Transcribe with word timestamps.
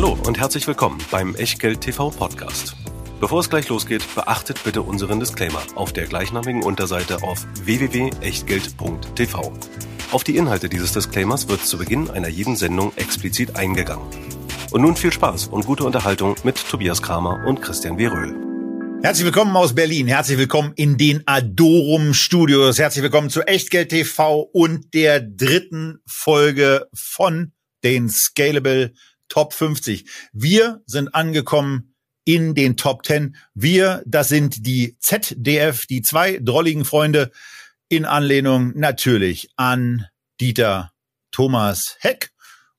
Hallo 0.00 0.16
und 0.28 0.38
herzlich 0.38 0.64
willkommen 0.68 1.00
beim 1.10 1.34
Echtgeld 1.34 1.80
TV 1.80 2.10
Podcast. 2.10 2.76
Bevor 3.18 3.40
es 3.40 3.50
gleich 3.50 3.68
losgeht, 3.68 4.04
beachtet 4.14 4.62
bitte 4.62 4.82
unseren 4.82 5.18
Disclaimer 5.18 5.60
auf 5.74 5.92
der 5.92 6.06
gleichnamigen 6.06 6.62
Unterseite 6.62 7.24
auf 7.24 7.44
www.echtgeld.tv. 7.64 9.52
Auf 10.12 10.22
die 10.22 10.36
Inhalte 10.36 10.68
dieses 10.68 10.92
Disclaimers 10.92 11.48
wird 11.48 11.66
zu 11.66 11.78
Beginn 11.78 12.10
einer 12.10 12.28
jeden 12.28 12.54
Sendung 12.54 12.92
explizit 12.94 13.56
eingegangen. 13.56 14.06
Und 14.70 14.82
nun 14.82 14.94
viel 14.94 15.12
Spaß 15.12 15.48
und 15.48 15.66
gute 15.66 15.82
Unterhaltung 15.82 16.36
mit 16.44 16.64
Tobias 16.70 17.02
Kramer 17.02 17.44
und 17.44 17.60
Christian 17.60 17.98
W. 17.98 18.06
Röhl. 18.06 18.36
Herzlich 19.02 19.24
willkommen 19.24 19.56
aus 19.56 19.74
Berlin. 19.74 20.06
Herzlich 20.06 20.38
willkommen 20.38 20.74
in 20.76 20.96
den 20.96 21.24
Adorum 21.26 22.14
Studios. 22.14 22.78
Herzlich 22.78 23.02
willkommen 23.02 23.30
zu 23.30 23.42
Echtgeld 23.42 23.88
TV 23.88 24.42
und 24.52 24.94
der 24.94 25.20
dritten 25.20 25.98
Folge 26.06 26.86
von 26.94 27.50
den 27.82 28.08
Scalable 28.08 28.92
Top 29.28 29.52
50. 29.52 30.04
Wir 30.32 30.82
sind 30.86 31.14
angekommen 31.14 31.94
in 32.24 32.54
den 32.54 32.76
Top 32.76 33.06
10. 33.06 33.36
Wir, 33.54 34.02
das 34.06 34.28
sind 34.28 34.66
die 34.66 34.96
ZDF, 34.98 35.86
die 35.86 36.02
zwei 36.02 36.38
drolligen 36.42 36.84
Freunde 36.84 37.30
in 37.88 38.04
Anlehnung 38.04 38.72
natürlich 38.78 39.48
an 39.56 40.06
Dieter 40.40 40.92
Thomas 41.30 41.96
Heck. 42.00 42.30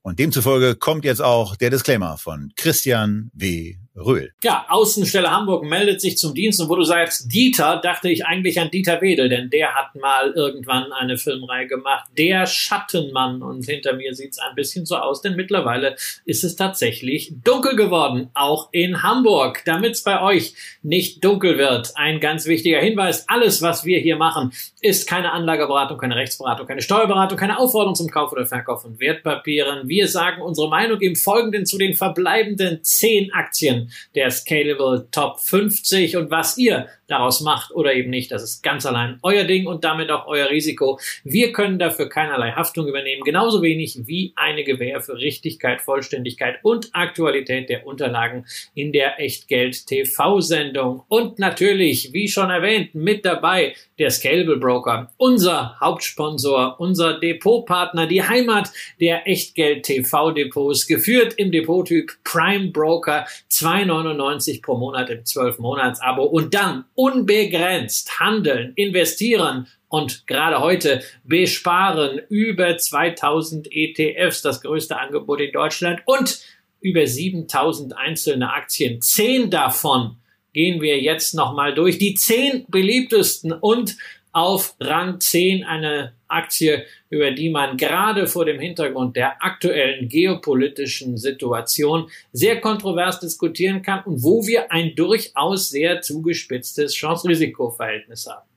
Und 0.02 0.20
demzufolge 0.20 0.76
kommt 0.76 1.04
jetzt 1.04 1.22
auch 1.22 1.56
der 1.56 1.70
Disclaimer 1.70 2.18
von 2.18 2.52
Christian 2.56 3.32
W. 3.34 3.78
Röhl. 4.00 4.32
Ja, 4.44 4.66
Außenstelle 4.70 5.30
Hamburg 5.30 5.64
meldet 5.66 6.02
sich 6.02 6.18
zum 6.18 6.34
Dienst 6.34 6.62
und 6.62 6.70
wo 6.70 6.76
du 6.76 6.84
sagst 6.84 7.32
Dieter, 7.32 7.80
dachte 7.84 8.10
ich 8.10 8.26
eigentlich 8.26 8.60
an 8.60 8.72
Dieter 8.72 9.02
Wedel, 9.02 9.30
denn 9.30 9.50
der 9.50 9.76
hat 9.76 9.96
mal 9.96 10.32
irgendwann 10.32 10.92
eine 10.92 11.18
Filmreihe 11.18 11.68
gemacht, 11.68 12.10
Der 12.18 12.46
Schattenmann 12.46 13.42
und 13.42 13.66
hinter 13.66 13.94
mir 13.94 14.14
sieht's 14.14 14.40
ein 14.40 14.56
bisschen 14.56 14.86
so 14.86 14.96
aus, 14.96 15.22
denn 15.22 15.36
mittlerweile 15.36 15.96
ist 16.26 16.44
es 16.44 16.56
tatsächlich 16.56 17.34
dunkel 17.44 17.76
geworden, 17.76 18.30
auch 18.34 18.70
in 18.72 19.04
Hamburg. 19.04 19.64
Damit's 19.66 20.04
bei 20.04 20.22
euch 20.22 20.54
nicht 20.82 21.24
dunkel 21.24 21.58
wird, 21.58 21.92
ein 21.96 22.20
ganz 22.20 22.46
wichtiger 22.46 22.80
Hinweis, 22.80 23.28
alles 23.28 23.62
was 23.62 23.86
wir 23.86 24.00
hier 24.00 24.16
machen, 24.16 24.52
ist 24.82 25.08
keine 25.08 25.32
Anlageberatung, 25.32 25.98
keine 25.98 26.16
Rechtsberatung, 26.16 26.68
keine 26.68 26.82
Steuerberatung, 26.82 27.38
keine 27.38 27.60
Aufforderung 27.60 27.96
zum 27.96 28.10
Kauf 28.10 28.32
oder 28.32 28.46
Verkauf 28.46 28.82
von 28.82 29.00
Wertpapieren. 29.00 29.88
Wir 29.88 30.08
sagen 30.08 30.42
unsere 30.42 30.70
Meinung 30.70 31.00
im 31.02 31.16
Folgenden 31.16 31.66
zu 31.66 31.78
den 31.78 31.94
verbleibenden 31.94 32.84
zehn 32.84 33.32
Aktien 33.34 33.89
der 34.16 34.32
Scalable 34.32 35.08
Top 35.12 35.40
50 35.40 36.18
und 36.18 36.32
was 36.32 36.58
ihr 36.58 36.88
daraus 37.10 37.42
macht 37.42 37.72
oder 37.72 37.94
eben 37.94 38.10
nicht, 38.10 38.32
das 38.32 38.44
ist 38.44 38.62
ganz 38.62 38.86
allein 38.86 39.18
euer 39.24 39.46
Ding 39.46 39.68
und 39.68 39.84
damit 39.84 40.12
auch 40.12 40.28
euer 40.28 40.50
Risiko. 40.50 41.00
Wir 41.24 41.52
können 41.52 41.80
dafür 41.80 42.10
keinerlei 42.10 42.52
Haftung 42.52 42.88
übernehmen, 42.88 43.24
genauso 43.24 43.62
wenig 43.62 44.00
wie 44.06 44.34
eine 44.36 44.64
Gewähr 44.64 45.02
für 45.02 45.16
Richtigkeit, 45.16 45.82
Vollständigkeit 45.82 46.60
und 46.64 46.90
Aktualität 46.94 47.70
der 47.70 47.88
Unterlagen 47.88 48.46
in 48.76 48.92
der 48.92 49.20
Echtgeld 49.20 49.88
TV-Sendung. 49.88 51.04
Und 51.08 51.40
natürlich, 51.40 52.14
wie 52.14 52.28
schon 52.28 52.50
erwähnt, 52.50 52.94
mit 52.94 53.26
dabei 53.26 53.76
der 53.98 54.12
Scalable 54.12 54.58
Broker, 54.58 55.12
unser 55.18 55.80
Hauptsponsor, 55.80 56.76
unser 56.80 57.20
Depotpartner, 57.20 58.08
die 58.08 58.24
Heimat 58.24 58.72
der 59.00 59.28
Echtgeld 59.28 59.84
TV 59.84 60.32
Depots, 60.32 60.86
geführt 60.86 61.34
im 61.38 61.52
Depottyp 61.52 62.12
Prime 62.24 62.72
Broker 62.72 63.26
2 63.48 63.70
2,99 63.70 64.62
pro 64.62 64.78
Monat 64.78 65.10
im 65.10 65.24
12-Monats-Abo 65.24 66.24
und 66.24 66.54
dann 66.54 66.86
unbegrenzt 67.00 68.20
handeln, 68.20 68.74
investieren 68.76 69.68
und 69.88 70.28
gerade 70.28 70.60
heute 70.60 71.02
besparen 71.24 72.20
über 72.28 72.78
2000 72.78 73.70
ETFs, 73.72 74.42
das 74.42 74.60
größte 74.60 75.00
Angebot 75.00 75.40
in 75.40 75.54
Deutschland 75.54 76.02
und 76.06 76.42
über 76.82 77.08
7000 77.08 77.98
einzelne 77.98 78.52
Aktien. 78.52 79.02
Zehn 79.02 79.50
davon 79.50 80.18
gehen 80.52 80.82
wir 80.82 81.00
jetzt 81.00 81.34
nochmal 81.36 81.74
durch. 81.74 82.00
Die 82.00 82.16
zehn 82.16 82.66
beliebtesten 82.68 83.54
und 83.54 83.96
auf 84.34 84.76
Rang 84.82 85.22
10 85.22 85.64
eine 85.64 86.12
Aktie, 86.30 86.86
über 87.10 87.32
die 87.32 87.50
man 87.50 87.78
gerade 87.78 88.28
vor 88.28 88.46
dem 88.46 88.60
Hintergrund 88.60 89.16
der 89.16 89.44
aktuellen 89.44 90.08
geopolitischen 90.08 91.18
Situation 91.18 92.10
sehr 92.32 92.62
kontrovers 92.62 93.20
diskutieren 93.20 93.82
kann 93.82 94.04
und 94.04 94.24
wo 94.24 94.46
wir 94.46 94.72
ein 94.72 94.96
durchaus 94.96 95.70
sehr 95.70 96.02
zugespitztes 96.02 96.94
Chance-Risiko-Verhältnis 96.94 98.28
haben. 98.28 98.48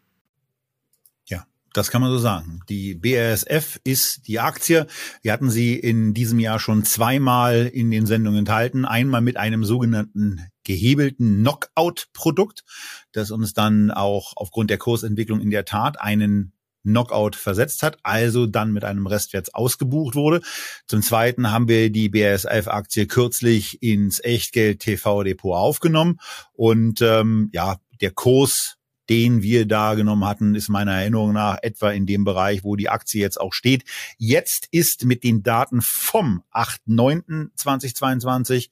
Ja, 1.26 1.46
das 1.72 1.90
kann 1.90 2.02
man 2.02 2.10
so 2.10 2.18
sagen. 2.18 2.60
Die 2.68 2.94
BASF 2.94 3.80
ist 3.84 4.28
die 4.28 4.38
Aktie. 4.38 4.86
Wir 5.22 5.32
hatten 5.32 5.50
sie 5.50 5.74
in 5.74 6.14
diesem 6.14 6.38
Jahr 6.38 6.58
schon 6.58 6.84
zweimal 6.84 7.66
in 7.66 7.90
den 7.90 8.06
Sendungen 8.06 8.40
enthalten. 8.40 8.84
Einmal 8.84 9.22
mit 9.22 9.36
einem 9.36 9.64
sogenannten 9.64 10.46
gehebelten 10.64 11.40
Knockout-Produkt, 11.40 12.64
das 13.12 13.30
uns 13.30 13.54
dann 13.54 13.90
auch 13.90 14.34
aufgrund 14.36 14.70
der 14.70 14.78
Kursentwicklung 14.78 15.40
in 15.40 15.50
der 15.50 15.64
Tat 15.64 16.00
einen 16.00 16.52
Knockout 16.82 17.36
versetzt 17.36 17.82
hat, 17.82 17.98
also 18.02 18.46
dann 18.46 18.72
mit 18.72 18.84
einem 18.84 19.06
Restwert 19.06 19.54
ausgebucht 19.54 20.14
wurde. 20.14 20.40
Zum 20.86 21.02
Zweiten 21.02 21.50
haben 21.50 21.68
wir 21.68 21.90
die 21.90 22.08
BASF-Aktie 22.08 23.06
kürzlich 23.06 23.82
ins 23.82 24.22
Echtgeld 24.22 24.80
TV-Depot 24.80 25.54
aufgenommen 25.54 26.18
und 26.52 27.02
ähm, 27.02 27.50
ja, 27.52 27.76
der 28.00 28.10
Kurs 28.10 28.76
den 29.10 29.42
wir 29.42 29.66
da 29.66 29.94
genommen 29.94 30.24
hatten, 30.24 30.54
ist 30.54 30.68
meiner 30.68 30.92
Erinnerung 30.92 31.32
nach 31.32 31.58
etwa 31.60 31.90
in 31.90 32.06
dem 32.06 32.22
Bereich, 32.24 32.62
wo 32.64 32.76
die 32.76 32.88
Aktie 32.88 33.20
jetzt 33.20 33.38
auch 33.38 33.52
steht. 33.52 33.82
Jetzt 34.16 34.68
ist 34.70 35.04
mit 35.04 35.24
den 35.24 35.42
Daten 35.42 35.80
vom 35.82 36.44
8.9.2022 36.52 38.70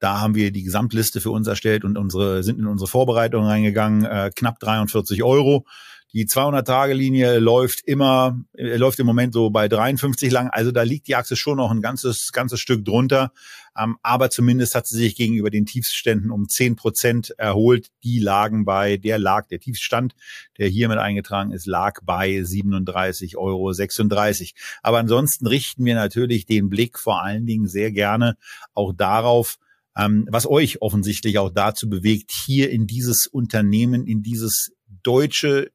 da 0.00 0.18
haben 0.18 0.34
wir 0.34 0.50
die 0.50 0.62
Gesamtliste 0.62 1.20
für 1.20 1.30
uns 1.30 1.46
erstellt 1.46 1.84
und 1.84 1.98
unsere 1.98 2.42
sind 2.42 2.58
in 2.58 2.66
unsere 2.66 2.88
Vorbereitung 2.88 3.44
reingegangen, 3.44 4.06
äh, 4.06 4.30
knapp 4.34 4.58
43 4.58 5.22
Euro. 5.22 5.66
Die 6.12 6.26
200-Tage-Linie 6.26 7.38
läuft 7.38 7.82
immer, 7.84 8.40
äh, 8.54 8.76
läuft 8.76 8.98
im 8.98 9.06
Moment 9.06 9.32
so 9.32 9.50
bei 9.50 9.68
53 9.68 10.32
lang. 10.32 10.48
Also 10.48 10.72
da 10.72 10.82
liegt 10.82 11.06
die 11.06 11.14
Achse 11.14 11.36
schon 11.36 11.58
noch 11.58 11.70
ein 11.70 11.82
ganzes, 11.82 12.30
ganzes 12.32 12.58
Stück 12.58 12.84
drunter. 12.84 13.32
Ähm, 13.78 13.96
aber 14.02 14.30
zumindest 14.30 14.74
hat 14.74 14.88
sie 14.88 14.98
sich 14.98 15.14
gegenüber 15.14 15.50
den 15.50 15.66
Tiefständen 15.66 16.32
um 16.32 16.48
10 16.48 16.74
Prozent 16.74 17.30
erholt. 17.38 17.90
Die 18.02 18.18
lagen 18.18 18.64
bei, 18.64 18.96
der 18.96 19.18
lag, 19.18 19.46
der 19.46 19.60
Tiefstand, 19.60 20.14
der 20.58 20.66
hier 20.68 20.88
mit 20.88 20.98
eingetragen 20.98 21.52
ist, 21.52 21.66
lag 21.66 22.00
bei 22.02 22.38
37,36 22.38 23.36
Euro. 23.36 23.72
Aber 24.82 24.98
ansonsten 24.98 25.46
richten 25.46 25.84
wir 25.84 25.94
natürlich 25.94 26.44
den 26.44 26.68
Blick 26.68 26.98
vor 26.98 27.22
allen 27.22 27.46
Dingen 27.46 27.68
sehr 27.68 27.92
gerne 27.92 28.36
auch 28.74 28.92
darauf, 28.92 29.58
ähm, 29.96 30.26
was 30.30 30.46
euch 30.48 30.82
offensichtlich 30.82 31.38
auch 31.38 31.50
dazu 31.50 31.88
bewegt, 31.88 32.32
hier 32.32 32.70
in 32.70 32.86
dieses 32.86 33.26
Unternehmen, 33.26 34.06
in 34.06 34.22
dieses 34.22 34.72
deutsche 35.02 35.70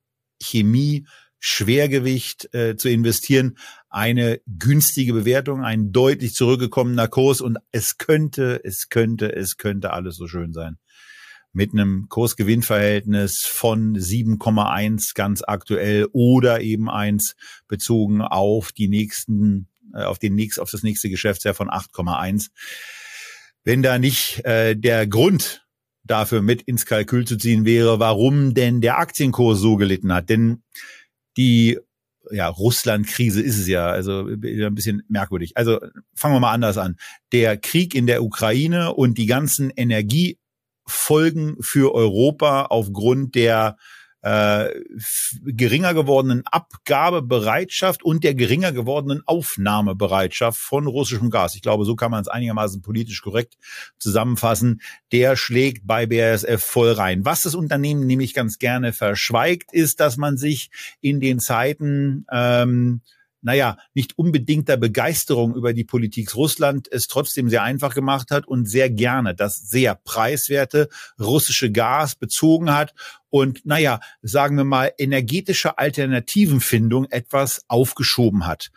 Chemie 0.46 1.06
Schwergewicht 1.48 2.52
äh, 2.56 2.76
zu 2.76 2.90
investieren, 2.90 3.60
eine 3.90 4.42
günstige 4.48 5.14
Bewertung, 5.14 5.64
ein 5.64 5.92
deutlich 5.92 6.34
zurückgekommener 6.34 7.08
Kurs 7.08 7.40
und 7.40 7.60
es 7.72 8.00
könnte, 8.00 8.62
es 8.64 8.90
könnte, 8.90 9.32
es 9.32 9.58
könnte 9.58 9.94
alles 9.94 10.16
so 10.16 10.28
schön 10.28 10.54
sein. 10.54 10.78
Mit 11.54 11.72
einem 11.72 12.08
Kursgewinnverhältnis 12.10 13.44
von 13.46 13.96
7,1 13.96 15.14
ganz 15.14 15.44
aktuell 15.46 16.08
oder 16.14 16.62
eben 16.62 16.90
eins 16.90 17.36
bezogen 17.68 18.24
auf 18.24 18.72
die 18.72 18.88
nächsten, 18.88 19.68
äh, 19.94 20.02
auf 20.02 20.18
den 20.18 20.34
nächsten, 20.34 20.62
auf 20.62 20.72
das 20.72 20.82
nächste 20.82 21.12
Geschäftsjahr 21.12 21.54
von 21.54 21.70
8,1. 21.70 22.48
Wenn 23.64 23.84
da 23.84 24.00
nicht 24.00 24.44
äh, 24.46 24.76
der 24.76 25.06
Grund 25.06 25.65
dafür 26.06 26.42
mit 26.42 26.62
ins 26.62 26.86
Kalkül 26.86 27.26
zu 27.26 27.38
ziehen 27.38 27.66
wäre, 27.66 28.00
warum 28.00 28.54
denn 28.54 28.82
der 28.82 29.00
Aktienkurs 29.00 29.60
so 29.60 29.76
gelitten 29.76 30.14
hat. 30.14 30.30
Denn 30.30 30.64
die 31.38 31.80
ja, 32.32 32.48
Russland-Krise 32.48 33.42
ist 33.42 33.60
es 33.60 33.68
ja, 33.68 33.88
also 33.88 34.28
ein 34.28 34.76
bisschen 34.76 35.04
merkwürdig. 35.10 35.58
Also 35.58 35.80
fangen 36.16 36.36
wir 36.36 36.40
mal 36.40 36.54
anders 36.54 36.78
an. 36.78 36.98
Der 37.32 37.58
Krieg 37.58 37.94
in 37.94 38.08
der 38.08 38.24
Ukraine 38.24 38.94
und 38.94 39.18
die 39.18 39.26
ganzen 39.26 39.70
Energiefolgen 39.70 41.58
für 41.60 41.94
Europa 41.94 42.64
aufgrund 42.66 43.36
der 43.36 43.78
äh, 44.26 44.74
geringer 45.44 45.94
gewordenen 45.94 46.48
Abgabebereitschaft 46.48 48.02
und 48.02 48.24
der 48.24 48.34
geringer 48.34 48.72
gewordenen 48.72 49.22
Aufnahmebereitschaft 49.28 50.60
von 50.60 50.88
russischem 50.88 51.30
Gas. 51.30 51.54
Ich 51.54 51.62
glaube, 51.62 51.86
so 51.86 51.96
kann 51.96 52.10
man 52.10 52.22
es 52.22 52.28
einigermaßen 52.28 52.82
politisch 52.82 53.22
korrekt 53.22 53.54
zusammenfassen. 54.00 54.82
Der 55.12 55.36
schlägt 55.36 55.86
bei 55.86 56.08
BASF 56.08 56.64
voll 56.64 56.94
rein. 56.94 57.24
Was 57.24 57.44
das 57.44 57.54
Unternehmen 57.54 58.08
nämlich 58.08 58.34
ganz 58.34 58.58
gerne 58.58 58.94
verschweigt, 58.94 59.72
ist, 59.72 60.00
dass 60.00 60.18
man 60.18 60.38
sich 60.38 60.72
in 61.02 61.20
den 61.20 61.40
Zeiten 61.40 62.26
ähm, 62.32 63.02
naja, 63.46 63.78
nicht 63.94 64.18
unbedingter 64.18 64.76
Begeisterung 64.76 65.54
über 65.56 65.72
die 65.72 65.84
Politik 65.84 66.36
Russland 66.36 66.88
es 66.92 67.08
trotzdem 67.08 67.48
sehr 67.48 67.62
einfach 67.62 67.94
gemacht 67.94 68.32
hat 68.32 68.48
und 68.48 68.68
sehr 68.68 68.90
gerne 68.90 69.36
das 69.36 69.70
sehr 69.70 69.94
preiswerte 69.94 70.90
russische 71.20 71.72
Gas 71.72 72.16
bezogen 72.16 72.74
hat 72.74 72.96
und, 73.30 73.64
naja, 73.64 74.00
sagen 74.24 74.58
wir 74.58 74.64
mal, 74.64 74.92
energetische 74.98 75.78
Alternativenfindung 75.78 77.06
etwas 77.12 77.62
aufgeschoben 77.68 78.48
hat. 78.48 78.72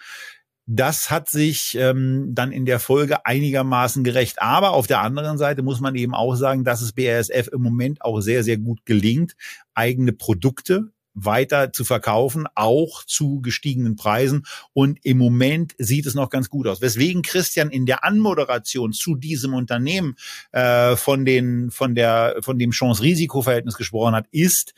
das 0.71 1.11
hat 1.11 1.31
sich 1.31 1.75
ähm, 1.81 2.35
dann 2.35 2.53
in 2.53 2.67
der 2.67 2.79
Folge 2.79 3.25
einigermaßen 3.25 4.05
gerecht. 4.05 4.43
Aber 4.43 4.73
auf 4.73 4.87
der 4.87 5.01
anderen 5.01 5.39
Seite 5.39 5.63
muss 5.63 5.81
man 5.81 5.95
eben 5.95 6.15
auch 6.15 6.35
sagen, 6.35 6.63
dass 6.63 6.83
es 6.83 6.93
BASF 6.93 7.49
im 7.49 7.63
Moment 7.63 8.03
auch 8.03 8.21
sehr, 8.21 8.45
sehr 8.45 8.59
gut 8.59 8.85
gelingt, 8.85 9.35
eigene 9.73 10.13
Produkte 10.13 10.93
weiter 11.25 11.73
zu 11.73 11.85
verkaufen, 11.85 12.47
auch 12.55 13.05
zu 13.05 13.41
gestiegenen 13.41 13.97
Preisen. 13.97 14.47
Und 14.73 14.99
im 15.05 15.19
Moment 15.19 15.75
sieht 15.79 16.07
es 16.07 16.15
noch 16.15 16.31
ganz 16.31 16.49
gut 16.49 16.67
aus. 16.67 16.81
Weswegen 16.81 17.23
Christian 17.23 17.71
in 17.71 17.87
der 17.87 18.05
Anmoderation 18.05 18.93
zu 18.93 19.15
diesem 19.15 19.55
Unternehmen 19.55 20.17
äh, 20.53 20.97
von 20.97 21.25
den 21.25 21.71
von 21.71 21.95
der 21.95 22.37
von 22.41 22.59
dem 22.59 22.71
Chance-Risiko-Verhältnis 22.71 23.77
gesprochen 23.77 24.15
hat, 24.15 24.27
ist, 24.31 24.75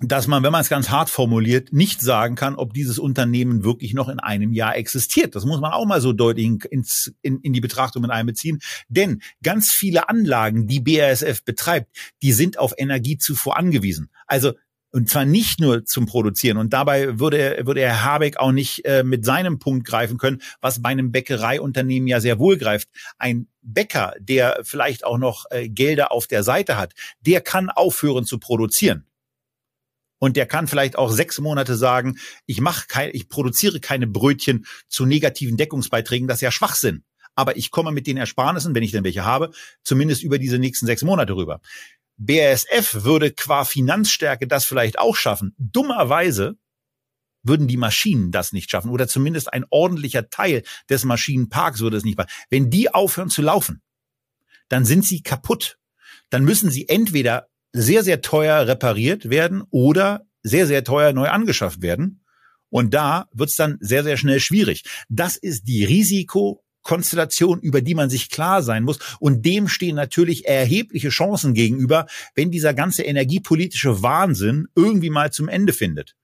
dass 0.00 0.26
man, 0.26 0.42
wenn 0.42 0.50
man 0.50 0.60
es 0.60 0.68
ganz 0.68 0.90
hart 0.90 1.08
formuliert, 1.08 1.72
nicht 1.72 2.00
sagen 2.00 2.34
kann, 2.34 2.56
ob 2.56 2.74
dieses 2.74 2.98
Unternehmen 2.98 3.62
wirklich 3.62 3.94
noch 3.94 4.08
in 4.08 4.18
einem 4.18 4.52
Jahr 4.52 4.76
existiert. 4.76 5.36
Das 5.36 5.44
muss 5.44 5.60
man 5.60 5.72
auch 5.72 5.86
mal 5.86 6.00
so 6.00 6.12
deutlich 6.12 6.64
ins, 6.64 7.12
in, 7.22 7.38
in 7.40 7.52
die 7.52 7.60
Betrachtung 7.60 8.02
mit 8.02 8.10
einbeziehen. 8.10 8.60
Denn 8.88 9.22
ganz 9.42 9.70
viele 9.70 10.08
Anlagen, 10.08 10.66
die 10.66 10.80
BASF 10.80 11.44
betreibt, 11.44 11.96
die 12.22 12.32
sind 12.32 12.58
auf 12.58 12.74
Energiezufuhr 12.76 13.56
angewiesen. 13.56 14.10
Also 14.26 14.54
und 14.94 15.08
zwar 15.08 15.24
nicht 15.24 15.58
nur 15.58 15.84
zum 15.84 16.06
Produzieren. 16.06 16.56
Und 16.56 16.72
dabei 16.72 17.18
würde, 17.18 17.62
würde 17.64 17.80
Herr 17.80 18.04
Habeck 18.04 18.36
auch 18.36 18.52
nicht 18.52 18.84
äh, 18.84 19.02
mit 19.02 19.24
seinem 19.24 19.58
Punkt 19.58 19.84
greifen 19.84 20.18
können, 20.18 20.40
was 20.60 20.80
bei 20.82 20.90
einem 20.90 21.10
Bäckereiunternehmen 21.10 22.06
ja 22.06 22.20
sehr 22.20 22.38
wohl 22.38 22.56
greift. 22.56 22.88
Ein 23.18 23.48
Bäcker, 23.60 24.14
der 24.20 24.60
vielleicht 24.62 25.04
auch 25.04 25.18
noch 25.18 25.46
äh, 25.50 25.68
Gelder 25.68 26.12
auf 26.12 26.28
der 26.28 26.44
Seite 26.44 26.76
hat, 26.76 26.92
der 27.20 27.40
kann 27.40 27.70
aufhören 27.70 28.24
zu 28.24 28.38
produzieren. 28.38 29.04
Und 30.20 30.36
der 30.36 30.46
kann 30.46 30.68
vielleicht 30.68 30.96
auch 30.96 31.10
sechs 31.10 31.40
Monate 31.40 31.74
sagen, 31.74 32.18
ich 32.46 32.60
mache 32.60 32.86
kein, 32.86 33.10
ich 33.12 33.28
produziere 33.28 33.80
keine 33.80 34.06
Brötchen 34.06 34.64
zu 34.88 35.06
negativen 35.06 35.56
Deckungsbeiträgen, 35.56 36.28
das 36.28 36.36
ist 36.36 36.42
ja 36.42 36.52
Schwachsinn. 36.52 37.02
Aber 37.34 37.56
ich 37.56 37.72
komme 37.72 37.90
mit 37.90 38.06
den 38.06 38.16
Ersparnissen, 38.16 38.76
wenn 38.76 38.84
ich 38.84 38.92
denn 38.92 39.02
welche 39.02 39.24
habe, 39.24 39.50
zumindest 39.82 40.22
über 40.22 40.38
diese 40.38 40.60
nächsten 40.60 40.86
sechs 40.86 41.02
Monate 41.02 41.34
rüber. 41.34 41.60
BASF 42.16 43.04
würde 43.04 43.32
qua 43.32 43.64
Finanzstärke 43.64 44.46
das 44.46 44.64
vielleicht 44.64 44.98
auch 44.98 45.16
schaffen. 45.16 45.54
Dummerweise 45.58 46.56
würden 47.42 47.68
die 47.68 47.76
Maschinen 47.76 48.30
das 48.30 48.52
nicht 48.52 48.70
schaffen 48.70 48.90
oder 48.90 49.06
zumindest 49.06 49.52
ein 49.52 49.66
ordentlicher 49.70 50.30
Teil 50.30 50.62
des 50.88 51.04
Maschinenparks 51.04 51.80
würde 51.80 51.96
es 51.96 52.04
nicht 52.04 52.16
machen. 52.16 52.30
Wenn 52.50 52.70
die 52.70 52.92
aufhören 52.92 53.30
zu 53.30 53.42
laufen, 53.42 53.82
dann 54.68 54.84
sind 54.84 55.04
sie 55.04 55.22
kaputt. 55.22 55.78
Dann 56.30 56.44
müssen 56.44 56.70
sie 56.70 56.88
entweder 56.88 57.48
sehr, 57.72 58.02
sehr 58.02 58.22
teuer 58.22 58.66
repariert 58.66 59.28
werden 59.28 59.62
oder 59.70 60.26
sehr, 60.42 60.66
sehr 60.66 60.84
teuer 60.84 61.12
neu 61.12 61.28
angeschafft 61.28 61.82
werden. 61.82 62.24
Und 62.70 62.94
da 62.94 63.28
wird's 63.32 63.56
dann 63.56 63.76
sehr, 63.80 64.04
sehr 64.04 64.16
schnell 64.16 64.40
schwierig. 64.40 64.84
Das 65.08 65.36
ist 65.36 65.64
die 65.64 65.84
Risiko- 65.84 66.63
Konstellation, 66.84 67.58
über 67.60 67.80
die 67.80 67.96
man 67.96 68.10
sich 68.10 68.30
klar 68.30 68.62
sein 68.62 68.84
muss. 68.84 68.98
Und 69.18 69.44
dem 69.44 69.66
stehen 69.66 69.96
natürlich 69.96 70.46
erhebliche 70.46 71.08
Chancen 71.08 71.54
gegenüber, 71.54 72.06
wenn 72.36 72.52
dieser 72.52 72.74
ganze 72.74 73.02
energiepolitische 73.02 74.02
Wahnsinn 74.02 74.68
irgendwie 74.76 75.10
mal 75.10 75.32
zum 75.32 75.48
Ende 75.48 75.72
findet. 75.72 76.14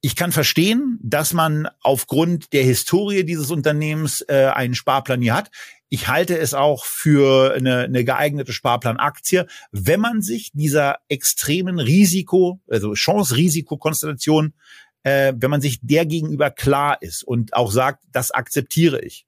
Ich 0.00 0.16
kann 0.16 0.32
verstehen, 0.32 0.98
dass 1.02 1.32
man 1.32 1.66
aufgrund 1.80 2.52
der 2.52 2.62
Historie 2.62 3.24
dieses 3.24 3.50
Unternehmens 3.50 4.20
äh, 4.28 4.50
einen 4.54 4.74
Sparplan 4.74 5.22
hier 5.22 5.34
hat. 5.34 5.50
Ich 5.88 6.08
halte 6.08 6.36
es 6.36 6.52
auch 6.52 6.84
für 6.84 7.54
eine, 7.54 7.84
eine 7.84 8.04
geeignete 8.04 8.52
Sparplanaktie, 8.52 9.44
wenn 9.72 10.00
man 10.00 10.20
sich 10.20 10.50
dieser 10.52 10.98
extremen 11.08 11.78
Risiko, 11.78 12.60
also 12.68 12.92
Chance-Risiko-Konstellation, 12.92 14.52
äh, 15.04 15.32
wenn 15.36 15.50
man 15.50 15.62
sich 15.62 15.78
der 15.80 16.04
gegenüber 16.04 16.50
klar 16.50 17.00
ist 17.00 17.22
und 17.24 17.54
auch 17.54 17.72
sagt, 17.72 18.04
das 18.12 18.30
akzeptiere 18.30 19.00
ich. 19.00 19.26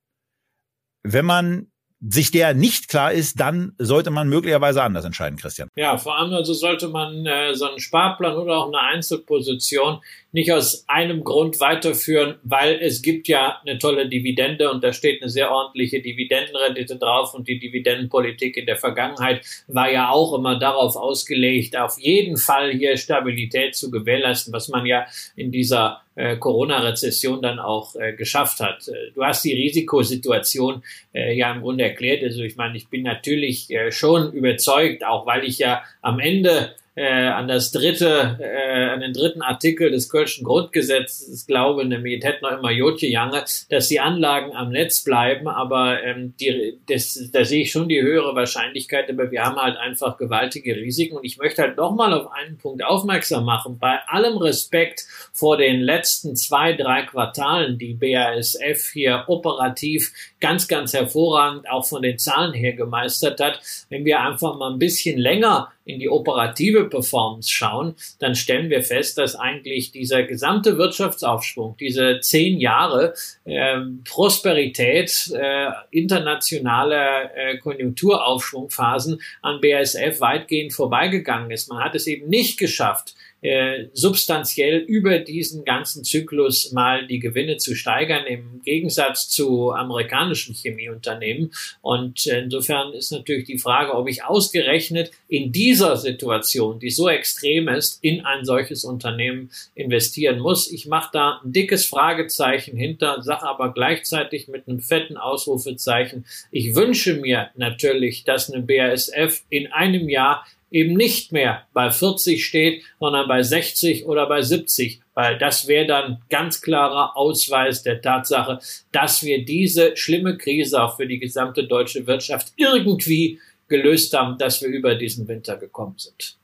Wenn 1.12 1.24
man 1.24 1.68
sich 2.00 2.30
der 2.30 2.54
nicht 2.54 2.88
klar 2.88 3.12
ist, 3.12 3.40
dann 3.40 3.72
sollte 3.78 4.10
man 4.10 4.28
möglicherweise 4.28 4.82
anders 4.82 5.04
entscheiden, 5.04 5.38
Christian. 5.38 5.68
Ja, 5.76 5.96
vor 5.96 6.18
allem 6.18 6.32
also 6.34 6.52
sollte 6.52 6.88
man 6.88 7.24
äh, 7.24 7.54
so 7.54 7.66
einen 7.66 7.80
Sparplan 7.80 8.36
oder 8.36 8.58
auch 8.58 8.66
eine 8.66 8.80
Einzelposition 8.80 10.00
nicht 10.32 10.52
aus 10.52 10.84
einem 10.88 11.24
Grund 11.24 11.58
weiterführen, 11.58 12.36
weil 12.42 12.78
es 12.82 13.00
gibt 13.00 13.28
ja 13.28 13.60
eine 13.64 13.78
tolle 13.78 14.08
Dividende 14.08 14.70
und 14.70 14.84
da 14.84 14.92
steht 14.92 15.22
eine 15.22 15.30
sehr 15.30 15.50
ordentliche 15.50 16.02
Dividendenrendite 16.02 16.96
drauf 16.96 17.32
und 17.32 17.48
die 17.48 17.58
Dividendenpolitik 17.58 18.58
in 18.58 18.66
der 18.66 18.76
Vergangenheit 18.76 19.40
war 19.66 19.90
ja 19.90 20.10
auch 20.10 20.34
immer 20.34 20.58
darauf 20.58 20.96
ausgelegt, 20.96 21.76
auf 21.76 21.98
jeden 21.98 22.36
Fall 22.36 22.72
hier 22.72 22.98
Stabilität 22.98 23.74
zu 23.74 23.90
gewährleisten, 23.90 24.52
was 24.52 24.68
man 24.68 24.84
ja 24.84 25.06
in 25.34 25.50
dieser 25.50 26.02
äh, 26.16 26.36
Corona-Rezession 26.36 27.40
dann 27.40 27.58
auch 27.58 27.94
äh, 27.94 28.12
geschafft 28.12 28.60
hat. 28.60 28.88
Äh, 28.88 29.12
du 29.14 29.24
hast 29.24 29.44
die 29.44 29.54
Risikosituation 29.54 30.82
äh, 31.14 31.36
ja 31.36 31.52
im 31.52 31.60
Grunde 31.60 31.84
erklärt. 31.84 32.24
Also 32.24 32.42
ich 32.42 32.56
meine, 32.56 32.76
ich 32.76 32.88
bin 32.88 33.02
natürlich 33.02 33.70
äh, 33.70 33.92
schon 33.92 34.32
überzeugt, 34.32 35.04
auch 35.04 35.26
weil 35.26 35.44
ich 35.44 35.58
ja 35.58 35.82
am 36.02 36.18
Ende 36.18 36.74
äh, 36.96 37.26
an 37.26 37.46
das 37.46 37.72
dritte, 37.72 38.38
äh, 38.40 38.84
an 38.86 39.00
den 39.00 39.12
dritten 39.12 39.42
Artikel 39.42 39.90
des 39.90 40.08
Kölschen 40.08 40.44
Grundgesetzes. 40.44 41.46
Glaube, 41.46 41.84
nämlich 41.84 42.24
hätte 42.24 42.42
noch 42.42 42.58
immer 42.58 42.70
Jotje 42.70 43.10
Jange, 43.10 43.44
dass 43.68 43.88
die 43.88 44.00
Anlagen 44.00 44.56
am 44.56 44.70
Netz 44.70 45.04
bleiben, 45.04 45.46
aber 45.46 46.02
ähm, 46.02 46.34
die, 46.40 46.78
das, 46.88 47.30
da 47.32 47.44
sehe 47.44 47.62
ich 47.62 47.70
schon 47.70 47.88
die 47.88 48.00
höhere 48.00 48.34
Wahrscheinlichkeit, 48.34 49.10
aber 49.10 49.30
wir 49.30 49.44
haben 49.44 49.56
halt 49.56 49.76
einfach 49.76 50.16
gewaltige 50.16 50.74
Risiken. 50.74 51.18
Und 51.18 51.24
ich 51.24 51.36
möchte 51.36 51.62
halt 51.62 51.76
nochmal 51.76 52.14
auf 52.14 52.32
einen 52.32 52.56
Punkt 52.56 52.82
aufmerksam 52.82 53.44
machen. 53.44 53.78
Bei 53.78 53.98
allem 54.06 54.38
Respekt 54.38 55.04
vor 55.32 55.58
den 55.58 55.82
letzten 55.82 56.34
zwei, 56.34 56.72
drei 56.72 57.02
Quartalen, 57.02 57.76
die 57.76 57.92
BASF 57.92 58.92
hier 58.92 59.24
operativ 59.26 60.12
ganz, 60.40 60.66
ganz 60.66 60.94
hervorragend 60.94 61.68
auch 61.68 61.84
von 61.86 62.00
den 62.00 62.18
Zahlen 62.18 62.54
her 62.54 62.72
gemeistert 62.72 63.38
hat, 63.40 63.60
wenn 63.90 64.06
wir 64.06 64.20
einfach 64.20 64.56
mal 64.56 64.72
ein 64.72 64.78
bisschen 64.78 65.18
länger 65.18 65.70
in 65.86 66.00
die 66.00 66.10
operative 66.10 66.88
Performance 66.88 67.50
schauen, 67.50 67.94
dann 68.18 68.34
stellen 68.34 68.68
wir 68.68 68.82
fest, 68.82 69.16
dass 69.18 69.36
eigentlich 69.36 69.92
dieser 69.92 70.24
gesamte 70.24 70.76
Wirtschaftsaufschwung, 70.78 71.76
diese 71.78 72.18
zehn 72.20 72.58
Jahre 72.58 73.14
äh, 73.44 73.78
Prosperität, 74.04 75.32
äh, 75.32 75.70
internationale 75.92 77.30
äh, 77.34 77.58
Konjunkturaufschwungphasen 77.58 79.22
an 79.42 79.60
BASF 79.60 80.20
weitgehend 80.20 80.72
vorbeigegangen 80.72 81.52
ist. 81.52 81.68
Man 81.68 81.82
hat 81.82 81.94
es 81.94 82.06
eben 82.08 82.28
nicht 82.28 82.58
geschafft, 82.58 83.14
äh, 83.42 83.86
substanziell 83.92 84.78
über 84.78 85.18
diesen 85.18 85.64
ganzen 85.64 86.04
Zyklus 86.04 86.72
mal 86.72 87.06
die 87.06 87.18
Gewinne 87.18 87.58
zu 87.58 87.74
steigern, 87.74 88.26
im 88.26 88.62
Gegensatz 88.64 89.28
zu 89.28 89.72
amerikanischen 89.72 90.54
Chemieunternehmen. 90.54 91.52
Und 91.82 92.26
insofern 92.26 92.92
ist 92.92 93.12
natürlich 93.12 93.44
die 93.44 93.58
Frage, 93.58 93.94
ob 93.94 94.08
ich 94.08 94.24
ausgerechnet 94.24 95.10
in 95.28 95.52
dieser 95.52 95.96
Situation, 95.96 96.80
die 96.80 96.90
so 96.90 97.08
extrem 97.08 97.68
ist, 97.68 98.02
in 98.02 98.24
ein 98.24 98.44
solches 98.44 98.84
Unternehmen 98.84 99.50
investieren 99.74 100.38
muss. 100.38 100.70
Ich 100.72 100.86
mache 100.86 101.10
da 101.12 101.40
ein 101.44 101.52
dickes 101.52 101.86
Fragezeichen 101.86 102.76
hinter, 102.76 103.22
sage 103.22 103.46
aber 103.46 103.72
gleichzeitig 103.72 104.48
mit 104.48 104.66
einem 104.66 104.80
fetten 104.80 105.16
Ausrufezeichen. 105.16 106.24
Ich 106.50 106.74
wünsche 106.74 107.14
mir 107.14 107.50
natürlich, 107.54 108.24
dass 108.24 108.50
eine 108.50 108.62
BASF 108.62 109.42
in 109.50 109.66
einem 109.72 110.08
Jahr 110.08 110.46
eben 110.70 110.94
nicht 110.94 111.32
mehr 111.32 111.66
bei 111.72 111.90
40 111.90 112.44
steht, 112.44 112.82
sondern 112.98 113.28
bei 113.28 113.42
60 113.42 114.06
oder 114.06 114.26
bei 114.26 114.42
70, 114.42 115.00
weil 115.14 115.38
das 115.38 115.68
wäre 115.68 115.86
dann 115.86 116.22
ganz 116.28 116.60
klarer 116.60 117.16
Ausweis 117.16 117.82
der 117.82 118.02
Tatsache, 118.02 118.58
dass 118.92 119.22
wir 119.22 119.44
diese 119.44 119.96
schlimme 119.96 120.36
Krise 120.36 120.82
auch 120.82 120.96
für 120.96 121.06
die 121.06 121.18
gesamte 121.18 121.64
deutsche 121.64 122.06
Wirtschaft 122.06 122.52
irgendwie 122.56 123.40
gelöst 123.68 124.12
haben, 124.12 124.38
dass 124.38 124.62
wir 124.62 124.68
über 124.68 124.94
diesen 124.94 125.28
Winter 125.28 125.56
gekommen 125.56 125.98
sind. 125.98 126.36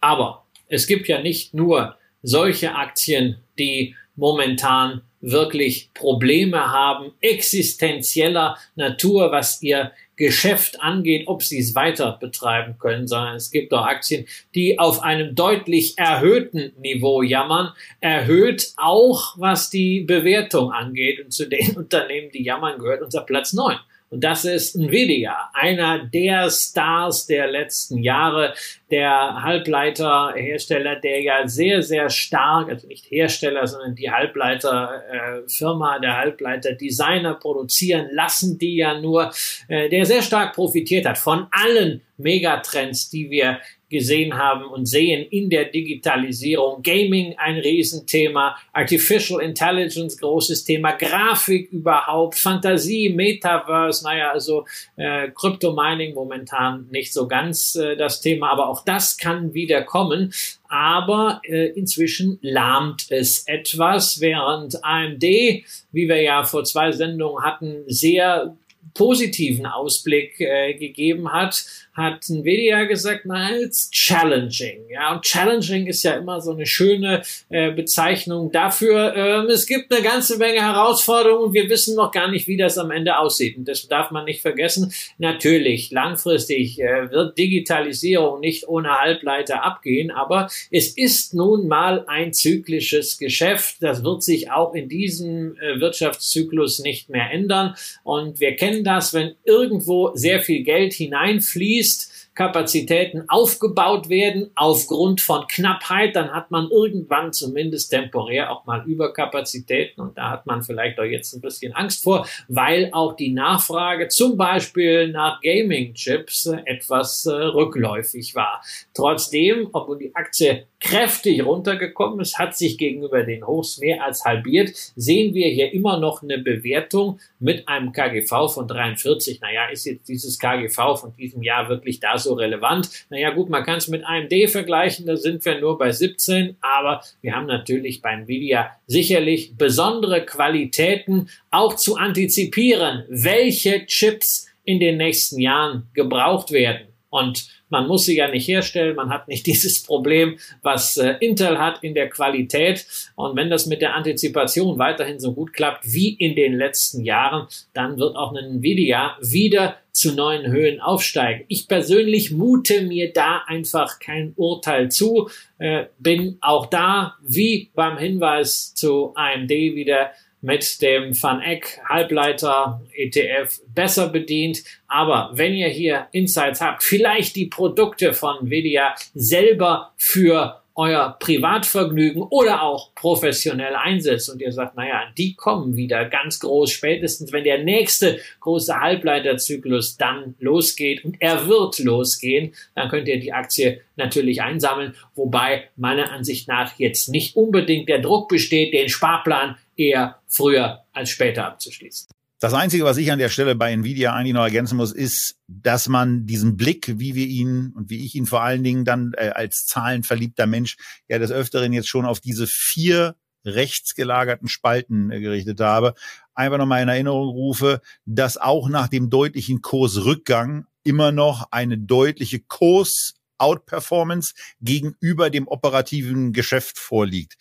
Aber 0.00 0.44
es 0.68 0.86
gibt 0.86 1.08
ja 1.08 1.20
nicht 1.20 1.54
nur 1.54 1.96
solche 2.22 2.74
Aktien, 2.74 3.38
die 3.58 3.94
momentan 4.16 5.02
wirklich 5.22 5.90
Probleme 5.94 6.70
haben, 6.70 7.12
existenzieller 7.20 8.58
Natur, 8.74 9.32
was 9.32 9.62
ihr 9.62 9.92
Geschäft 10.16 10.80
angeht, 10.82 11.26
ob 11.26 11.42
sie 11.42 11.58
es 11.58 11.74
weiter 11.74 12.18
betreiben 12.20 12.76
können, 12.78 13.08
sondern 13.08 13.36
es 13.36 13.50
gibt 13.50 13.72
auch 13.72 13.86
Aktien, 13.86 14.26
die 14.54 14.78
auf 14.78 15.02
einem 15.02 15.34
deutlich 15.34 15.96
erhöhten 15.96 16.72
Niveau 16.80 17.22
jammern, 17.22 17.72
erhöht 18.00 18.72
auch 18.76 19.34
was 19.38 19.70
die 19.70 20.00
Bewertung 20.00 20.70
angeht. 20.70 21.24
Und 21.24 21.32
zu 21.32 21.48
den 21.48 21.70
Unternehmen, 21.76 22.30
die 22.30 22.44
jammern, 22.44 22.78
gehört 22.78 23.02
unser 23.02 23.22
Platz 23.22 23.52
9. 23.52 23.76
Und 24.10 24.22
das 24.22 24.44
ist 24.44 24.76
Nvidia, 24.76 25.50
einer 25.54 26.04
der 26.04 26.50
Stars 26.50 27.24
der 27.26 27.46
letzten 27.46 28.02
Jahre, 28.02 28.52
der 28.92 29.42
Halbleiterhersteller, 29.42 30.96
der 30.96 31.22
ja 31.22 31.48
sehr, 31.48 31.82
sehr 31.82 32.10
stark, 32.10 32.68
also 32.68 32.86
nicht 32.86 33.10
Hersteller, 33.10 33.66
sondern 33.66 33.94
die 33.94 34.10
Halbleiterfirma, 34.10 35.96
äh, 35.96 36.00
der 36.02 36.16
Halbleiterdesigner 36.18 37.34
produzieren 37.36 38.08
lassen, 38.12 38.58
die 38.58 38.76
ja 38.76 39.00
nur, 39.00 39.32
äh, 39.68 39.88
der 39.88 40.04
sehr 40.04 40.20
stark 40.20 40.54
profitiert 40.54 41.06
hat 41.06 41.16
von 41.16 41.46
allen 41.50 42.02
Megatrends, 42.18 43.08
die 43.08 43.30
wir 43.30 43.60
gesehen 43.92 44.36
haben 44.36 44.64
und 44.64 44.86
sehen 44.86 45.24
in 45.30 45.50
der 45.50 45.66
Digitalisierung. 45.66 46.82
Gaming 46.82 47.34
ein 47.36 47.58
Riesenthema, 47.58 48.56
Artificial 48.72 49.40
Intelligence 49.40 50.16
großes 50.16 50.64
Thema, 50.64 50.92
Grafik 50.92 51.70
überhaupt, 51.70 52.36
Fantasie, 52.36 53.10
Metaverse, 53.10 54.02
naja, 54.02 54.32
also 54.32 54.64
äh, 54.96 55.28
Crypto 55.28 55.74
Mining 55.74 56.14
momentan 56.14 56.88
nicht 56.90 57.12
so 57.12 57.28
ganz 57.28 57.74
äh, 57.74 57.94
das 57.96 58.22
Thema, 58.22 58.50
aber 58.50 58.68
auch 58.68 58.81
das 58.84 59.16
kann 59.16 59.54
wieder 59.54 59.82
kommen. 59.82 60.32
Aber 60.68 61.40
äh, 61.44 61.68
inzwischen 61.70 62.38
lahmt 62.40 63.06
es 63.10 63.46
etwas, 63.46 64.20
während 64.20 64.84
AMD, 64.84 65.22
wie 65.22 66.08
wir 66.08 66.22
ja 66.22 66.44
vor 66.44 66.64
zwei 66.64 66.92
Sendungen 66.92 67.44
hatten, 67.44 67.84
sehr 67.86 68.56
positiven 68.94 69.66
Ausblick 69.66 70.40
äh, 70.40 70.74
gegeben 70.74 71.32
hat, 71.32 71.64
hat 71.92 72.28
Nvidia 72.28 72.84
gesagt, 72.84 73.22
na, 73.24 73.54
it's 73.54 73.90
challenging. 73.90 74.88
Ja, 74.90 75.14
und 75.14 75.22
challenging 75.22 75.86
ist 75.86 76.02
ja 76.02 76.14
immer 76.14 76.40
so 76.40 76.52
eine 76.52 76.64
schöne 76.64 77.22
äh, 77.50 77.70
Bezeichnung 77.70 78.50
dafür. 78.50 79.14
Ähm, 79.14 79.46
es 79.46 79.66
gibt 79.66 79.92
eine 79.92 80.02
ganze 80.02 80.38
Menge 80.38 80.62
Herausforderungen 80.62 81.44
und 81.46 81.52
wir 81.52 81.68
wissen 81.68 81.94
noch 81.94 82.10
gar 82.10 82.30
nicht, 82.30 82.48
wie 82.48 82.56
das 82.56 82.78
am 82.78 82.90
Ende 82.90 83.18
aussieht. 83.18 83.58
Und 83.58 83.68
das 83.68 83.86
darf 83.88 84.10
man 84.10 84.24
nicht 84.24 84.40
vergessen. 84.40 84.92
Natürlich, 85.18 85.90
langfristig 85.90 86.80
äh, 86.80 87.10
wird 87.10 87.36
Digitalisierung 87.36 88.40
nicht 88.40 88.66
ohne 88.68 88.98
Halbleiter 88.98 89.62
abgehen, 89.62 90.10
aber 90.10 90.48
es 90.70 90.96
ist 90.96 91.34
nun 91.34 91.68
mal 91.68 92.04
ein 92.06 92.32
zyklisches 92.32 93.18
Geschäft. 93.18 93.76
Das 93.80 94.02
wird 94.02 94.22
sich 94.22 94.50
auch 94.50 94.74
in 94.74 94.88
diesem 94.88 95.56
äh, 95.58 95.78
Wirtschaftszyklus 95.78 96.78
nicht 96.78 97.10
mehr 97.10 97.30
ändern. 97.30 97.74
Und 98.02 98.40
wir 98.40 98.56
kennen 98.56 98.82
das, 98.82 99.12
wenn 99.12 99.34
irgendwo 99.44 100.12
sehr 100.14 100.40
viel 100.40 100.62
Geld 100.62 100.94
hineinfließt, 100.94 101.81
fließt, 101.82 102.12
Kapazitäten 102.34 103.24
aufgebaut 103.28 104.08
werden 104.08 104.50
aufgrund 104.54 105.20
von 105.20 105.46
Knappheit, 105.48 106.16
dann 106.16 106.32
hat 106.32 106.50
man 106.50 106.70
irgendwann 106.70 107.34
zumindest 107.34 107.90
temporär 107.90 108.50
auch 108.50 108.64
mal 108.64 108.82
Überkapazitäten 108.86 110.00
und 110.00 110.16
da 110.16 110.30
hat 110.30 110.46
man 110.46 110.62
vielleicht 110.62 110.98
auch 110.98 111.04
jetzt 111.04 111.34
ein 111.34 111.42
bisschen 111.42 111.74
Angst 111.74 112.02
vor, 112.02 112.26
weil 112.48 112.88
auch 112.92 113.16
die 113.16 113.32
Nachfrage 113.32 114.08
zum 114.08 114.38
Beispiel 114.38 115.08
nach 115.08 115.42
Gaming-Chips 115.42 116.46
etwas 116.64 117.26
äh, 117.26 117.32
rückläufig 117.32 118.34
war. 118.34 118.62
Trotzdem, 118.94 119.68
obwohl 119.74 119.98
die 119.98 120.14
Aktie 120.14 120.66
kräftig 120.82 121.44
runtergekommen 121.44 122.20
ist, 122.20 122.38
hat 122.38 122.56
sich 122.56 122.76
gegenüber 122.76 123.22
den 123.22 123.46
Hochs 123.46 123.78
mehr 123.78 124.04
als 124.04 124.24
halbiert, 124.24 124.70
sehen 124.96 125.32
wir 125.34 125.48
hier 125.48 125.72
immer 125.72 125.98
noch 125.98 126.22
eine 126.22 126.38
Bewertung 126.38 127.20
mit 127.38 127.68
einem 127.68 127.92
KGV 127.92 128.52
von 128.52 128.66
43. 128.66 129.40
Naja, 129.40 129.68
ist 129.70 129.84
jetzt 129.84 130.08
dieses 130.08 130.38
KGV 130.38 130.98
von 131.00 131.14
diesem 131.16 131.42
Jahr 131.42 131.68
wirklich 131.68 132.00
da 132.00 132.18
so 132.18 132.34
relevant? 132.34 132.90
Naja, 133.10 133.30
gut, 133.30 133.48
man 133.48 133.64
kann 133.64 133.78
es 133.78 133.88
mit 133.88 134.04
AMD 134.04 134.50
vergleichen, 134.50 135.06
da 135.06 135.16
sind 135.16 135.44
wir 135.44 135.60
nur 135.60 135.78
bei 135.78 135.92
17, 135.92 136.56
aber 136.60 137.02
wir 137.20 137.34
haben 137.34 137.46
natürlich 137.46 138.02
bei 138.02 138.12
Nvidia 138.14 138.72
sicherlich 138.86 139.56
besondere 139.56 140.24
Qualitäten, 140.24 141.28
auch 141.50 141.76
zu 141.76 141.96
antizipieren, 141.96 143.04
welche 143.08 143.86
Chips 143.86 144.48
in 144.64 144.80
den 144.80 144.96
nächsten 144.96 145.40
Jahren 145.40 145.88
gebraucht 145.94 146.52
werden. 146.52 146.91
Und 147.12 147.46
man 147.68 147.86
muss 147.88 148.06
sie 148.06 148.16
ja 148.16 148.28
nicht 148.28 148.48
herstellen, 148.48 148.96
man 148.96 149.10
hat 149.10 149.28
nicht 149.28 149.46
dieses 149.52 149.82
Problem, 149.82 150.38
was 150.62 150.96
äh, 150.96 151.16
Intel 151.20 151.58
hat 151.58 151.84
in 151.84 151.94
der 151.94 152.08
Qualität. 152.08 152.86
Und 153.16 153.36
wenn 153.36 153.50
das 153.50 153.66
mit 153.66 153.82
der 153.82 153.94
Antizipation 153.94 154.78
weiterhin 154.78 155.20
so 155.20 155.34
gut 155.34 155.52
klappt 155.52 155.84
wie 155.84 156.14
in 156.14 156.34
den 156.34 156.54
letzten 156.54 157.04
Jahren, 157.04 157.48
dann 157.74 157.98
wird 157.98 158.16
auch 158.16 158.34
ein 158.34 158.56
Nvidia 158.56 159.18
wieder 159.20 159.76
zu 159.92 160.14
neuen 160.14 160.50
Höhen 160.50 160.80
aufsteigen. 160.80 161.44
Ich 161.48 161.68
persönlich 161.68 162.30
mute 162.30 162.80
mir 162.80 163.12
da 163.12 163.42
einfach 163.46 163.98
kein 163.98 164.32
Urteil 164.36 164.90
zu, 164.90 165.28
äh, 165.58 165.84
bin 165.98 166.38
auch 166.40 166.64
da, 166.64 167.16
wie 167.22 167.70
beim 167.74 167.98
Hinweis 167.98 168.74
zu 168.74 169.12
AMD 169.14 169.50
wieder 169.50 170.12
mit 170.42 170.82
dem 170.82 171.20
Van 171.20 171.40
Halbleiter 171.88 172.82
ETF 172.94 173.60
besser 173.74 174.08
bedient. 174.08 174.62
Aber 174.88 175.30
wenn 175.34 175.54
ihr 175.54 175.68
hier 175.68 176.08
Insights 176.12 176.60
habt, 176.60 176.82
vielleicht 176.82 177.36
die 177.36 177.46
Produkte 177.46 178.12
von 178.12 178.46
Nvidia 178.46 178.94
selber 179.14 179.94
für 179.96 180.61
euer 180.74 181.16
Privatvergnügen 181.18 182.22
oder 182.22 182.62
auch 182.62 182.94
professionell 182.94 183.74
einsetzt 183.74 184.30
und 184.30 184.40
ihr 184.40 184.52
sagt, 184.52 184.76
naja, 184.76 185.02
die 185.16 185.34
kommen 185.34 185.76
wieder 185.76 186.04
ganz 186.06 186.40
groß, 186.40 186.70
spätestens 186.70 187.32
wenn 187.32 187.44
der 187.44 187.62
nächste 187.62 188.18
große 188.40 188.78
Halbleiterzyklus 188.78 189.96
dann 189.96 190.34
losgeht 190.38 191.04
und 191.04 191.16
er 191.20 191.46
wird 191.46 191.78
losgehen, 191.78 192.54
dann 192.74 192.88
könnt 192.88 193.08
ihr 193.08 193.20
die 193.20 193.32
Aktie 193.32 193.80
natürlich 193.96 194.42
einsammeln, 194.42 194.94
wobei 195.14 195.68
meiner 195.76 196.10
Ansicht 196.12 196.48
nach 196.48 196.78
jetzt 196.78 197.08
nicht 197.08 197.36
unbedingt 197.36 197.88
der 197.88 198.00
Druck 198.00 198.28
besteht, 198.28 198.72
den 198.72 198.88
Sparplan 198.88 199.56
eher 199.76 200.18
früher 200.26 200.84
als 200.92 201.10
später 201.10 201.46
abzuschließen. 201.46 202.08
Das 202.42 202.54
Einzige, 202.54 202.82
was 202.82 202.96
ich 202.96 203.12
an 203.12 203.20
der 203.20 203.28
Stelle 203.28 203.54
bei 203.54 203.70
Nvidia 203.70 204.12
eigentlich 204.12 204.34
noch 204.34 204.42
ergänzen 204.42 204.76
muss, 204.76 204.90
ist, 204.90 205.36
dass 205.46 205.86
man 205.86 206.26
diesen 206.26 206.56
Blick, 206.56 206.98
wie 206.98 207.14
wir 207.14 207.28
ihn 207.28 207.72
und 207.76 207.88
wie 207.88 208.04
ich 208.04 208.16
ihn 208.16 208.26
vor 208.26 208.42
allen 208.42 208.64
Dingen 208.64 208.84
dann 208.84 209.12
äh, 209.16 209.28
als 209.28 209.64
zahlenverliebter 209.66 210.48
Mensch 210.48 210.76
ja 211.06 211.20
des 211.20 211.30
Öfteren 211.30 211.72
jetzt 211.72 211.86
schon 211.88 212.04
auf 212.04 212.18
diese 212.18 212.48
vier 212.48 213.14
rechts 213.44 213.94
gelagerten 213.94 214.48
Spalten 214.48 215.12
äh, 215.12 215.20
gerichtet 215.20 215.60
habe, 215.60 215.94
einfach 216.34 216.58
nochmal 216.58 216.82
in 216.82 216.88
Erinnerung 216.88 217.28
rufe, 217.28 217.80
dass 218.06 218.38
auch 218.38 218.68
nach 218.68 218.88
dem 218.88 219.08
deutlichen 219.08 219.62
Kursrückgang 219.62 220.66
immer 220.82 221.12
noch 221.12 221.46
eine 221.52 221.78
deutliche 221.78 222.40
Kurs 222.40 223.14
Outperformance 223.38 224.34
gegenüber 224.60 225.30
dem 225.30 225.48
operativen 225.48 226.32
Geschäft 226.32 226.78
vorliegt. 226.78 227.36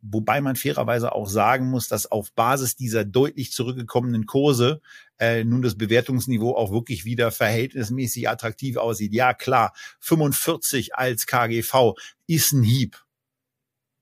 Wobei 0.00 0.40
man 0.40 0.56
fairerweise 0.56 1.12
auch 1.12 1.28
sagen 1.28 1.70
muss, 1.70 1.88
dass 1.88 2.06
auf 2.06 2.32
Basis 2.32 2.76
dieser 2.76 3.04
deutlich 3.04 3.52
zurückgekommenen 3.52 4.26
Kurse 4.26 4.80
äh, 5.18 5.42
nun 5.44 5.62
das 5.62 5.76
Bewertungsniveau 5.76 6.54
auch 6.54 6.70
wirklich 6.70 7.04
wieder 7.04 7.30
verhältnismäßig 7.32 8.28
attraktiv 8.28 8.76
aussieht. 8.76 9.12
Ja 9.12 9.34
klar, 9.34 9.72
45 10.00 10.94
als 10.94 11.26
KGV 11.26 11.94
ist 12.26 12.52
ein 12.52 12.62
Hieb. 12.62 13.02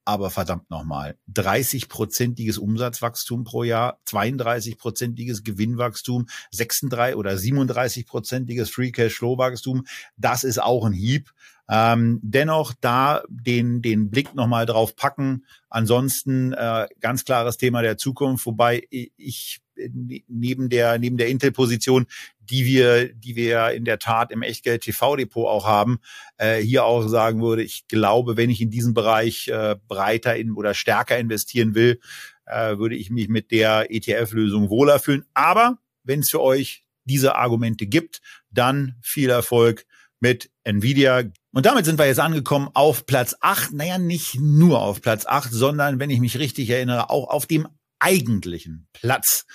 Aber 0.09 0.31
verdammt 0.31 0.71
nochmal, 0.71 1.19
30-prozentiges 1.35 2.59
Umsatzwachstum 2.59 3.43
pro 3.43 3.65
Jahr, 3.65 3.99
32-prozentiges 4.07 5.43
Gewinnwachstum, 5.43 6.29
36 6.53 7.17
oder 7.17 7.33
37-prozentiges 7.33 8.71
Free 8.71 8.93
Cash-Flow 8.93 9.37
Wachstum, 9.37 9.85
das 10.17 10.45
ist 10.45 10.63
auch 10.63 10.85
ein 10.85 10.93
Hieb. 10.93 11.33
Ähm, 11.69 12.21
dennoch 12.23 12.75
da 12.81 13.23
den, 13.29 13.83
den 13.83 14.11
Blick 14.11 14.35
nochmal 14.35 14.67
drauf 14.67 14.95
packen. 14.95 15.45
Ansonsten 15.69 16.53
äh, 16.53 16.87
ganz 17.01 17.25
klares 17.25 17.57
Thema 17.57 17.83
der 17.83 17.97
Zukunft, 17.99 18.47
wobei 18.47 18.87
ich 18.91 19.61
neben 20.29 20.69
der 20.69 20.99
neben 20.99 21.17
der 21.17 21.29
Intel-Position, 21.29 22.07
die 22.41 22.65
wir 22.65 23.13
die 23.13 23.37
wir 23.37 23.71
in 23.73 23.85
der 23.85 23.99
Tat 23.99 24.31
im 24.31 24.43
Echtgeld 24.43 24.83
TV-Depot 24.83 25.47
auch 25.47 25.67
haben, 25.67 25.99
äh, 26.39 26.61
hier 26.61 26.85
auch 26.85 27.07
sagen 27.09 27.43
würde, 27.43 27.63
ich 27.63 27.87
glaube, 27.89 28.37
wenn 28.37 28.51
ich 28.51 28.61
in 28.61 28.71
diesen 28.71 28.95
Bereich 28.95 29.49
äh, 29.49 29.77
breiter 29.89 30.37
in, 30.37 30.53
oder 30.53 30.73
stärker 30.75 31.19
investieren 31.19 31.75
will, 31.75 32.01
äh, 32.47 32.79
würde 32.79 32.97
ich 32.97 33.11
mich 33.11 33.29
mit 33.29 33.51
der 33.51 33.91
ETF-Lösung 33.91 34.71
wohler 34.71 34.99
fühlen. 34.99 35.25
Aber 35.35 35.79
wenn 36.05 36.21
es 36.21 36.31
für 36.31 36.41
euch 36.41 36.85
diese 37.05 37.37
Argumente 37.37 37.87
gibt, 37.87 38.21
dann 38.51 38.97
viel 39.03 39.31
Erfolg 39.31 39.87
mit 40.21 40.51
Nvidia. 40.65 41.25
Und 41.57 41.65
damit 41.65 41.87
sind 41.87 41.99
wir 41.99 42.05
jetzt 42.05 42.21
angekommen 42.21 42.69
auf 42.75 43.07
Platz 43.07 43.35
8. 43.41 43.73
Naja, 43.73 43.97
nicht 43.97 44.39
nur 44.39 44.83
auf 44.83 45.01
Platz 45.01 45.25
8, 45.25 45.51
sondern, 45.51 45.99
wenn 45.99 46.11
ich 46.11 46.21
mich 46.21 46.39
richtig 46.39 46.69
erinnere, 46.69 47.09
auch 47.09 47.31
auf 47.31 47.47
dem 47.47 47.67
eigentlichen 47.99 48.89
Platz 48.93 49.47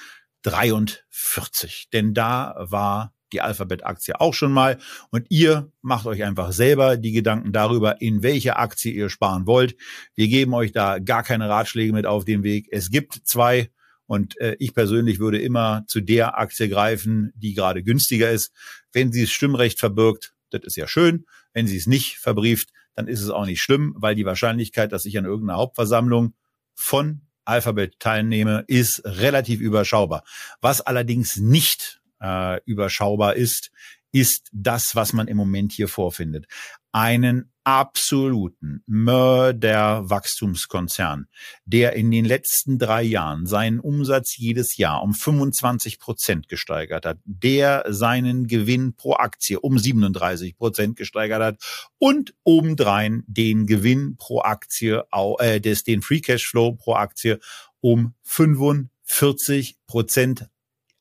43. 0.41 1.89
Denn 1.93 2.15
da 2.15 2.55
war 2.57 3.13
die 3.31 3.41
Alphabet-Aktie 3.41 4.19
auch 4.19 4.33
schon 4.33 4.51
mal. 4.51 4.79
Und 5.11 5.27
ihr 5.29 5.71
macht 5.83 6.07
euch 6.07 6.23
einfach 6.23 6.53
selber 6.53 6.97
die 6.97 7.11
Gedanken 7.11 7.53
darüber, 7.53 8.01
in 8.01 8.23
welche 8.23 8.55
Aktie 8.55 8.91
ihr 8.91 9.11
sparen 9.11 9.45
wollt. 9.45 9.75
Wir 10.15 10.27
geben 10.27 10.55
euch 10.55 10.71
da 10.71 10.97
gar 10.97 11.21
keine 11.21 11.49
Ratschläge 11.49 11.93
mit 11.93 12.07
auf 12.07 12.25
den 12.25 12.41
Weg. 12.41 12.67
Es 12.71 12.89
gibt 12.89 13.21
zwei. 13.25 13.69
Und 14.07 14.41
äh, 14.41 14.55
ich 14.57 14.73
persönlich 14.73 15.19
würde 15.19 15.39
immer 15.39 15.83
zu 15.87 16.01
der 16.01 16.39
Aktie 16.39 16.67
greifen, 16.67 17.31
die 17.35 17.53
gerade 17.53 17.83
günstiger 17.83 18.31
ist. 18.31 18.51
Wenn 18.91 19.11
sie 19.11 19.21
das 19.21 19.29
Stimmrecht 19.29 19.77
verbirgt, 19.77 20.33
das 20.53 20.61
ist 20.63 20.75
ja 20.75 20.87
schön. 20.87 21.25
Wenn 21.53 21.67
sie 21.67 21.77
es 21.77 21.87
nicht 21.87 22.17
verbrieft, 22.17 22.69
dann 22.95 23.07
ist 23.07 23.21
es 23.21 23.29
auch 23.29 23.45
nicht 23.45 23.61
schlimm, 23.61 23.95
weil 23.97 24.15
die 24.15 24.25
Wahrscheinlichkeit, 24.25 24.91
dass 24.91 25.05
ich 25.05 25.17
an 25.17 25.25
irgendeiner 25.25 25.59
Hauptversammlung 25.59 26.33
von 26.75 27.21
Alphabet 27.45 27.99
teilnehme, 27.99 28.63
ist 28.67 29.01
relativ 29.05 29.59
überschaubar. 29.61 30.23
Was 30.61 30.81
allerdings 30.81 31.37
nicht 31.37 32.01
äh, 32.21 32.61
überschaubar 32.65 33.35
ist, 33.35 33.71
ist 34.11 34.49
das, 34.51 34.95
was 34.95 35.13
man 35.13 35.27
im 35.27 35.37
Moment 35.37 35.71
hier 35.71 35.87
vorfindet. 35.87 36.45
Einen 36.91 37.50
absoluten 37.63 38.83
Mörderwachstumskonzern, 38.87 41.27
der 41.65 41.93
in 41.93 42.11
den 42.11 42.25
letzten 42.25 42.79
drei 42.79 43.03
Jahren 43.03 43.45
seinen 43.45 43.79
Umsatz 43.79 44.35
jedes 44.37 44.75
Jahr 44.77 45.03
um 45.03 45.13
25 45.13 45.99
Prozent 45.99 46.49
gesteigert 46.49 47.05
hat, 47.05 47.19
der 47.25 47.85
seinen 47.89 48.47
Gewinn 48.47 48.95
pro 48.95 49.13
Aktie 49.13 49.59
um 49.59 49.77
37 49.77 50.57
Prozent 50.57 50.97
gesteigert 50.97 51.41
hat 51.41 51.57
und 51.97 52.33
obendrein 52.43 53.23
den 53.27 53.67
Gewinn 53.67 54.17
pro 54.17 54.41
Aktie, 54.41 55.03
äh, 55.39 55.61
des, 55.61 55.83
den 55.83 56.01
Free 56.01 56.21
Cashflow 56.21 56.73
pro 56.73 56.95
Aktie 56.95 57.39
um 57.79 58.15
45 58.23 59.77
Prozent 59.87 60.47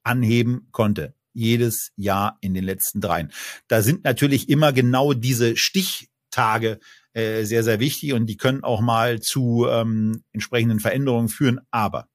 anheben 0.03 0.69
konnte 0.73 1.15
jedes 1.33 1.93
Jahr 1.97 2.39
in 2.41 2.55
den 2.55 2.65
letzten 2.65 3.01
dreien. 3.01 3.33
Da 3.69 3.83
sind 3.83 4.05
natürlich 4.05 4.49
immer 4.49 4.73
genau 4.73 5.13
diese 5.13 5.57
Stichtage 6.31 6.79
äh, 7.13 7.45
sehr, 7.45 7.65
sehr 7.65 7.81
wichtig 7.81 8.13
und 8.13 8.27
die 8.27 8.37
können 8.37 8.63
auch 8.63 8.81
mal 8.81 9.21
zu 9.21 9.67
ähm, 9.69 10.23
entsprechenden 10.33 10.79
Veränderungen 10.79 11.29
führen. 11.29 11.61
Aber 11.71 12.07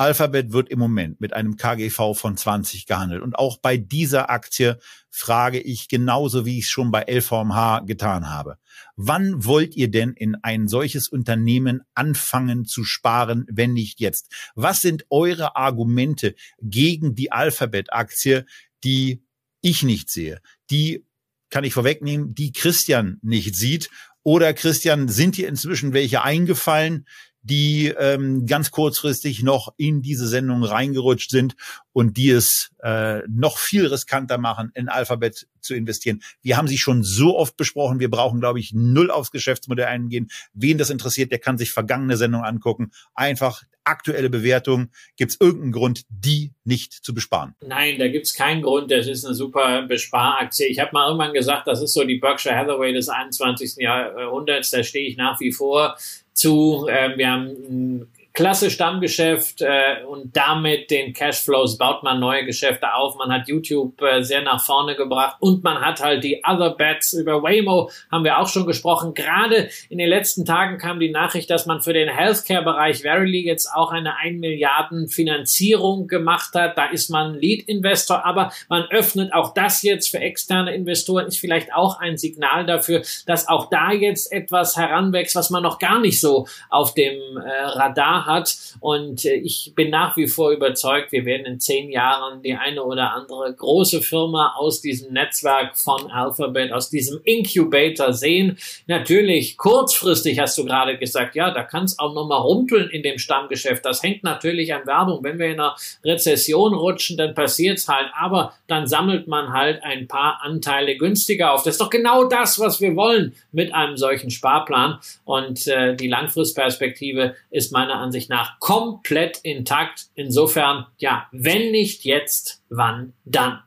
Alphabet 0.00 0.52
wird 0.52 0.68
im 0.68 0.78
Moment 0.78 1.20
mit 1.20 1.32
einem 1.32 1.56
KGV 1.56 2.14
von 2.14 2.36
20 2.36 2.86
gehandelt. 2.86 3.20
Und 3.20 3.36
auch 3.36 3.58
bei 3.58 3.76
dieser 3.76 4.30
Aktie 4.30 4.78
frage 5.10 5.58
ich 5.58 5.88
genauso, 5.88 6.46
wie 6.46 6.58
ich 6.58 6.66
es 6.66 6.70
schon 6.70 6.92
bei 6.92 7.04
LVMH 7.08 7.80
getan 7.80 8.30
habe. 8.30 8.58
Wann 8.94 9.44
wollt 9.44 9.74
ihr 9.74 9.90
denn 9.90 10.12
in 10.12 10.36
ein 10.36 10.68
solches 10.68 11.08
Unternehmen 11.08 11.82
anfangen 11.94 12.64
zu 12.64 12.84
sparen, 12.84 13.44
wenn 13.50 13.72
nicht 13.72 13.98
jetzt? 13.98 14.32
Was 14.54 14.80
sind 14.80 15.04
eure 15.10 15.56
Argumente 15.56 16.36
gegen 16.60 17.16
die 17.16 17.32
Alphabet-Aktie, 17.32 18.46
die 18.84 19.24
ich 19.60 19.82
nicht 19.82 20.10
sehe, 20.10 20.40
die 20.70 21.07
kann 21.50 21.64
ich 21.64 21.74
vorwegnehmen, 21.74 22.34
die 22.34 22.52
Christian 22.52 23.18
nicht 23.22 23.56
sieht. 23.56 23.90
Oder 24.22 24.52
Christian, 24.52 25.08
sind 25.08 25.36
dir 25.36 25.48
inzwischen 25.48 25.92
welche 25.94 26.22
eingefallen, 26.22 27.06
die 27.42 27.88
ähm, 27.98 28.46
ganz 28.46 28.70
kurzfristig 28.70 29.42
noch 29.42 29.72
in 29.76 30.02
diese 30.02 30.26
Sendung 30.26 30.64
reingerutscht 30.64 31.30
sind 31.30 31.54
und 31.92 32.16
die 32.16 32.30
es 32.30 32.70
äh, 32.82 33.20
noch 33.28 33.58
viel 33.58 33.86
riskanter 33.86 34.38
machen, 34.38 34.70
in 34.74 34.88
Alphabet 34.88 35.46
zu 35.60 35.74
investieren. 35.74 36.22
Wir 36.42 36.56
haben 36.56 36.68
sie 36.68 36.78
schon 36.78 37.02
so 37.02 37.36
oft 37.36 37.56
besprochen. 37.56 38.00
Wir 38.00 38.10
brauchen, 38.10 38.40
glaube 38.40 38.60
ich, 38.60 38.72
null 38.72 39.10
aufs 39.10 39.30
Geschäftsmodell 39.30 39.86
eingehen. 39.86 40.28
Wen 40.52 40.78
das 40.78 40.90
interessiert, 40.90 41.32
der 41.32 41.38
kann 41.38 41.58
sich 41.58 41.72
vergangene 41.72 42.16
Sendungen 42.16 42.46
angucken. 42.46 42.90
Einfach 43.14 43.62
aktuelle 43.88 44.30
Bewertung. 44.30 44.90
Gibt 45.16 45.32
es 45.32 45.40
irgendeinen 45.40 45.72
Grund, 45.72 46.04
die 46.08 46.52
nicht 46.64 46.92
zu 46.92 47.14
besparen? 47.14 47.54
Nein, 47.66 47.98
da 47.98 48.08
gibt 48.08 48.26
es 48.26 48.34
keinen 48.34 48.62
Grund. 48.62 48.90
Das 48.90 49.06
ist 49.06 49.24
eine 49.24 49.34
super 49.34 49.82
Besparaktie. 49.82 50.66
Ich 50.66 50.78
habe 50.78 50.90
mal 50.92 51.06
irgendwann 51.06 51.32
gesagt, 51.32 51.66
das 51.66 51.82
ist 51.82 51.94
so 51.94 52.04
die 52.04 52.18
Berkshire 52.18 52.54
Hathaway 52.54 52.92
des 52.92 53.08
21. 53.08 53.76
Jahrhunderts. 53.78 54.70
Da 54.70 54.82
stehe 54.82 55.08
ich 55.08 55.16
nach 55.16 55.40
wie 55.40 55.52
vor 55.52 55.96
zu. 56.38 56.86
Äh, 56.88 57.16
wir 57.16 57.30
haben 57.30 58.08
klasse 58.38 58.70
Stammgeschäft 58.70 59.62
äh, 59.62 60.04
und 60.06 60.36
damit 60.36 60.92
den 60.92 61.12
Cashflows 61.12 61.76
baut 61.76 62.04
man 62.04 62.20
neue 62.20 62.44
Geschäfte 62.44 62.94
auf. 62.94 63.16
Man 63.16 63.32
hat 63.32 63.48
YouTube 63.48 64.00
äh, 64.00 64.22
sehr 64.22 64.42
nach 64.42 64.64
vorne 64.64 64.94
gebracht 64.94 65.38
und 65.40 65.64
man 65.64 65.80
hat 65.80 66.00
halt 66.00 66.22
die 66.22 66.40
Other 66.46 66.70
Bets 66.70 67.14
über 67.14 67.42
Waymo, 67.42 67.90
haben 68.12 68.22
wir 68.22 68.38
auch 68.38 68.46
schon 68.46 68.64
gesprochen. 68.64 69.12
Gerade 69.12 69.68
in 69.88 69.98
den 69.98 70.08
letzten 70.08 70.44
Tagen 70.44 70.78
kam 70.78 71.00
die 71.00 71.10
Nachricht, 71.10 71.50
dass 71.50 71.66
man 71.66 71.80
für 71.80 71.92
den 71.92 72.08
Healthcare-Bereich 72.08 73.02
Verily 73.02 73.44
jetzt 73.44 73.74
auch 73.74 73.90
eine 73.90 74.16
1 74.18 74.38
Milliarden 74.38 75.08
Finanzierung 75.08 76.06
gemacht 76.06 76.54
hat. 76.54 76.78
Da 76.78 76.90
ist 76.90 77.10
man 77.10 77.34
Lead-Investor, 77.34 78.24
aber 78.24 78.52
man 78.68 78.84
öffnet 78.84 79.32
auch 79.32 79.52
das 79.52 79.82
jetzt 79.82 80.12
für 80.12 80.20
externe 80.20 80.76
Investoren, 80.76 81.26
ist 81.26 81.40
vielleicht 81.40 81.74
auch 81.74 81.98
ein 81.98 82.16
Signal 82.16 82.64
dafür, 82.66 83.02
dass 83.26 83.48
auch 83.48 83.68
da 83.68 83.90
jetzt 83.90 84.30
etwas 84.30 84.76
heranwächst, 84.76 85.34
was 85.34 85.50
man 85.50 85.64
noch 85.64 85.80
gar 85.80 85.98
nicht 85.98 86.20
so 86.20 86.46
auf 86.70 86.94
dem 86.94 87.16
äh, 87.36 87.50
Radar 87.50 88.27
hat. 88.28 88.56
Und 88.78 89.24
äh, 89.24 89.34
ich 89.34 89.72
bin 89.74 89.90
nach 89.90 90.16
wie 90.16 90.28
vor 90.28 90.52
überzeugt, 90.52 91.10
wir 91.10 91.24
werden 91.24 91.46
in 91.46 91.58
zehn 91.58 91.90
Jahren 91.90 92.42
die 92.42 92.54
eine 92.54 92.84
oder 92.84 93.12
andere 93.14 93.52
große 93.52 94.02
Firma 94.02 94.54
aus 94.56 94.80
diesem 94.80 95.12
Netzwerk 95.12 95.76
von 95.76 96.10
Alphabet, 96.10 96.72
aus 96.72 96.90
diesem 96.90 97.20
Incubator 97.24 98.12
sehen. 98.12 98.56
Natürlich, 98.86 99.56
kurzfristig 99.56 100.38
hast 100.38 100.56
du 100.58 100.64
gerade 100.64 100.96
gesagt, 100.98 101.34
ja, 101.34 101.50
da 101.50 101.64
kann 101.64 101.84
es 101.84 101.98
auch 101.98 102.14
nochmal 102.14 102.40
rumpeln 102.40 102.90
in 102.90 103.02
dem 103.02 103.18
Stammgeschäft. 103.18 103.84
Das 103.84 104.02
hängt 104.02 104.22
natürlich 104.22 104.72
an 104.72 104.86
Werbung. 104.86 105.24
Wenn 105.24 105.38
wir 105.38 105.46
in 105.46 105.54
einer 105.54 105.74
Rezession 106.04 106.74
rutschen, 106.74 107.16
dann 107.16 107.34
passiert 107.34 107.78
es 107.78 107.88
halt. 107.88 108.10
Aber 108.16 108.52
dann 108.66 108.86
sammelt 108.86 109.26
man 109.26 109.52
halt 109.52 109.82
ein 109.82 110.06
paar 110.06 110.40
Anteile 110.42 110.96
günstiger 110.96 111.52
auf. 111.52 111.62
Das 111.62 111.74
ist 111.74 111.80
doch 111.80 111.90
genau 111.90 112.24
das, 112.24 112.58
was 112.58 112.80
wir 112.80 112.94
wollen 112.94 113.34
mit 113.52 113.74
einem 113.74 113.96
solchen 113.96 114.30
Sparplan. 114.30 114.98
Und 115.24 115.66
äh, 115.66 115.96
die 115.96 116.08
Langfristperspektive 116.08 117.34
ist 117.50 117.72
meiner 117.72 117.96
Ansicht 117.96 118.17
Ansicht 118.18 118.30
nach 118.30 118.58
komplett 118.58 119.38
intakt. 119.44 120.06
Insofern, 120.14 120.86
ja, 120.98 121.28
wenn 121.30 121.70
nicht 121.70 122.04
jetzt, 122.04 122.62
wann 122.68 123.12
dann? 123.24 123.62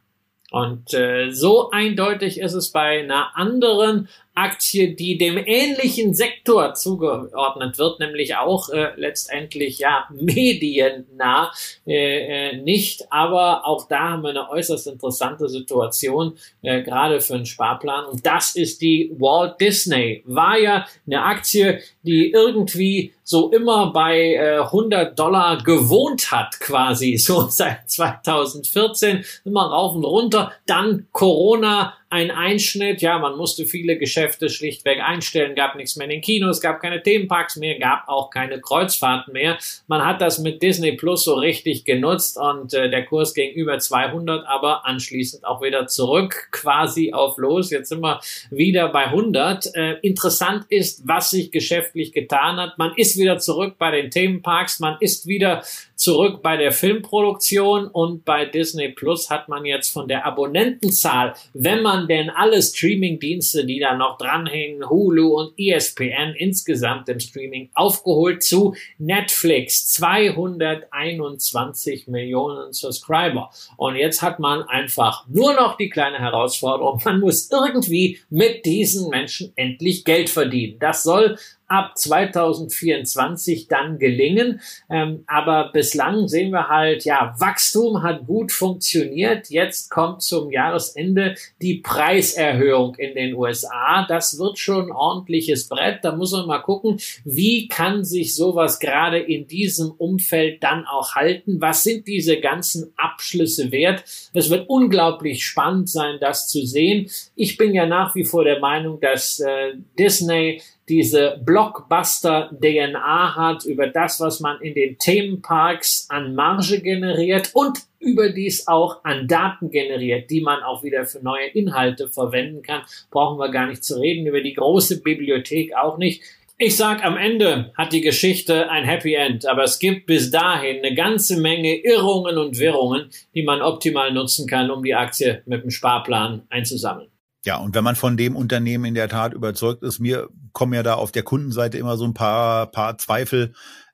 Und 0.52 0.94
äh, 0.94 1.32
so 1.32 1.72
eindeutig 1.72 2.40
ist 2.40 2.54
es 2.54 2.72
bei 2.72 3.00
einer 3.00 3.38
anderen 3.38 4.10
Aktie, 4.34 4.96
die 4.96 5.18
dem 5.18 5.38
ähnlichen 5.38 6.14
Sektor 6.14 6.74
zugeordnet 6.74 7.78
wird, 7.78 8.00
nämlich 8.00 8.36
auch 8.38 8.70
äh, 8.70 8.92
letztendlich 8.96 9.80
ja 9.80 10.06
mediennah 10.12 11.52
äh, 11.86 12.52
äh, 12.52 12.58
nicht, 12.58 13.12
aber 13.12 13.66
auch 13.66 13.88
da 13.88 14.12
haben 14.12 14.24
wir 14.24 14.30
eine 14.30 14.50
äußerst 14.50 14.88
interessante 14.88 15.50
Situation, 15.50 16.38
äh, 16.62 16.82
gerade 16.82 17.20
für 17.20 17.36
einen 17.36 17.46
Sparplan. 17.46 18.06
Und 18.06 18.26
das 18.26 18.56
ist 18.56 18.82
die 18.82 19.14
Walt 19.20 19.60
Disney. 19.60 20.24
War 20.26 20.58
ja 20.58 20.86
eine 21.06 21.24
Aktie, 21.24 21.82
die 22.04 22.32
irgendwie 22.32 23.14
so 23.24 23.50
immer 23.52 23.92
bei 23.92 24.34
äh, 24.36 24.60
100 24.60 25.18
Dollar 25.18 25.58
gewohnt 25.64 26.32
hat, 26.32 26.60
quasi 26.60 27.18
so 27.18 27.48
seit 27.48 27.90
2014, 27.90 29.24
immer 29.46 29.68
rauf 29.68 29.96
und 29.96 30.06
runter, 30.06 30.52
dann 30.66 31.08
Corona 31.12 31.94
ein 32.12 32.30
Einschnitt. 32.30 33.02
Ja, 33.02 33.18
man 33.20 33.38
musste 33.38 33.66
viele 33.66 33.98
Geschäfte 33.98 34.50
schlichtweg 34.50 35.00
einstellen, 35.00 35.56
gab 35.56 35.76
nichts 35.76 35.96
mehr 35.96 36.06
in 36.06 36.12
den 36.12 36.22
Kinos, 36.22 36.60
gab 36.60 36.82
keine 36.82 37.02
Themenparks 37.02 37.56
mehr, 37.56 37.80
gab 37.80 38.08
auch 38.08 38.30
keine 38.30 38.60
Kreuzfahrten 38.60 39.34
mehr. 39.34 39.58
Man 39.88 40.06
hat 40.06 40.22
das 40.22 40.40
mit 40.40 40.62
Disney 40.62 40.92
Plus 40.92 41.24
so 41.24 41.36
richtig 41.36 41.86
genutzt 41.86 42.38
und 42.38 42.74
äh, 42.74 42.90
der 42.90 43.06
Kurs 43.06 43.34
ging 43.34 43.52
über 43.54 43.80
200, 43.80 44.46
aber 44.46 44.86
anschließend 44.86 45.46
auch 45.46 45.62
wieder 45.62 45.88
zurück, 45.88 46.48
quasi 46.52 47.14
auf 47.14 47.38
los. 47.38 47.72
Jetzt 47.72 47.90
sind 47.90 48.02
wir 48.02 48.20
wieder 48.50 48.90
bei 48.90 49.06
100. 49.06 49.74
Äh, 49.74 49.94
interessant 50.02 50.66
ist, 50.68 51.08
was 51.08 51.30
sich 51.30 51.52
geschäftlich 51.52 52.12
getan 52.12 52.58
hat. 52.58 52.78
Man 52.78 52.94
ist 52.98 53.18
wieder 53.18 53.38
zurück 53.38 53.76
bei 53.78 53.90
den 53.92 54.12
Themenparks, 54.12 54.80
man 54.80 54.98
ist 55.00 55.28
wieder 55.28 55.64
zurück 56.02 56.42
bei 56.42 56.58
der 56.58 56.72
Filmproduktion 56.72 57.86
und 57.86 58.26
bei 58.26 58.46
Disney 58.46 58.90
Plus 58.90 59.30
hat 59.30 59.50
man 59.50 59.66
jetzt 59.66 59.94
von 59.94 60.08
der 60.08 60.26
Abonnentenzahl, 60.26 61.36
wenn 61.54 61.84
man 61.84 62.08
denn 62.08 62.32
alle 62.32 62.60
Streaming-Dienste, 62.60 63.68
die 63.68 63.80
da 63.80 63.96
noch 63.96 64.18
dranhängen, 64.18 64.90
Hulu 64.90 65.40
und 65.40 65.54
ESPN 65.60 66.34
insgesamt 66.36 67.08
im 67.08 67.20
Streaming 67.20 67.70
aufgeholt 67.76 68.42
zu 68.42 68.74
Netflix 68.98 69.86
221 69.90 72.08
Millionen 72.08 72.74
Subscriber. 72.74 73.52
Und 73.78 73.96
jetzt 73.96 74.24
hat 74.24 74.40
man 74.40 74.64
einfach 74.64 75.28
nur 75.28 75.54
noch 75.54 75.78
die 75.78 75.92
kleine 75.92 76.18
Herausforderung, 76.18 77.00
man 77.06 77.20
muss 77.20 77.48
irgendwie 77.52 78.18
mit 78.32 78.66
diesen 78.66 79.10
Menschen 79.10 79.54
endlich 79.56 80.04
Geld 80.04 80.32
verdienen. 80.32 80.80
Das 80.80 81.04
soll 81.04 81.38
ab 81.72 81.98
2024 81.98 83.70
dann 83.70 83.98
gelingen. 83.98 84.60
Ähm, 84.90 85.24
aber 85.26 85.72
bislang 85.72 86.28
sehen 86.28 86.52
wir 86.52 86.68
halt, 86.68 87.06
ja, 87.06 87.34
Wachstum 87.40 88.04
hat 88.04 88.28
gut 88.28 88.52
funktioniert. 88.52 89.50
Jetzt 89.50 89.90
kommt 89.90 90.22
zum 90.22 90.52
Jahresende 90.52 91.36
die 91.62 91.76
Preiserhöhung 91.76 92.96
in 92.96 93.16
den 93.16 93.36
USA. 93.36 94.06
Das 94.06 94.38
wird 94.38 94.60
schon 94.60 94.88
ein 94.88 94.92
ordentliches 94.92 95.70
Brett. 95.70 96.04
Da 96.04 96.14
muss 96.14 96.34
man 96.34 96.46
mal 96.46 96.60
gucken, 96.60 97.00
wie 97.24 97.70
kann 97.70 98.04
sich 98.04 98.36
sowas 98.36 98.80
gerade 98.82 99.20
in 99.20 99.48
diesem 99.48 99.92
Umfeld 99.92 100.62
dann 100.62 100.86
auch 100.86 101.16
halten? 101.16 101.62
Was 101.62 101.84
sind 101.84 102.06
diese 102.06 102.42
ganzen 102.42 102.92
Abschlüsse 102.98 103.72
wert? 103.72 104.04
Es 104.34 104.50
wird 104.50 104.68
unglaublich 104.68 105.46
spannend 105.46 105.90
sein, 105.90 106.18
das 106.20 106.50
zu 106.50 106.66
sehen. 106.66 107.10
Ich 107.36 107.56
bin 107.56 107.74
ja 107.74 107.86
nach 107.86 108.14
wie 108.14 108.26
vor 108.26 108.44
der 108.44 108.60
Meinung, 108.60 109.00
dass 109.00 109.40
äh, 109.40 109.76
Disney 109.98 110.62
diese 110.90 111.40
Blockbuster-DNA 111.44 113.36
hat 113.36 113.66
über 113.66 113.88
das, 113.88 114.20
was 114.20 114.40
man 114.40 114.60
in 114.62 114.74
den 114.74 114.98
Themenparks 114.98 116.08
an 116.10 116.36
Marge 116.36 116.82
generiert 116.82 117.52
und 117.54 117.80
überdies 118.00 118.68
auch 118.68 119.04
an 119.04 119.28
Daten 119.28 119.70
generiert, 119.70 120.30
die 120.30 120.42
man 120.42 120.64
auch 120.64 120.84
wieder 120.84 121.06
für 121.06 121.20
neue 121.20 121.48
Inhalte 121.48 122.08
verwenden 122.08 122.62
kann. 122.64 122.82
Brauchen 123.12 123.40
wir 123.40 123.50
gar 123.50 123.68
nicht 123.68 123.84
zu 123.84 124.00
reden, 124.00 124.26
über 124.26 124.42
die 124.42 124.54
große 124.54 125.02
Bibliothek 125.02 125.76
auch 125.76 125.98
nicht. 125.98 126.24
Ich 126.64 126.76
sag, 126.76 127.04
am 127.04 127.18
Ende 127.18 127.72
hat 127.76 127.92
die 127.92 128.02
Geschichte 128.02 128.70
ein 128.70 128.84
Happy 128.84 129.16
End, 129.16 129.48
aber 129.48 129.64
es 129.64 129.80
gibt 129.80 130.06
bis 130.06 130.30
dahin 130.30 130.78
eine 130.78 130.94
ganze 130.94 131.40
Menge 131.40 131.76
Irrungen 131.76 132.38
und 132.38 132.60
Wirrungen, 132.60 133.10
die 133.34 133.42
man 133.44 133.62
optimal 133.62 134.12
nutzen 134.12 134.48
kann, 134.48 134.70
um 134.70 134.84
die 134.84 134.94
Aktie 134.94 135.42
mit 135.46 135.64
dem 135.64 135.72
Sparplan 135.72 136.44
einzusammeln. 136.50 137.11
Ja, 137.44 137.58
und 137.58 137.74
wenn 137.74 137.84
man 137.84 137.96
von 137.96 138.18
dem 138.18 138.36
Unternehmen 138.36 138.86
in 138.86 138.94
der 138.94 139.10
Tat 139.10 139.34
überzeugt 139.34 139.84
ist, 139.84 140.00
mir 140.00 140.30
kommen 140.54 140.74
ja 140.74 140.84
da 140.84 140.96
auf 140.96 141.12
der 141.12 141.24
Kundenseite 141.24 141.78
immer 141.78 141.98
so 141.98 142.06
ein 142.06 142.14
paar, 142.14 142.68
paar 142.68 142.98
Zweifel, 142.98 143.54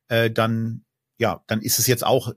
äh, 0.10 0.30
dann, 0.30 0.84
ja, 1.18 1.44
dann 1.48 1.62
ist 1.62 1.80
es 1.80 1.88
jetzt 1.88 2.06
auch 2.06 2.34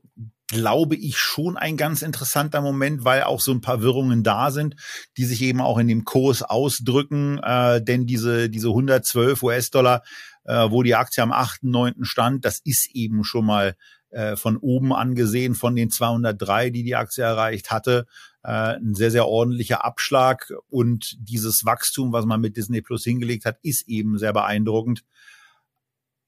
glaube 0.50 0.96
ich, 0.96 1.16
schon 1.16 1.56
ein 1.56 1.76
ganz 1.76 2.02
interessanter 2.02 2.60
Moment, 2.60 3.04
weil 3.04 3.22
auch 3.22 3.40
so 3.40 3.52
ein 3.52 3.60
paar 3.60 3.82
Wirrungen 3.82 4.24
da 4.24 4.50
sind, 4.50 4.74
die 5.16 5.24
sich 5.24 5.42
eben 5.42 5.60
auch 5.60 5.78
in 5.78 5.86
dem 5.86 6.04
Kurs 6.04 6.42
ausdrücken. 6.42 7.38
Äh, 7.38 7.82
denn 7.82 8.06
diese, 8.06 8.50
diese 8.50 8.68
112 8.68 9.42
US-Dollar, 9.42 10.02
äh, 10.44 10.68
wo 10.70 10.82
die 10.82 10.96
Aktie 10.96 11.22
am 11.22 11.32
8.9. 11.32 12.04
stand, 12.04 12.44
das 12.44 12.60
ist 12.64 12.90
eben 12.94 13.22
schon 13.22 13.46
mal 13.46 13.76
äh, 14.10 14.34
von 14.34 14.56
oben 14.56 14.92
angesehen 14.92 15.54
von 15.54 15.76
den 15.76 15.90
203, 15.90 16.70
die 16.70 16.82
die 16.82 16.96
Aktie 16.96 17.22
erreicht 17.22 17.70
hatte, 17.70 18.06
äh, 18.42 18.76
ein 18.76 18.94
sehr, 18.94 19.10
sehr 19.10 19.26
ordentlicher 19.26 19.84
Abschlag. 19.84 20.52
Und 20.68 21.16
dieses 21.18 21.64
Wachstum, 21.64 22.12
was 22.12 22.24
man 22.24 22.40
mit 22.40 22.56
Disney 22.56 22.82
Plus 22.82 23.04
hingelegt 23.04 23.44
hat, 23.44 23.58
ist 23.62 23.88
eben 23.88 24.18
sehr 24.18 24.32
beeindruckend. 24.32 25.04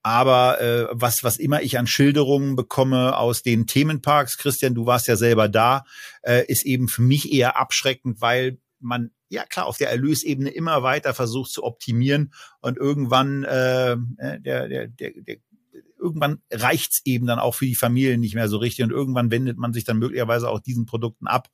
Aber 0.02 0.60
äh, 0.60 0.88
was, 0.90 1.22
was 1.22 1.36
immer 1.36 1.62
ich 1.62 1.78
an 1.78 1.86
Schilderungen 1.86 2.56
bekomme 2.56 3.16
aus 3.16 3.42
den 3.42 3.66
Themenparks, 3.68 4.36
Christian, 4.36 4.74
du 4.74 4.84
warst 4.84 5.06
ja 5.06 5.14
selber 5.14 5.48
da, 5.48 5.84
äh, 6.22 6.44
ist 6.46 6.64
eben 6.64 6.88
für 6.88 7.02
mich 7.02 7.32
eher 7.32 7.56
abschreckend, 7.56 8.20
weil 8.20 8.58
man 8.80 9.12
ja 9.28 9.44
klar 9.46 9.66
auf 9.66 9.78
der 9.78 9.90
Erlösebene 9.90 10.50
immer 10.50 10.82
weiter 10.82 11.14
versucht 11.14 11.52
zu 11.52 11.62
optimieren 11.62 12.34
und 12.60 12.76
irgendwann 12.76 13.44
äh, 13.44 13.92
äh 13.92 14.40
der, 14.40 14.68
der, 14.68 14.88
der, 14.88 15.12
der 15.16 15.36
irgendwann 16.02 16.42
reicht's 16.50 17.00
eben 17.04 17.26
dann 17.26 17.38
auch 17.38 17.54
für 17.54 17.64
die 17.64 17.76
Familien 17.76 18.20
nicht 18.20 18.34
mehr 18.34 18.48
so 18.48 18.58
richtig 18.58 18.84
und 18.84 18.90
irgendwann 18.90 19.30
wendet 19.30 19.56
man 19.56 19.72
sich 19.72 19.84
dann 19.84 19.98
möglicherweise 19.98 20.50
auch 20.50 20.58
diesen 20.58 20.84
Produkten 20.84 21.28
ab 21.28 21.48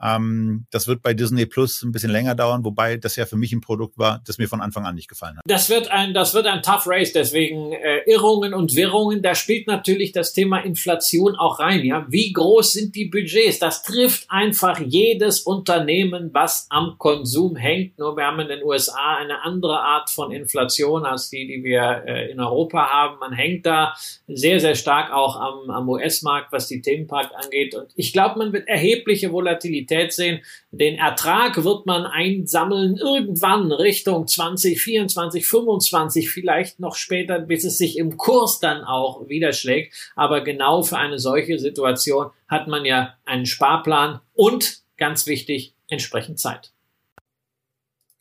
ähm, 0.00 0.66
das 0.70 0.86
wird 0.86 1.02
bei 1.02 1.12
Disney 1.12 1.46
Plus 1.46 1.82
ein 1.82 1.92
bisschen 1.92 2.10
länger 2.10 2.34
dauern, 2.34 2.64
wobei 2.64 2.96
das 2.96 3.16
ja 3.16 3.26
für 3.26 3.36
mich 3.36 3.52
ein 3.52 3.60
Produkt 3.60 3.98
war, 3.98 4.22
das 4.26 4.38
mir 4.38 4.48
von 4.48 4.60
Anfang 4.60 4.86
an 4.86 4.94
nicht 4.94 5.08
gefallen 5.08 5.36
hat. 5.36 5.44
Das 5.46 5.68
wird 5.68 5.90
ein, 5.90 6.14
das 6.14 6.34
wird 6.34 6.46
ein 6.46 6.62
Tough 6.62 6.86
Race, 6.86 7.12
deswegen 7.12 7.72
äh, 7.72 8.02
Irrungen 8.06 8.54
und 8.54 8.76
Wirrungen. 8.76 9.22
Da 9.22 9.34
spielt 9.34 9.66
natürlich 9.66 10.12
das 10.12 10.32
Thema 10.32 10.58
Inflation 10.58 11.34
auch 11.34 11.58
rein. 11.58 11.84
Ja, 11.84 12.06
wie 12.08 12.32
groß 12.32 12.72
sind 12.72 12.94
die 12.94 13.06
Budgets? 13.06 13.58
Das 13.58 13.82
trifft 13.82 14.26
einfach 14.30 14.78
jedes 14.78 15.40
Unternehmen, 15.40 16.30
was 16.32 16.66
am 16.70 16.96
Konsum 16.98 17.56
hängt. 17.56 17.98
Nur 17.98 18.16
wir 18.16 18.24
haben 18.24 18.40
in 18.40 18.48
den 18.48 18.62
USA 18.62 19.16
eine 19.16 19.42
andere 19.42 19.80
Art 19.80 20.10
von 20.10 20.30
Inflation 20.30 21.04
als 21.04 21.28
die, 21.30 21.46
die 21.46 21.64
wir 21.64 22.04
äh, 22.06 22.30
in 22.30 22.40
Europa 22.40 22.88
haben. 22.88 23.18
Man 23.18 23.32
hängt 23.32 23.66
da 23.66 23.94
sehr, 24.28 24.60
sehr 24.60 24.76
stark 24.76 25.12
auch 25.12 25.36
am, 25.36 25.70
am 25.70 25.88
US-Markt, 25.88 26.52
was 26.52 26.68
die 26.68 26.80
Themenpark 26.80 27.32
angeht. 27.34 27.74
Und 27.74 27.88
ich 27.96 28.12
glaube, 28.12 28.38
man 28.38 28.52
wird 28.52 28.68
erhebliche 28.68 29.32
Volatilität 29.32 29.87
Liquidität 29.88 30.12
sehen. 30.12 30.40
Den 30.70 30.96
Ertrag 30.96 31.62
wird 31.64 31.86
man 31.86 32.04
einsammeln 32.04 32.96
irgendwann 32.96 33.72
Richtung 33.72 34.26
2024, 34.26 35.46
25, 35.46 36.30
vielleicht 36.30 36.80
noch 36.80 36.96
später, 36.96 37.38
bis 37.40 37.64
es 37.64 37.78
sich 37.78 37.98
im 37.98 38.16
Kurs 38.16 38.60
dann 38.60 38.84
auch 38.84 39.28
widerschlägt. 39.28 39.94
Aber 40.14 40.42
genau 40.42 40.82
für 40.82 40.98
eine 40.98 41.18
solche 41.18 41.58
Situation 41.58 42.30
hat 42.48 42.68
man 42.68 42.84
ja 42.84 43.14
einen 43.24 43.46
Sparplan 43.46 44.20
und 44.34 44.82
ganz 44.96 45.26
wichtig, 45.26 45.74
entsprechend 45.88 46.38
Zeit. 46.38 46.72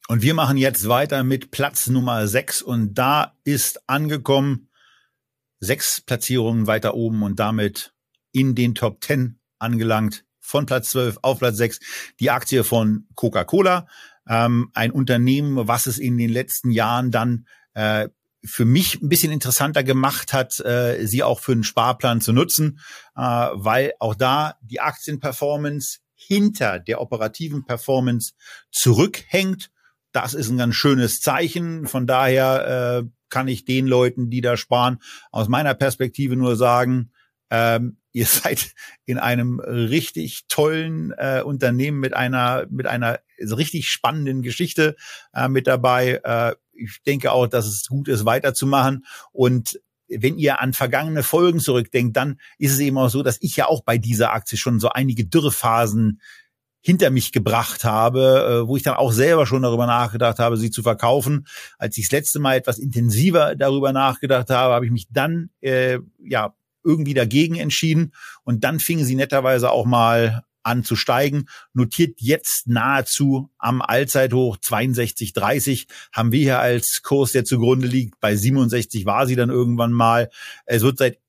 Und 0.10 0.22
wir 0.22 0.34
machen 0.34 0.58
jetzt 0.58 0.88
weiter 0.88 1.24
mit 1.24 1.52
Platz 1.52 1.88
Nummer 1.88 2.28
6 2.28 2.62
und 2.62 2.94
da 2.94 3.36
ist 3.44 3.90
angekommen 3.90 4.70
sechs 5.60 6.00
Platzierungen 6.00 6.66
weiter 6.66 6.94
oben 6.94 7.24
und 7.24 7.40
damit 7.40 7.94
in 8.32 8.56
den 8.56 8.74
Top 8.74 9.04
10 9.04 9.38
angelangt 9.60 10.24
von 10.48 10.66
Platz 10.66 10.90
12 10.92 11.20
auf 11.22 11.40
Platz 11.40 11.58
6 11.58 11.80
die 12.20 12.32
Aktie 12.32 12.64
von 12.64 13.06
Coca-Cola. 13.16 13.88
Ähm, 14.28 14.72
ein 14.74 14.92
Unternehmen, 14.92 15.68
was 15.68 15.88
es 15.88 15.98
in 15.98 16.18
den 16.18 16.30
letzten 16.30 16.72
Jahren 16.72 17.12
dann 17.12 17.48
äh, 17.74 18.08
für 18.44 18.66
mich 18.66 19.02
ein 19.02 19.10
bisschen 19.10 19.32
interessanter 19.32 19.84
gemacht 19.84 20.32
hat, 20.32 20.60
äh, 20.62 21.06
sie 21.06 21.24
auch 21.24 21.40
für 21.40 21.52
einen 21.52 21.64
Sparplan 21.64 22.22
zu 22.22 22.32
nutzen, 22.32 22.80
äh, 23.16 23.22
weil 23.22 23.94
auch 24.00 24.16
da 24.16 24.56
die 24.62 24.80
Aktienperformance 24.80 26.00
hinter 26.16 26.80
der 26.80 27.02
operativen 27.02 27.66
Performance 27.66 28.34
zurückhängt. 28.72 29.70
Das 30.14 30.34
ist 30.34 30.50
ein 30.50 30.58
ganz 30.58 30.76
schönes 30.76 31.20
Zeichen. 31.20 31.88
Von 31.88 32.08
daher 32.08 33.04
äh, 33.04 33.10
kann 33.30 33.50
ich 33.50 33.66
den 33.66 33.86
Leuten, 33.86 34.30
die 34.30 34.42
da 34.42 34.56
sparen, 34.56 35.00
aus 35.32 35.50
meiner 35.50 35.74
Perspektive 35.74 36.38
nur 36.38 36.56
sagen, 36.56 37.12
ähm, 37.50 37.98
ihr 38.18 38.26
seid 38.26 38.74
in 39.06 39.20
einem 39.20 39.60
richtig 39.60 40.48
tollen 40.48 41.12
äh, 41.18 41.42
Unternehmen 41.46 42.00
mit 42.00 42.16
einer 42.16 42.66
mit 42.70 42.88
einer 42.88 43.20
richtig 43.40 43.90
spannenden 43.90 44.42
Geschichte 44.42 44.96
äh, 45.34 45.48
mit 45.48 45.68
dabei. 45.68 46.20
Äh, 46.24 46.56
ich 46.74 47.04
denke 47.06 47.32
auch, 47.32 47.48
dass 47.48 47.68
es 47.68 47.86
gut 47.88 48.08
ist, 48.08 48.26
weiterzumachen. 48.26 49.06
Und 49.32 49.80
wenn 50.08 50.38
ihr 50.38 50.60
an 50.62 50.74
vergangene 50.74 51.22
Folgen 51.22 51.60
zurückdenkt, 51.60 52.18
dann 52.18 52.40
ist 52.58 52.72
es 52.72 52.80
eben 52.80 52.98
auch 52.98 53.10
so, 53.10 53.22
dass 53.22 53.38
ich 53.42 53.56
ja 53.56 53.68
auch 53.68 53.84
bei 53.84 53.98
dieser 53.98 54.34
Aktie 54.34 54.58
schon 54.58 54.80
so 54.80 54.90
einige 54.90 55.26
Dürrephasen 55.26 56.22
hinter 56.82 57.10
mich 57.10 57.32
gebracht 57.32 57.84
habe, 57.84 58.64
äh, 58.64 58.68
wo 58.68 58.78
ich 58.78 58.84
dann 58.84 58.96
auch 58.96 59.12
selber 59.12 59.46
schon 59.46 59.62
darüber 59.62 59.86
nachgedacht 59.86 60.40
habe, 60.40 60.58
sie 60.58 60.72
zu 60.72 60.82
verkaufen. 60.82 61.46
Als 61.78 61.98
ich 61.98 62.06
das 62.06 62.14
letzte 62.14 62.40
Mal 62.40 62.56
etwas 62.56 62.80
intensiver 62.80 63.56
darüber 63.56 63.92
nachgedacht 63.92 64.50
habe, 64.50 64.74
habe 64.74 64.86
ich 64.86 64.92
mich 64.92 65.08
dann 65.12 65.50
äh, 65.62 66.00
ja 66.20 66.56
irgendwie 66.88 67.14
dagegen 67.14 67.56
entschieden 67.56 68.14
und 68.44 68.64
dann 68.64 68.80
fingen 68.80 69.06
sie 69.06 69.16
netterweise 69.16 69.72
auch 69.72 69.86
mal 69.86 70.44
an 70.64 70.84
zu 70.84 70.96
steigen, 70.96 71.46
notiert 71.74 72.20
jetzt 72.20 72.68
nahezu 72.68 73.50
am 73.58 73.82
Allzeithoch 73.82 74.58
62,30 74.58 75.88
haben 76.12 76.32
wir 76.32 76.42
hier 76.42 76.60
als 76.60 77.02
Kurs, 77.04 77.32
der 77.32 77.46
zugrunde 77.46 77.88
liegt. 77.88 78.20
Bei 78.20 78.36
67 78.36 79.06
war 79.06 79.28
sie 79.28 79.36
dann 79.36 79.50
irgendwann 79.50 79.94
mal. 79.94 80.30
Es 80.66 80.82
wird 80.82 80.98
seit 80.98 81.20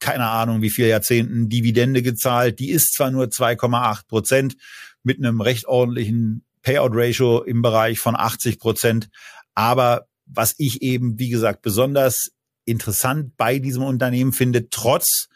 keine 0.00 0.28
Ahnung 0.28 0.62
wie 0.62 0.70
viel 0.70 0.86
Jahrzehnten 0.86 1.48
Dividende 1.48 2.02
gezahlt. 2.02 2.58
Die 2.58 2.70
ist 2.70 2.94
zwar 2.94 3.10
nur 3.10 3.26
2,8 3.26 4.08
Prozent 4.08 4.56
mit 5.02 5.18
einem 5.18 5.40
recht 5.40 5.66
ordentlichen 5.66 6.44
Payout-Ratio 6.62 7.42
im 7.42 7.62
Bereich 7.62 7.98
von 8.00 8.16
80 8.16 8.58
Prozent. 8.58 9.08
Aber 9.54 10.06
was 10.26 10.54
ich 10.58 10.82
eben, 10.82 11.18
wie 11.18 11.28
gesagt, 11.28 11.62
besonders 11.62 12.32
interessant 12.64 13.36
bei 13.36 13.58
diesem 13.58 13.82
Unternehmen 13.82 14.32
finde, 14.32 14.70
trotz 14.70 15.28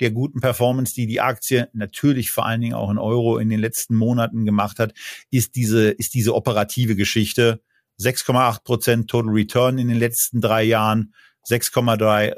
der 0.00 0.10
guten 0.10 0.40
Performance, 0.40 0.94
die 0.94 1.06
die 1.06 1.20
Aktie 1.20 1.68
natürlich 1.72 2.30
vor 2.30 2.46
allen 2.46 2.60
Dingen 2.60 2.74
auch 2.74 2.90
in 2.90 2.98
Euro 2.98 3.38
in 3.38 3.50
den 3.50 3.60
letzten 3.60 3.94
Monaten 3.94 4.44
gemacht 4.44 4.78
hat, 4.78 4.94
ist 5.30 5.56
diese, 5.56 5.90
ist 5.90 6.14
diese 6.14 6.34
operative 6.34 6.96
Geschichte. 6.96 7.60
6,8 8.00 8.64
Prozent 8.64 9.10
Total 9.10 9.30
Return 9.30 9.78
in 9.78 9.88
den 9.88 9.98
letzten 9.98 10.40
drei 10.40 10.62
Jahren, 10.62 11.12
6,3 11.46 12.34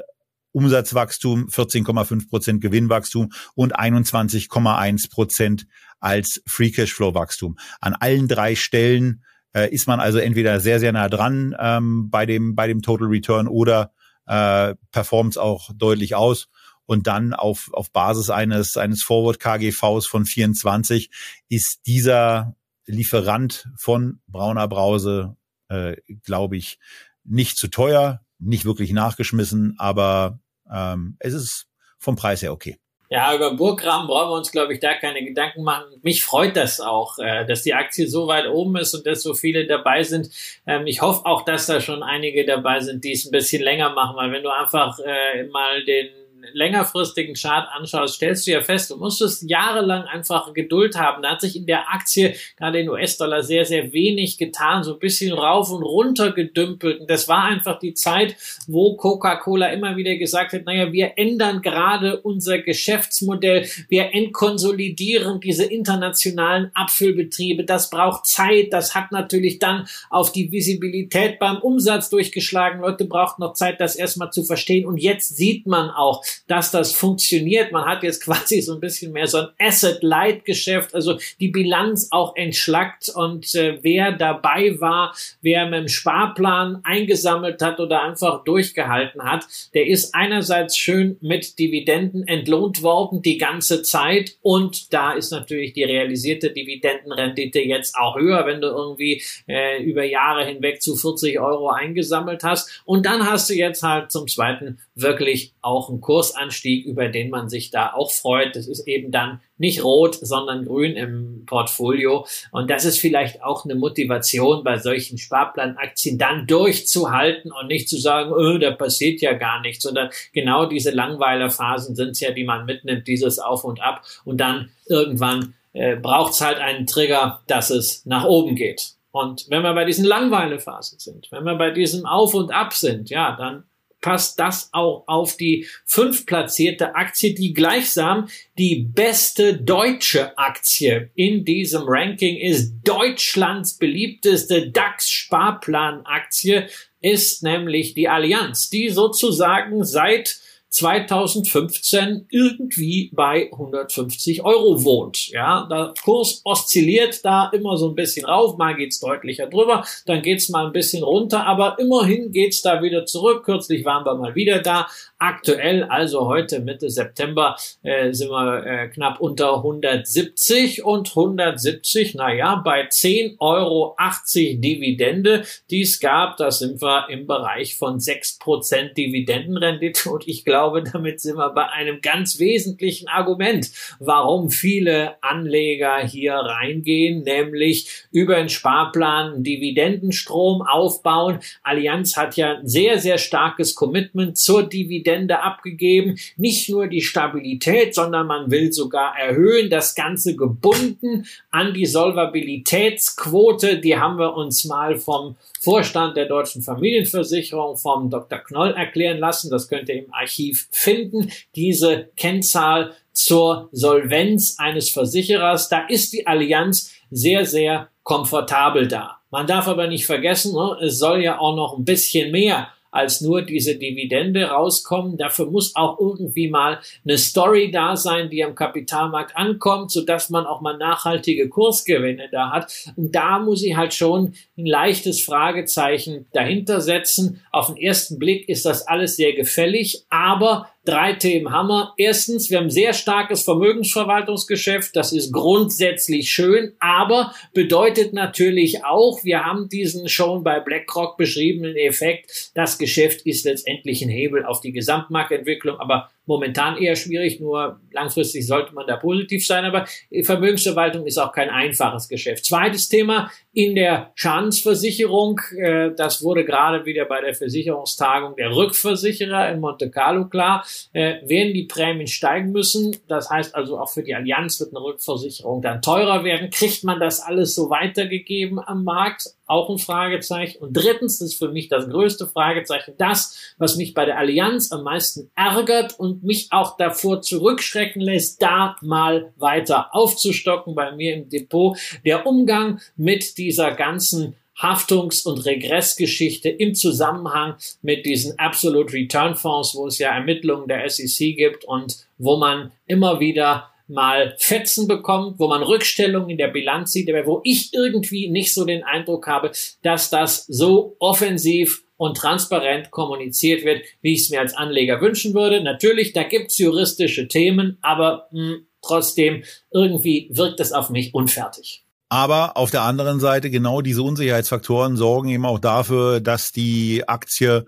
Umsatzwachstum, 0.51 1.47
14,5 1.47 2.29
Prozent 2.29 2.61
Gewinnwachstum 2.61 3.31
und 3.55 3.79
21,1 3.79 5.09
Prozent 5.09 5.65
als 5.99 6.41
Free 6.45 6.69
Cashflow 6.69 7.15
Wachstum. 7.15 7.57
An 7.79 7.95
allen 7.95 8.27
drei 8.27 8.55
Stellen 8.55 9.23
äh, 9.55 9.73
ist 9.73 9.87
man 9.87 9.99
also 9.99 10.19
entweder 10.19 10.59
sehr, 10.59 10.79
sehr 10.79 10.91
nah 10.91 11.07
dran 11.07 11.55
ähm, 11.57 12.09
bei 12.09 12.25
dem, 12.25 12.55
bei 12.55 12.67
dem 12.67 12.81
Total 12.81 13.07
Return 13.07 13.47
oder 13.47 13.93
äh, 14.25 14.75
performt 14.91 15.37
auch 15.37 15.69
deutlich 15.75 16.15
aus. 16.15 16.47
Und 16.85 17.07
dann 17.07 17.33
auf, 17.33 17.69
auf 17.73 17.91
Basis 17.91 18.29
eines, 18.29 18.75
eines 18.75 19.03
Forward 19.03 19.39
KGVs 19.39 20.05
von 20.05 20.25
24 20.25 21.09
ist 21.47 21.79
dieser 21.85 22.55
Lieferant 22.85 23.69
von 23.77 24.19
Brauner 24.27 24.67
Brause, 24.67 25.37
äh, 25.69 25.95
glaube 26.23 26.57
ich, 26.57 26.77
nicht 27.23 27.57
zu 27.57 27.69
teuer, 27.69 28.21
nicht 28.37 28.65
wirklich 28.65 28.91
nachgeschmissen, 28.91 29.75
aber 29.77 30.39
ähm, 30.69 31.15
es 31.19 31.33
ist 31.33 31.67
vom 31.97 32.17
Preis 32.17 32.41
her 32.41 32.51
okay. 32.51 32.77
Ja, 33.09 33.35
über 33.35 33.53
Burggraben 33.53 34.07
brauchen 34.07 34.31
wir 34.31 34.37
uns, 34.37 34.51
glaube 34.51 34.73
ich, 34.73 34.79
da 34.79 34.95
keine 34.95 35.23
Gedanken 35.23 35.63
machen. 35.63 35.85
Mich 36.01 36.23
freut 36.23 36.55
das 36.55 36.79
auch, 36.79 37.19
äh, 37.19 37.45
dass 37.45 37.61
die 37.61 37.73
Aktie 37.73 38.07
so 38.07 38.27
weit 38.27 38.47
oben 38.47 38.75
ist 38.77 38.93
und 38.95 39.05
dass 39.05 39.21
so 39.21 39.33
viele 39.33 39.67
dabei 39.67 40.03
sind. 40.03 40.29
Ähm, 40.65 40.87
ich 40.87 41.01
hoffe 41.01 41.25
auch, 41.25 41.43
dass 41.43 41.67
da 41.67 41.79
schon 41.79 42.01
einige 42.01 42.45
dabei 42.45 42.79
sind, 42.79 43.03
die 43.03 43.11
es 43.11 43.25
ein 43.25 43.31
bisschen 43.31 43.61
länger 43.61 43.91
machen, 43.91 44.15
weil 44.15 44.31
wenn 44.31 44.43
du 44.43 44.49
einfach 44.49 44.97
äh, 44.99 45.43
mal 45.43 45.83
den 45.85 46.09
längerfristigen 46.51 47.35
Chart 47.35 47.67
anschaust, 47.71 48.15
stellst 48.15 48.47
du 48.47 48.51
ja 48.51 48.61
fest, 48.61 48.91
du 48.91 48.97
musstest 48.97 49.49
jahrelang 49.49 50.03
einfach 50.03 50.53
Geduld 50.53 50.95
haben. 50.95 51.23
Da 51.23 51.31
hat 51.31 51.41
sich 51.41 51.55
in 51.55 51.65
der 51.65 51.91
Aktie 51.91 52.35
gerade 52.57 52.79
in 52.79 52.89
US-Dollar 52.89 53.43
sehr, 53.43 53.65
sehr 53.65 53.93
wenig 53.93 54.37
getan, 54.37 54.83
so 54.83 54.93
ein 54.93 54.99
bisschen 54.99 55.33
rauf 55.33 55.71
und 55.71 55.83
runter 55.83 56.31
gedümpelt. 56.31 57.01
Und 57.01 57.09
das 57.09 57.27
war 57.27 57.43
einfach 57.43 57.79
die 57.79 57.93
Zeit, 57.93 58.35
wo 58.67 58.95
Coca-Cola 58.95 59.67
immer 59.69 59.95
wieder 59.95 60.15
gesagt 60.15 60.53
hat, 60.53 60.65
naja, 60.65 60.91
wir 60.91 61.13
ändern 61.17 61.61
gerade 61.61 62.19
unser 62.21 62.59
Geschäftsmodell, 62.59 63.67
wir 63.89 64.13
entkonsolidieren 64.13 65.39
diese 65.39 65.65
internationalen 65.65 66.71
Abfüllbetriebe. 66.73 67.63
Das 67.63 67.89
braucht 67.89 68.25
Zeit, 68.25 68.73
das 68.73 68.95
hat 68.95 69.11
natürlich 69.11 69.59
dann 69.59 69.87
auf 70.09 70.31
die 70.31 70.51
Visibilität 70.51 71.39
beim 71.39 71.57
Umsatz 71.57 72.09
durchgeschlagen. 72.09 72.81
Leute 72.81 73.05
brauchten 73.05 73.41
noch 73.41 73.53
Zeit, 73.53 73.79
das 73.79 73.95
erstmal 73.95 74.31
zu 74.31 74.43
verstehen. 74.43 74.85
Und 74.85 74.97
jetzt 74.97 75.35
sieht 75.35 75.67
man 75.67 75.89
auch, 75.89 76.23
dass 76.47 76.71
das 76.71 76.93
funktioniert. 76.93 77.71
Man 77.71 77.85
hat 77.85 78.03
jetzt 78.03 78.23
quasi 78.23 78.61
so 78.61 78.73
ein 78.73 78.79
bisschen 78.79 79.11
mehr 79.11 79.27
so 79.27 79.39
ein 79.39 79.47
Asset-Light-Geschäft, 79.59 80.93
also 80.93 81.17
die 81.39 81.49
Bilanz 81.49 82.09
auch 82.11 82.35
entschlackt. 82.35 83.09
Und 83.09 83.53
äh, 83.55 83.79
wer 83.81 84.11
dabei 84.11 84.79
war, 84.79 85.15
wer 85.41 85.65
mit 85.65 85.79
dem 85.79 85.87
Sparplan 85.87 86.81
eingesammelt 86.83 87.61
hat 87.61 87.79
oder 87.79 88.03
einfach 88.03 88.43
durchgehalten 88.43 89.23
hat, 89.23 89.45
der 89.73 89.87
ist 89.87 90.13
einerseits 90.15 90.77
schön 90.77 91.17
mit 91.21 91.59
Dividenden 91.59 92.27
entlohnt 92.27 92.81
worden 92.81 93.21
die 93.21 93.37
ganze 93.37 93.83
Zeit. 93.83 94.37
Und 94.41 94.93
da 94.93 95.13
ist 95.13 95.31
natürlich 95.31 95.73
die 95.73 95.83
realisierte 95.83 96.51
Dividendenrendite 96.51 97.59
jetzt 97.59 97.95
auch 97.95 98.15
höher, 98.15 98.45
wenn 98.45 98.61
du 98.61 98.67
irgendwie 98.67 99.21
äh, 99.47 99.81
über 99.83 100.03
Jahre 100.03 100.45
hinweg 100.45 100.81
zu 100.81 100.95
40 100.95 101.39
Euro 101.39 101.69
eingesammelt 101.69 102.43
hast. 102.43 102.81
Und 102.85 103.05
dann 103.05 103.29
hast 103.29 103.49
du 103.49 103.53
jetzt 103.53 103.83
halt 103.83 104.11
zum 104.11 104.27
zweiten 104.27 104.79
wirklich 104.95 105.53
auch 105.61 105.89
einen 105.89 106.01
Kursanstieg, 106.23 106.85
über 106.85 107.09
den 107.09 107.29
man 107.29 107.49
sich 107.49 107.69
da 107.69 107.93
auch 107.93 108.11
freut. 108.11 108.55
Das 108.55 108.67
ist 108.67 108.87
eben 108.87 109.11
dann 109.11 109.41
nicht 109.57 109.83
rot, 109.83 110.15
sondern 110.21 110.65
grün 110.65 110.95
im 110.95 111.43
Portfolio. 111.45 112.25
Und 112.51 112.69
das 112.69 112.85
ist 112.85 112.99
vielleicht 112.99 113.43
auch 113.43 113.65
eine 113.65 113.75
Motivation 113.75 114.63
bei 114.63 114.77
solchen 114.79 115.17
Sparplanaktien 115.17 116.17
dann 116.17 116.47
durchzuhalten 116.47 117.51
und 117.51 117.67
nicht 117.67 117.89
zu 117.89 117.97
sagen, 117.97 118.31
oh, 118.31 118.57
da 118.57 118.71
passiert 118.71 119.21
ja 119.21 119.33
gar 119.33 119.61
nichts, 119.61 119.83
sondern 119.83 120.09
genau 120.33 120.65
diese 120.65 120.91
Langweilerphasen 120.91 121.95
sind 121.95 122.11
es 122.11 122.21
ja, 122.21 122.31
die 122.31 122.45
man 122.45 122.65
mitnimmt, 122.65 123.07
dieses 123.07 123.39
Auf 123.39 123.65
und 123.65 123.81
Ab. 123.81 124.03
Und 124.23 124.37
dann 124.37 124.69
irgendwann 124.87 125.53
äh, 125.73 125.97
braucht 125.97 126.33
es 126.33 126.41
halt 126.41 126.57
einen 126.57 126.87
Trigger, 126.87 127.41
dass 127.47 127.69
es 127.69 128.05
nach 128.05 128.23
oben 128.23 128.55
geht. 128.55 128.93
Und 129.11 129.45
wenn 129.49 129.61
wir 129.61 129.73
bei 129.73 129.85
diesen 129.85 130.05
Langweilephasen 130.05 130.99
sind, 130.99 131.27
wenn 131.31 131.43
wir 131.43 131.55
bei 131.55 131.69
diesem 131.69 132.05
Auf 132.05 132.33
und 132.33 132.51
Ab 132.51 132.73
sind, 132.73 133.09
ja, 133.09 133.35
dann 133.35 133.65
passt 134.03 134.37
das 134.37 134.69
auch 134.73 135.05
auf 135.07 135.35
die 135.37 135.65
fünf 135.85 136.27
platzierte 136.27 136.93
Aktie, 136.93 137.33
die 137.33 137.53
gleichsam 137.53 138.27
die 138.59 138.75
beste 138.75 139.57
deutsche 139.57 140.37
Aktie 140.37 141.09
in 141.15 141.43
diesem 141.45 141.85
Ranking 141.87 142.37
ist. 142.37 142.75
Deutschlands 142.83 143.79
beliebteste 143.79 144.69
DAX-Sparplan-Aktie 144.69 146.67
ist 147.01 147.41
nämlich 147.41 147.95
die 147.95 148.09
Allianz, 148.09 148.69
die 148.69 148.89
sozusagen 148.89 149.83
seit 149.83 150.39
2015 150.73 152.25
irgendwie 152.29 153.11
bei 153.13 153.49
150 153.51 154.43
Euro 154.43 154.83
wohnt. 154.83 155.27
Ja, 155.29 155.67
der 155.69 155.93
Kurs 156.03 156.41
oszilliert 156.43 157.23
da 157.23 157.49
immer 157.53 157.77
so 157.77 157.89
ein 157.89 157.95
bisschen 157.95 158.25
rauf, 158.25 158.57
mal 158.57 158.75
geht's 158.75 158.99
deutlicher 158.99 159.47
drüber, 159.47 159.85
dann 160.07 160.23
geht's 160.23 160.49
mal 160.49 160.65
ein 160.65 160.73
bisschen 160.73 161.03
runter, 161.03 161.45
aber 161.45 161.77
immerhin 161.79 162.31
geht's 162.31 162.61
da 162.61 162.81
wieder 162.81 163.05
zurück. 163.05 163.43
Kürzlich 163.45 163.85
waren 163.85 164.05
wir 164.05 164.15
mal 164.15 164.33
wieder 164.35 164.59
da. 164.59 164.87
Aktuell, 165.25 165.83
also 165.85 166.27
heute 166.27 166.59
Mitte 166.59 166.89
September, 166.89 167.55
äh, 167.81 168.11
sind 168.11 168.29
wir 168.29 168.65
äh, 168.65 168.89
knapp 168.89 169.21
unter 169.21 169.55
170 169.55 170.83
und 170.83 171.11
170, 171.11 172.15
naja, 172.15 172.55
bei 172.57 172.89
10,80 172.89 173.35
Euro 173.39 173.95
Dividende, 174.35 175.45
die 175.69 175.83
es 175.83 176.01
gab, 176.01 176.35
da 176.35 176.51
sind 176.51 176.81
wir 176.81 177.07
im 177.07 177.25
Bereich 177.25 177.77
von 177.77 177.99
6% 177.99 178.95
Dividendenrendite 178.95 180.09
und 180.09 180.27
ich 180.27 180.43
glaube, 180.43 180.83
damit 180.83 181.21
sind 181.21 181.37
wir 181.37 181.51
bei 181.51 181.69
einem 181.69 182.01
ganz 182.01 182.37
wesentlichen 182.39 183.07
Argument, 183.07 183.71
warum 183.99 184.49
viele 184.49 185.23
Anleger 185.23 185.99
hier 186.05 186.33
reingehen, 186.33 187.23
nämlich 187.23 188.07
über 188.11 188.35
den 188.35 188.49
Sparplan 188.49 189.41
Dividendenstrom 189.41 190.63
aufbauen. 190.63 191.39
Allianz 191.63 192.17
hat 192.17 192.35
ja 192.35 192.57
ein 192.57 192.67
sehr, 192.67 192.99
sehr 192.99 193.17
starkes 193.17 193.73
Commitment 193.73 194.37
zur 194.37 194.63
Dividende 194.63 195.12
abgegeben. 195.43 196.17
Nicht 196.37 196.69
nur 196.69 196.87
die 196.87 197.01
Stabilität, 197.01 197.95
sondern 197.95 198.27
man 198.27 198.51
will 198.51 198.71
sogar 198.71 199.17
erhöhen. 199.17 199.69
Das 199.69 199.95
Ganze 199.95 200.35
gebunden 200.35 201.25
an 201.51 201.73
die 201.73 201.85
Solvabilitätsquote. 201.85 203.79
Die 203.79 203.97
haben 203.97 204.17
wir 204.17 204.35
uns 204.35 204.65
mal 204.65 204.97
vom 204.97 205.35
Vorstand 205.59 206.17
der 206.17 206.25
Deutschen 206.25 206.61
Familienversicherung 206.61 207.77
vom 207.77 208.09
Dr. 208.09 208.39
Knoll 208.39 208.71
erklären 208.71 209.19
lassen. 209.19 209.49
Das 209.49 209.67
könnt 209.67 209.89
ihr 209.89 210.05
im 210.05 210.13
Archiv 210.13 210.67
finden. 210.71 211.31
Diese 211.55 212.09
Kennzahl 212.17 212.93
zur 213.13 213.69
Solvenz 213.71 214.55
eines 214.57 214.89
Versicherers. 214.89 215.69
Da 215.69 215.85
ist 215.87 216.13
die 216.13 216.27
Allianz 216.27 216.91
sehr, 217.11 217.45
sehr 217.45 217.89
komfortabel 218.03 218.87
da. 218.87 219.19
Man 219.31 219.47
darf 219.47 219.67
aber 219.67 219.87
nicht 219.87 220.05
vergessen, 220.05 220.53
ne, 220.53 220.77
es 220.81 220.99
soll 220.99 221.23
ja 221.23 221.39
auch 221.39 221.55
noch 221.55 221.77
ein 221.77 221.85
bisschen 221.85 222.31
mehr 222.31 222.67
als 222.93 223.21
nur 223.21 223.41
diese 223.41 223.75
Dividende 223.75 224.45
rauskommen. 224.45 225.17
Dafür 225.17 225.47
muss 225.47 225.75
auch 225.75 225.99
irgendwie 225.99 226.47
mal 226.47 226.79
eine 227.03 227.17
Story 227.17 227.71
da 227.71 227.95
sein, 227.97 228.29
die 228.29 228.43
am 228.43 228.53
Kapitalmarkt 228.53 229.35
ankommt, 229.35 229.91
so 229.91 230.05
dass 230.05 230.29
man 230.29 230.45
auch 230.45 230.61
mal 230.61 230.77
nachhaltige 230.77 231.49
Kursgewinne 231.49 232.29
da 232.31 232.51
hat. 232.51 232.71
Und 232.95 233.13
da 233.15 233.39
muss 233.39 233.63
ich 233.63 233.75
halt 233.75 233.93
schon 233.93 234.33
ein 234.57 234.65
leichtes 234.65 235.23
Fragezeichen 235.23 236.27
dahinter 236.33 236.81
setzen. 236.81 237.41
Auf 237.51 237.67
den 237.67 237.77
ersten 237.77 238.19
Blick 238.19 238.47
ist 238.47 238.65
das 238.65 238.87
alles 238.87 239.15
sehr 239.15 239.33
gefällig, 239.33 240.05
aber 240.09 240.69
Drei 240.85 241.13
Themen 241.13 241.49
haben 241.51 241.69
wir. 241.69 241.93
Erstens, 241.95 242.49
wir 242.49 242.57
haben 242.57 242.69
sehr 242.69 242.91
starkes 242.91 243.43
Vermögensverwaltungsgeschäft. 243.43 244.93
Das 244.97 245.13
ist 245.13 245.31
grundsätzlich 245.31 246.29
schön, 246.29 246.73
aber 246.79 247.33
bedeutet 247.53 248.11
natürlich 248.11 248.83
auch, 248.83 249.23
wir 249.23 249.45
haben 249.45 249.69
diesen 249.69 250.09
schon 250.09 250.43
bei 250.43 250.59
BlackRock 250.59 251.15
beschriebenen 251.15 251.77
Effekt. 251.77 252.51
Das 252.53 252.77
Geschäft 252.77 253.25
ist 253.25 253.45
letztendlich 253.45 254.01
ein 254.01 254.09
Hebel 254.09 254.43
auf 254.43 254.59
die 254.59 254.73
Gesamtmarktentwicklung, 254.73 255.79
aber 255.79 256.09
momentan 256.25 256.77
eher 256.77 256.95
schwierig, 256.95 257.39
nur 257.39 257.79
langfristig 257.91 258.47
sollte 258.47 258.73
man 258.73 258.87
da 258.87 258.97
positiv 258.97 259.45
sein, 259.45 259.65
aber 259.65 259.85
Vermögensverwaltung 260.23 261.05
ist 261.05 261.17
auch 261.17 261.31
kein 261.31 261.49
einfaches 261.49 262.07
Geschäft. 262.07 262.45
Zweites 262.45 262.87
Thema 262.89 263.31
in 263.53 263.75
der 263.75 264.11
Schadensversicherung, 264.15 265.39
äh, 265.57 265.91
das 265.95 266.23
wurde 266.23 266.45
gerade 266.45 266.85
wieder 266.85 267.05
bei 267.05 267.21
der 267.21 267.35
Versicherungstagung 267.35 268.35
der 268.35 268.55
Rückversicherer 268.55 269.51
in 269.51 269.59
Monte 269.59 269.89
Carlo 269.91 270.27
klar, 270.27 270.65
äh, 270.93 271.17
werden 271.27 271.53
die 271.53 271.65
Prämien 271.65 272.07
steigen 272.07 272.51
müssen. 272.51 272.95
Das 273.07 273.29
heißt 273.29 273.55
also 273.55 273.77
auch 273.79 273.89
für 273.89 274.03
die 274.03 274.15
Allianz 274.15 274.59
wird 274.59 274.75
eine 274.75 274.83
Rückversicherung 274.83 275.61
dann 275.61 275.81
teurer 275.81 276.23
werden. 276.23 276.49
Kriegt 276.49 276.83
man 276.83 276.99
das 276.99 277.21
alles 277.21 277.53
so 277.55 277.69
weitergegeben 277.69 278.59
am 278.59 278.83
Markt? 278.83 279.27
Auch 279.45 279.69
ein 279.69 279.77
Fragezeichen. 279.77 280.59
Und 280.59 280.73
drittens, 280.73 281.19
ist 281.21 281.35
für 281.35 281.49
mich 281.49 281.67
das 281.67 281.89
größte 281.89 282.27
Fragezeichen, 282.27 282.93
das, 282.97 283.53
was 283.57 283.75
mich 283.75 283.93
bei 283.93 284.05
der 284.05 284.17
Allianz 284.17 284.71
am 284.71 284.83
meisten 284.83 285.29
ärgert 285.35 285.99
und 285.99 286.23
mich 286.23 286.47
auch 286.51 286.77
davor 286.77 287.21
zurückschrecken 287.21 288.01
lässt, 288.01 288.41
da 288.41 288.75
mal 288.81 289.33
weiter 289.37 289.93
aufzustocken 289.93 290.75
bei 290.75 290.95
mir 290.95 291.15
im 291.15 291.29
Depot, 291.29 291.77
der 292.05 292.25
Umgang 292.25 292.79
mit 292.95 293.37
dieser 293.37 293.71
ganzen 293.71 294.35
Haftungs- 294.55 295.25
und 295.25 295.45
Regressgeschichte 295.45 296.49
im 296.49 296.75
Zusammenhang 296.75 297.55
mit 297.81 298.05
diesen 298.05 298.37
Absolute 298.37 298.93
Return 298.93 299.35
Fonds, 299.35 299.75
wo 299.75 299.87
es 299.87 299.97
ja 299.97 300.11
Ermittlungen 300.11 300.67
der 300.67 300.87
SEC 300.89 301.35
gibt 301.35 301.65
und 301.65 302.05
wo 302.17 302.37
man 302.37 302.71
immer 302.85 303.19
wieder 303.19 303.72
mal 303.87 304.35
Fetzen 304.37 304.87
bekommt, 304.87 305.39
wo 305.39 305.47
man 305.47 305.63
Rückstellungen 305.63 306.29
in 306.29 306.37
der 306.37 306.47
Bilanz 306.47 306.91
sieht, 306.91 307.09
aber 307.09 307.25
wo 307.25 307.41
ich 307.43 307.73
irgendwie 307.73 308.29
nicht 308.29 308.53
so 308.53 308.65
den 308.65 308.83
Eindruck 308.83 309.27
habe, 309.27 309.51
dass 309.81 310.09
das 310.09 310.45
so 310.47 310.95
offensiv 310.99 311.83
und 311.97 312.17
transparent 312.17 312.91
kommuniziert 312.91 313.63
wird, 313.63 313.83
wie 314.01 314.13
ich 314.13 314.23
es 314.23 314.29
mir 314.29 314.39
als 314.39 314.53
Anleger 314.53 314.99
wünschen 315.01 315.33
würde. 315.33 315.63
Natürlich, 315.63 316.13
da 316.13 316.23
gibt's 316.23 316.57
juristische 316.57 317.27
Themen, 317.27 317.77
aber 317.81 318.27
mh, 318.31 318.41
hm, 318.41 318.67
trotzdem 318.81 319.43
irgendwie 319.71 320.29
wirkt 320.31 320.59
es 320.59 320.73
auf 320.73 320.89
mich 320.89 321.13
unfertig. 321.13 321.83
Aber 322.09 322.57
auf 322.57 322.69
der 322.69 322.83
anderen 322.83 323.19
Seite 323.19 323.49
genau 323.49 323.81
diese 323.81 324.03
Unsicherheitsfaktoren 324.03 324.97
sorgen 324.97 325.29
eben 325.29 325.45
auch 325.45 325.59
dafür, 325.59 326.19
dass 326.19 326.51
die 326.51 327.07
Aktie 327.07 327.65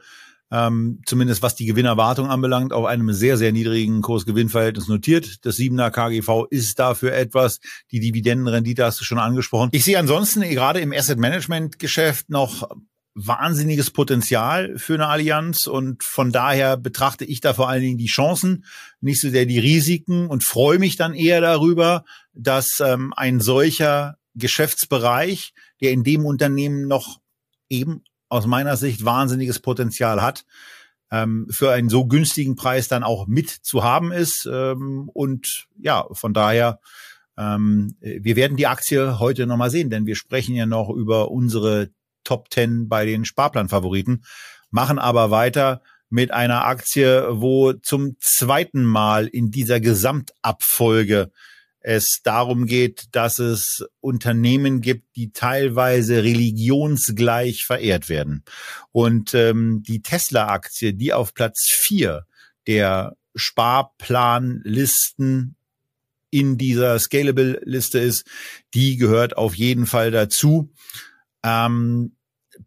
ähm, 0.52 1.02
zumindest 1.06 1.42
was 1.42 1.56
die 1.56 1.66
Gewinnerwartung 1.66 2.30
anbelangt, 2.30 2.74
auf 2.74 2.86
einem 2.86 3.12
sehr, 3.14 3.38
sehr 3.38 3.52
niedrigen 3.52 4.02
Kurs-Gewinn-Verhältnis 4.02 4.88
notiert. 4.88 5.46
Das 5.46 5.58
7er 5.58 5.92
KGV 5.92 6.46
ist 6.50 6.80
dafür 6.80 7.14
etwas. 7.14 7.60
Die 7.92 8.00
Dividendenrendite 8.00 8.86
hast 8.86 9.00
du 9.00 9.04
schon 9.04 9.20
angesprochen. 9.20 9.70
Ich 9.72 9.84
sehe 9.84 9.98
ansonsten 9.98 10.42
gerade 10.42 10.80
im 10.80 10.94
Asset-Management-Geschäft 10.94 12.30
noch 12.30 12.70
wahnsinniges 13.16 13.92
Potenzial 13.92 14.78
für 14.78 14.96
eine 14.96 15.08
Allianz 15.08 15.68
und 15.68 16.04
von 16.04 16.34
daher 16.34 16.76
betrachte 16.76 17.24
ich 17.24 17.40
da 17.40 17.54
vor 17.54 17.70
allen 17.70 17.82
Dingen 17.82 17.98
die 17.98 18.08
Chancen, 18.08 18.66
nicht 19.00 19.22
so 19.22 19.30
sehr 19.30 19.46
die 19.46 19.58
Risiken 19.58 20.28
und 20.28 20.44
freue 20.44 20.80
mich 20.80 20.98
dann 20.98 21.14
eher 21.14 21.40
darüber, 21.40 22.04
dass 22.34 22.82
ähm, 22.82 23.14
ein 23.16 23.40
solcher 23.40 24.18
Geschäftsbereich, 24.36 25.54
der 25.82 25.92
in 25.92 26.04
dem 26.04 26.26
Unternehmen 26.26 26.90
noch 26.90 27.22
eben 27.70 28.04
aus 28.36 28.46
meiner 28.46 28.76
Sicht 28.78 29.06
wahnsinniges 29.06 29.60
Potenzial 29.60 30.22
hat, 30.22 30.46
ähm, 31.12 31.48
für 31.50 31.72
einen 31.72 31.90
so 31.90 32.06
günstigen 32.06 32.56
Preis 32.56 32.88
dann 32.88 33.04
auch 33.04 33.28
mit 33.28 33.50
zu 33.50 33.84
haben 33.84 34.12
ist. 34.12 34.48
Ähm, 34.52 35.10
und 35.14 35.68
ja, 35.80 36.06
von 36.12 36.34
daher, 36.34 36.80
ähm, 37.38 37.96
wir 38.02 38.36
werden 38.36 38.58
die 38.58 38.68
Aktie 38.68 39.20
heute 39.20 39.48
nochmal 39.48 39.70
sehen, 39.70 39.90
denn 39.90 40.06
wir 40.06 40.16
sprechen 40.16 40.56
ja 40.56 40.66
noch 40.66 40.90
über 40.90 41.32
unsere 41.32 41.90
Top 42.24 42.52
10 42.52 42.90
bei 42.90 43.06
den 43.06 43.24
Sparplanfavoriten, 43.24 44.26
machen 44.70 45.00
aber 45.00 45.32
weiter 45.32 45.82
mit 46.10 46.32
einer 46.32 46.66
Aktie, 46.66 47.28
wo 47.30 47.74
zum 47.74 48.18
zweiten 48.20 48.84
Mal 48.84 49.28
in 49.28 49.52
dieser 49.52 49.80
Gesamtabfolge 49.80 51.32
es 51.88 52.22
darum 52.24 52.66
geht, 52.66 53.10
dass 53.12 53.38
es 53.38 53.86
Unternehmen 54.00 54.82
gibt, 54.82 55.16
die 55.16 55.32
teilweise 55.32 56.24
religionsgleich 56.24 57.64
verehrt 57.64 58.10
werden. 58.10 58.44
Und 58.92 59.36
ähm, 59.36 59.84
die 59.84 60.02
Tesla-Aktie, 60.02 60.96
die 60.96 61.14
auf 61.14 61.36
Platz 61.36 61.68
vier 61.84 62.26
der 62.66 63.16
Sparplanlisten 63.36 65.58
in 66.32 66.58
dieser 66.58 66.98
Scalable-Liste 66.98 68.00
ist, 68.00 68.26
die 68.74 68.98
gehört 68.98 69.38
auf 69.38 69.54
jeden 69.54 69.86
Fall 69.86 70.10
dazu. 70.10 70.74
Ähm, 71.44 72.16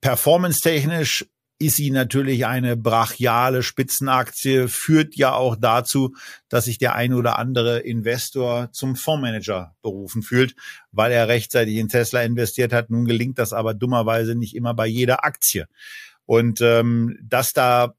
Performance-technisch 0.01 1.27
ist 1.59 1.77
sie 1.77 1.90
natürlich 1.90 2.47
eine 2.47 2.77
brachiale 2.77 3.62
Spitzenaktie, 3.62 4.68
führt 4.68 5.16
ja 5.16 5.35
auch 5.35 5.57
dazu, 5.57 6.14
dass 6.49 6.66
sich 6.66 6.79
der 6.79 6.94
ein 6.94 7.12
oder 7.12 7.38
andere 7.38 7.81
Investor 7.81 8.71
zum 8.73 8.94
Fondsmanager 8.94 9.75
berufen 9.83 10.23
fühlt, 10.23 10.55
weil 10.92 11.11
er 11.11 11.27
rechtzeitig 11.27 11.77
in 11.77 11.88
Tesla 11.88 12.23
investiert 12.23 12.73
hat. 12.73 12.90
Nun 12.90 13.07
gelingt 13.07 13.38
das 13.38 13.53
aber 13.53 13.75
dummerweise 13.75 14.37
nicht 14.37 14.55
immer 14.55 14.75
bei 14.75 14.87
jeder 14.87 15.25
Aktie. 15.25 15.66
Und 16.27 16.61
ähm, 16.61 17.18
dass 17.23 17.53
da 17.53 17.94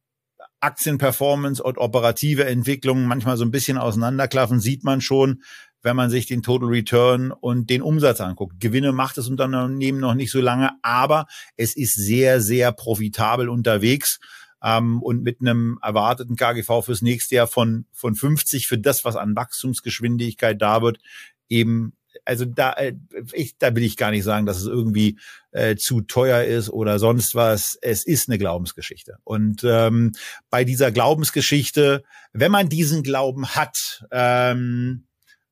Aktienperformance 0.62 1.62
und 1.64 1.78
operative 1.78 2.46
Entwicklungen 2.46 3.08
manchmal 3.08 3.38
so 3.38 3.46
ein 3.46 3.52
bisschen 3.52 3.78
auseinanderklaffen, 3.78 4.60
sieht 4.60 4.84
man 4.84 5.02
schon, 5.02 5.42
wenn 5.82 5.96
man 5.96 6.10
sich 6.10 6.26
den 6.26 6.42
Total 6.42 6.68
Return 6.68 7.32
und 7.32 7.70
den 7.70 7.82
Umsatz 7.82 8.22
anguckt. 8.22 8.60
Gewinne 8.60 8.92
macht 8.92 9.18
das 9.18 9.28
Unternehmen 9.30 10.00
noch 10.00 10.14
nicht 10.14 10.32
so 10.32 10.42
lange, 10.42 10.72
aber 10.82 11.28
es 11.56 11.76
ist 11.76 11.96
sehr, 11.96 12.42
sehr 12.42 12.72
profitabel 12.72 13.50
unterwegs. 13.50 14.20
Ähm, 14.62 15.02
und 15.02 15.24
mit 15.24 15.40
einem 15.40 15.80
erwarteten 15.82 16.36
KGV 16.36 16.84
fürs 16.84 17.02
nächste 17.02 17.36
Jahr 17.36 17.48
von, 17.48 17.86
von 17.94 18.14
50 18.14 18.68
für 18.68 18.78
das, 18.78 19.06
was 19.06 19.16
an 19.16 19.36
Wachstumsgeschwindigkeit 19.36 20.62
da 20.62 20.82
wird, 20.82 21.00
eben 21.48 21.94
also 22.26 22.46
da, 22.46 22.74
äh, 22.74 22.94
ich, 23.34 23.58
da 23.58 23.76
will 23.76 23.84
ich 23.84 23.98
gar 23.98 24.12
nicht 24.12 24.24
sagen, 24.24 24.46
dass 24.46 24.58
es 24.58 24.66
irgendwie 24.66 25.20
äh, 25.52 25.76
zu 25.76 26.02
teuer 26.02 26.44
ist 26.44 26.70
oder 26.70 27.00
sonst 27.00 27.36
was. 27.36 27.78
Es 27.82 28.06
ist 28.06 28.30
eine 28.30 28.38
Glaubensgeschichte. 28.38 29.18
Und 29.24 29.64
ähm, 29.64 30.12
bei 30.50 30.64
dieser 30.64 30.92
Glaubensgeschichte, 30.92 32.04
wenn 32.34 32.52
man 32.52 32.70
diesen 32.70 33.04
Glauben 33.04 33.56
hat, 33.56 34.06
ähm, 34.12 35.06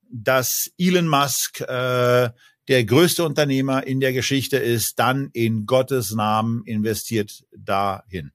dass 0.10 0.70
Elon 0.78 1.08
Musk 1.08 1.62
äh, 1.62 2.30
der 2.68 2.86
größte 2.86 3.24
Unternehmer 3.24 3.88
in 3.88 4.00
der 4.00 4.14
Geschichte 4.14 4.58
ist, 4.58 5.00
dann 5.00 5.30
in 5.34 5.66
Gottes 5.66 6.14
Namen 6.14 6.64
investiert 6.66 7.46
dahin. 7.56 8.32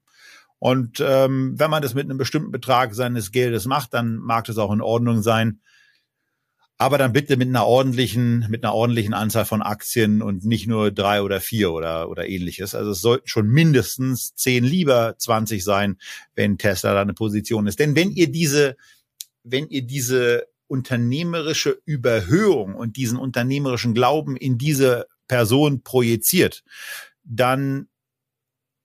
Und 0.59 1.03
ähm, 1.05 1.53
wenn 1.59 1.69
man 1.69 1.83
das 1.83 1.93
mit 1.93 2.05
einem 2.05 2.17
bestimmten 2.17 2.51
Betrag 2.51 2.95
seines 2.95 3.31
Geldes 3.31 3.65
macht, 3.65 3.93
dann 3.93 4.15
mag 4.15 4.45
das 4.45 4.57
auch 4.57 4.71
in 4.71 4.81
Ordnung 4.81 5.21
sein. 5.21 5.59
Aber 6.77 6.97
dann 6.97 7.13
bitte 7.13 7.37
mit 7.37 7.49
einer 7.49 7.65
ordentlichen, 7.65 8.47
mit 8.49 8.63
einer 8.63 8.73
ordentlichen 8.73 9.13
Anzahl 9.13 9.45
von 9.45 9.61
Aktien 9.61 10.21
und 10.21 10.43
nicht 10.45 10.67
nur 10.67 10.89
drei 10.89 11.21
oder 11.21 11.39
vier 11.39 11.71
oder, 11.71 12.09
oder 12.09 12.27
ähnliches. 12.27 12.75
Also 12.75 12.91
es 12.91 13.01
sollten 13.01 13.27
schon 13.27 13.47
mindestens 13.47 14.33
zehn, 14.35 14.63
lieber 14.63 15.15
zwanzig 15.17 15.63
sein, 15.63 15.97
wenn 16.33 16.57
Tesla 16.57 16.93
da 16.93 17.01
eine 17.01 17.13
Position 17.13 17.67
ist. 17.67 17.79
Denn 17.79 17.95
wenn 17.95 18.11
ihr 18.11 18.31
diese, 18.31 18.75
wenn 19.43 19.67
ihr 19.67 19.83
diese 19.83 20.47
unternehmerische 20.67 21.79
Überhöhung 21.85 22.75
und 22.75 22.97
diesen 22.97 23.17
unternehmerischen 23.17 23.93
Glauben 23.93 24.35
in 24.35 24.57
diese 24.57 25.07
Person 25.27 25.83
projiziert, 25.83 26.63
dann 27.23 27.87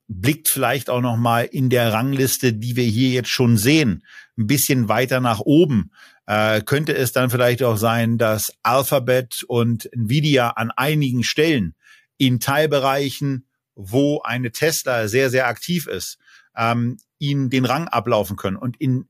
blickt 0.08 0.48
vielleicht 0.48 0.88
auch 0.90 1.02
noch 1.02 1.16
mal 1.16 1.42
in 1.42 1.68
der 1.68 1.92
Rangliste, 1.92 2.54
die 2.54 2.76
wir 2.76 2.84
hier 2.84 3.10
jetzt 3.10 3.28
schon 3.28 3.56
sehen, 3.56 4.04
ein 4.38 4.46
bisschen 4.46 4.88
weiter 4.88 5.20
nach 5.20 5.40
oben. 5.40 5.90
Äh, 6.26 6.62
könnte 6.62 6.94
es 6.94 7.12
dann 7.12 7.30
vielleicht 7.30 7.62
auch 7.62 7.76
sein, 7.76 8.18
dass 8.18 8.52
Alphabet 8.62 9.44
und 9.46 9.90
Nvidia 9.92 10.50
an 10.50 10.70
einigen 10.70 11.24
Stellen 11.24 11.74
in 12.16 12.40
Teilbereichen, 12.40 13.46
wo 13.74 14.20
eine 14.22 14.50
Tesla 14.50 15.08
sehr, 15.08 15.30
sehr 15.30 15.46
aktiv 15.46 15.86
ist, 15.86 16.18
ähm, 16.56 16.98
ihnen 17.18 17.50
den 17.50 17.64
Rang 17.64 17.88
ablaufen 17.88 18.36
können 18.36 18.56
und 18.56 18.80
in 18.80 19.08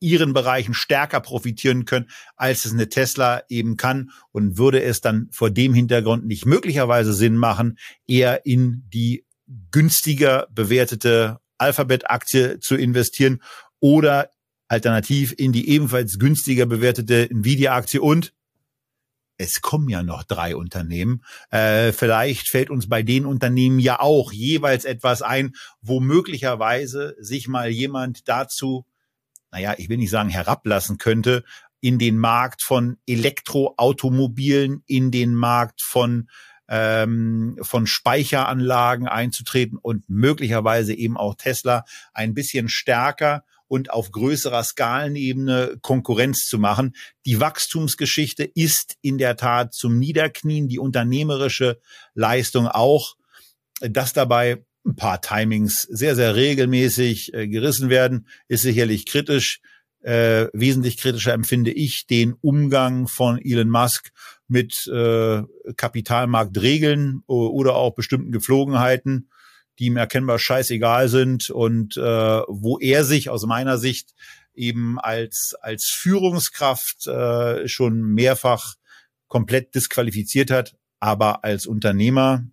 ihren 0.00 0.32
Bereichen 0.32 0.74
stärker 0.74 1.20
profitieren 1.20 1.84
können, 1.84 2.10
als 2.36 2.64
es 2.64 2.72
eine 2.72 2.88
Tesla 2.88 3.42
eben 3.48 3.76
kann 3.76 4.10
und 4.32 4.58
würde 4.58 4.82
es 4.82 5.00
dann 5.00 5.28
vor 5.30 5.50
dem 5.50 5.74
Hintergrund 5.74 6.26
nicht 6.26 6.46
möglicherweise 6.46 7.12
Sinn 7.12 7.36
machen, 7.36 7.78
eher 8.06 8.46
in 8.46 8.84
die 8.92 9.24
günstiger 9.70 10.48
bewertete 10.50 11.38
Alphabet-Aktie 11.58 12.58
zu 12.60 12.76
investieren 12.76 13.42
oder 13.78 14.30
alternativ 14.68 15.34
in 15.36 15.52
die 15.52 15.68
ebenfalls 15.68 16.18
günstiger 16.18 16.66
bewertete 16.66 17.28
Nvidia-Aktie 17.30 18.00
und 18.00 18.32
es 19.36 19.62
kommen 19.62 19.88
ja 19.88 20.02
noch 20.02 20.22
drei 20.22 20.54
Unternehmen. 20.54 21.24
Äh, 21.50 21.92
vielleicht 21.92 22.48
fällt 22.48 22.68
uns 22.68 22.88
bei 22.88 23.02
den 23.02 23.24
Unternehmen 23.24 23.78
ja 23.78 23.98
auch 23.98 24.32
jeweils 24.32 24.84
etwas 24.84 25.22
ein, 25.22 25.54
wo 25.80 25.98
möglicherweise 25.98 27.16
sich 27.18 27.48
mal 27.48 27.70
jemand 27.70 28.28
dazu 28.28 28.84
naja, 29.50 29.74
ich 29.78 29.88
will 29.88 29.96
nicht 29.96 30.10
sagen 30.10 30.28
herablassen 30.28 30.98
könnte, 30.98 31.44
in 31.80 31.98
den 31.98 32.18
Markt 32.18 32.62
von 32.62 32.98
Elektroautomobilen, 33.06 34.82
in 34.86 35.10
den 35.10 35.34
Markt 35.34 35.82
von 35.82 36.28
ähm, 36.68 37.58
von 37.62 37.86
Speicheranlagen 37.86 39.08
einzutreten 39.08 39.76
und 39.76 40.08
möglicherweise 40.08 40.94
eben 40.94 41.16
auch 41.16 41.34
Tesla 41.34 41.84
ein 42.14 42.32
bisschen 42.32 42.68
stärker 42.68 43.42
und 43.66 43.90
auf 43.90 44.12
größerer 44.12 44.62
Skalenebene 44.62 45.78
Konkurrenz 45.82 46.46
zu 46.46 46.58
machen. 46.58 46.94
Die 47.26 47.40
Wachstumsgeschichte 47.40 48.44
ist 48.44 48.96
in 49.00 49.18
der 49.18 49.36
Tat 49.36 49.74
zum 49.74 49.98
Niederknien, 49.98 50.68
die 50.68 50.78
unternehmerische 50.78 51.80
Leistung 52.14 52.68
auch. 52.68 53.16
Dass 53.80 54.12
dabei 54.12 54.64
ein 54.84 54.96
paar 54.96 55.20
Timings 55.20 55.82
sehr, 55.82 56.16
sehr 56.16 56.36
regelmäßig 56.36 57.34
äh, 57.34 57.48
gerissen 57.48 57.90
werden, 57.90 58.26
ist 58.48 58.62
sicherlich 58.62 59.06
kritisch. 59.06 59.60
Äh, 60.02 60.46
wesentlich 60.54 60.96
kritischer 60.96 61.34
empfinde 61.34 61.72
ich 61.72 62.06
den 62.06 62.32
Umgang 62.40 63.06
von 63.06 63.38
Elon 63.38 63.68
Musk 63.68 64.12
mit 64.48 64.86
äh, 64.86 65.42
Kapitalmarktregeln 65.76 67.22
oder 67.26 67.74
auch 67.74 67.94
bestimmten 67.94 68.32
Geflogenheiten, 68.32 69.28
die 69.78 69.86
ihm 69.86 69.98
erkennbar 69.98 70.38
scheißegal 70.38 71.08
sind 71.08 71.50
und 71.50 71.98
äh, 71.98 72.00
wo 72.00 72.78
er 72.78 73.04
sich 73.04 73.28
aus 73.28 73.44
meiner 73.44 73.76
Sicht 73.76 74.14
eben 74.54 74.98
als 74.98 75.54
als 75.60 75.90
Führungskraft 75.94 77.06
äh, 77.06 77.68
schon 77.68 78.00
mehrfach 78.00 78.76
komplett 79.28 79.74
disqualifiziert 79.74 80.50
hat, 80.50 80.76
aber 80.98 81.44
als 81.44 81.66
Unternehmer 81.66 82.44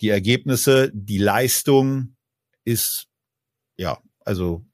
die 0.00 0.08
Ergebnisse, 0.08 0.90
die 0.94 1.18
Leistung 1.18 2.16
ist 2.64 3.06
ja 3.76 3.98
also 4.24 4.64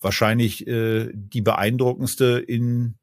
wahrscheinlich 0.00 0.66
äh, 0.66 1.10
die 1.12 1.42
beeindruckendste 1.42 2.38
in 2.46 2.96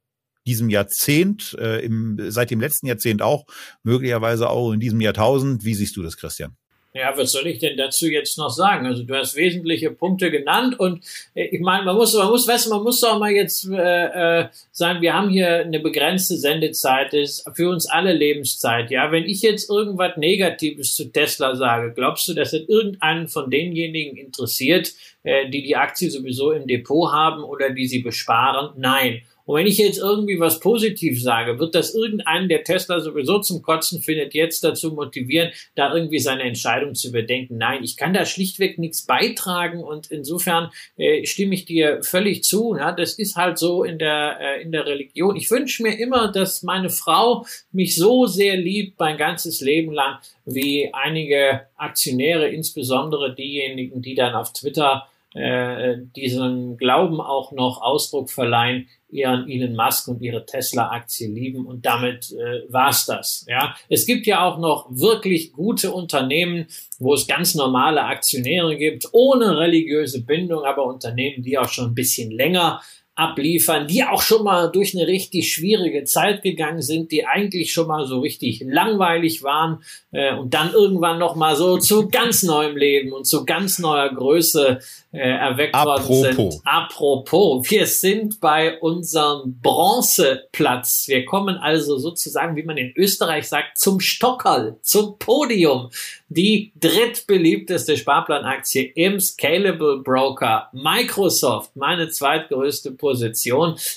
diesem 0.45 0.69
Jahrzehnt, 0.69 1.55
äh, 1.59 1.79
im, 1.79 2.17
seit 2.31 2.51
dem 2.51 2.59
letzten 2.59 2.87
Jahrzehnt 2.87 3.21
auch, 3.21 3.45
möglicherweise 3.83 4.49
auch 4.49 4.71
in 4.71 4.79
diesem 4.79 4.99
Jahrtausend. 4.99 5.63
Wie 5.63 5.75
siehst 5.75 5.95
du 5.95 6.03
das, 6.03 6.17
Christian? 6.17 6.57
Ja, 6.91 7.15
was 7.15 7.33
soll 7.33 7.45
ich 7.45 7.59
denn 7.59 7.77
dazu 7.77 8.07
jetzt 8.07 8.39
noch 8.39 8.49
sagen? 8.49 8.87
Also 8.87 9.03
du 9.03 9.15
hast 9.15 9.35
wesentliche 9.35 9.91
Punkte 9.91 10.31
genannt 10.31 10.79
und 10.79 11.03
äh, 11.35 11.45
ich 11.45 11.61
meine, 11.61 11.85
man 11.85 11.95
muss, 11.95 12.15
man 12.15 12.29
muss, 12.29 12.47
weißt 12.47 12.65
du, 12.65 12.69
man 12.71 12.81
muss 12.81 12.99
doch 13.01 13.19
mal 13.19 13.29
jetzt 13.29 13.69
äh, 13.69 14.41
äh, 14.41 14.47
sagen, 14.71 14.99
wir 15.01 15.13
haben 15.13 15.29
hier 15.29 15.59
eine 15.59 15.79
begrenzte 15.79 16.35
Sendezeit, 16.35 17.13
das 17.13 17.21
ist 17.21 17.49
für 17.53 17.69
uns 17.69 17.87
alle 17.87 18.13
Lebenszeit. 18.13 18.89
Ja, 18.89 19.11
wenn 19.11 19.25
ich 19.25 19.43
jetzt 19.43 19.69
irgendwas 19.69 20.17
Negatives 20.17 20.95
zu 20.95 21.11
Tesla 21.11 21.55
sage, 21.55 21.93
glaubst 21.93 22.27
du, 22.27 22.33
dass 22.33 22.53
es 22.53 22.67
irgendeinen 22.67 23.27
von 23.27 23.51
denjenigen 23.51 24.17
interessiert, 24.17 24.91
äh, 25.21 25.47
die 25.47 25.61
die 25.61 25.75
Aktie 25.75 26.09
sowieso 26.09 26.53
im 26.53 26.65
Depot 26.65 27.11
haben 27.11 27.43
oder 27.43 27.69
die 27.69 27.87
sie 27.87 27.99
besparen? 27.99 28.71
Nein. 28.77 29.21
Und 29.49 29.55
wenn 29.55 29.65
ich 29.65 29.79
jetzt 29.79 29.97
irgendwie 29.97 30.39
was 30.39 30.59
positiv 30.59 31.19
sage, 31.23 31.57
wird 31.57 31.73
das 31.73 31.95
irgendeinen, 31.95 32.49
der 32.49 32.63
Tesla 32.63 32.99
sowieso 32.99 33.39
zum 33.39 33.63
Kotzen 33.63 33.99
findet, 33.99 34.35
jetzt 34.35 34.63
dazu 34.63 34.91
motivieren, 34.91 35.49
da 35.73 35.91
irgendwie 35.91 36.19
seine 36.19 36.43
Entscheidung 36.43 36.93
zu 36.93 37.07
überdenken. 37.07 37.57
Nein, 37.57 37.83
ich 37.83 37.97
kann 37.97 38.13
da 38.13 38.27
schlichtweg 38.27 38.77
nichts 38.77 39.07
beitragen 39.07 39.83
und 39.83 40.11
insofern 40.11 40.69
äh, 40.97 41.25
stimme 41.25 41.55
ich 41.55 41.65
dir 41.65 42.03
völlig 42.03 42.43
zu. 42.43 42.75
Ja, 42.77 42.91
das 42.91 43.13
ist 43.13 43.37
halt 43.37 43.57
so 43.57 43.83
in 43.83 43.97
der, 43.97 44.37
äh, 44.39 44.61
in 44.61 44.71
der 44.71 44.85
Religion. 44.85 45.35
Ich 45.35 45.49
wünsche 45.49 45.81
mir 45.81 45.97
immer, 45.97 46.31
dass 46.31 46.61
meine 46.61 46.91
Frau 46.91 47.43
mich 47.71 47.95
so 47.95 48.27
sehr 48.27 48.55
liebt 48.55 48.99
mein 48.99 49.17
ganzes 49.17 49.61
Leben 49.61 49.91
lang, 49.91 50.19
wie 50.45 50.93
einige 50.93 51.61
Aktionäre, 51.75 52.49
insbesondere 52.49 53.33
diejenigen, 53.33 54.03
die 54.03 54.13
dann 54.13 54.35
auf 54.35 54.53
Twitter 54.53 55.07
äh, 55.33 55.97
diesen 56.15 56.77
Glauben 56.77 57.21
auch 57.21 57.51
noch 57.51 57.81
Ausdruck 57.81 58.29
verleihen, 58.29 58.87
ihren 59.11 59.49
Elon 59.49 59.75
Musk 59.75 60.07
und 60.07 60.21
ihre 60.21 60.45
Tesla-Aktie 60.45 61.27
lieben 61.27 61.65
und 61.65 61.85
damit 61.85 62.31
äh, 62.31 62.71
war's 62.71 63.05
das. 63.05 63.45
Ja, 63.47 63.75
es 63.89 64.05
gibt 64.05 64.27
ja 64.27 64.45
auch 64.45 64.59
noch 64.59 64.87
wirklich 64.89 65.51
gute 65.51 65.91
Unternehmen, 65.91 66.67
wo 66.99 67.13
es 67.13 67.27
ganz 67.27 67.55
normale 67.55 68.03
Aktionäre 68.03 68.77
gibt, 68.77 69.07
ohne 69.11 69.57
religiöse 69.57 70.23
Bindung, 70.23 70.63
aber 70.63 70.85
Unternehmen, 70.85 71.43
die 71.43 71.57
auch 71.57 71.69
schon 71.69 71.91
ein 71.91 71.95
bisschen 71.95 72.31
länger 72.31 72.81
abliefern, 73.19 73.85
die 73.87 74.05
auch 74.05 74.21
schon 74.21 74.45
mal 74.45 74.71
durch 74.71 74.95
eine 74.95 75.05
richtig 75.05 75.53
schwierige 75.53 76.05
Zeit 76.05 76.41
gegangen 76.41 76.81
sind, 76.81 77.11
die 77.11 77.25
eigentlich 77.25 77.73
schon 77.73 77.87
mal 77.87 78.07
so 78.07 78.21
richtig 78.21 78.63
langweilig 78.65 79.43
waren 79.43 79.83
äh, 80.11 80.33
und 80.33 80.53
dann 80.53 80.71
irgendwann 80.71 81.19
noch 81.19 81.35
mal 81.35 81.57
so 81.57 81.77
zu 81.77 82.07
ganz 82.07 82.43
neuem 82.43 82.77
Leben 82.77 83.11
und 83.11 83.25
zu 83.25 83.45
ganz 83.45 83.77
neuer 83.77 84.09
Größe 84.13 84.79
äh, 85.11 85.17
erweckt 85.17 85.75
Apropos. 85.75 86.09
worden 86.09 86.51
sind. 86.51 86.61
Apropos, 86.63 87.69
wir 87.69 87.85
sind 87.87 88.39
bei 88.39 88.79
unserem 88.79 89.59
Bronzeplatz. 89.61 91.05
Wir 91.07 91.25
kommen 91.25 91.57
also 91.57 91.97
sozusagen, 91.97 92.55
wie 92.55 92.63
man 92.63 92.77
in 92.77 92.93
Österreich 92.95 93.49
sagt, 93.49 93.77
zum 93.77 93.99
Stockerl, 93.99 94.77
zum 94.81 95.19
Podium. 95.19 95.89
Die 96.29 96.71
drittbeliebteste 96.79 97.97
Sparplanaktie 97.97 98.91
im 98.95 99.19
Scalable 99.19 99.97
Broker 100.03 100.69
Microsoft, 100.71 101.75
meine 101.75 102.09
zweitgrößte 102.09 102.91
Position. 102.91 103.08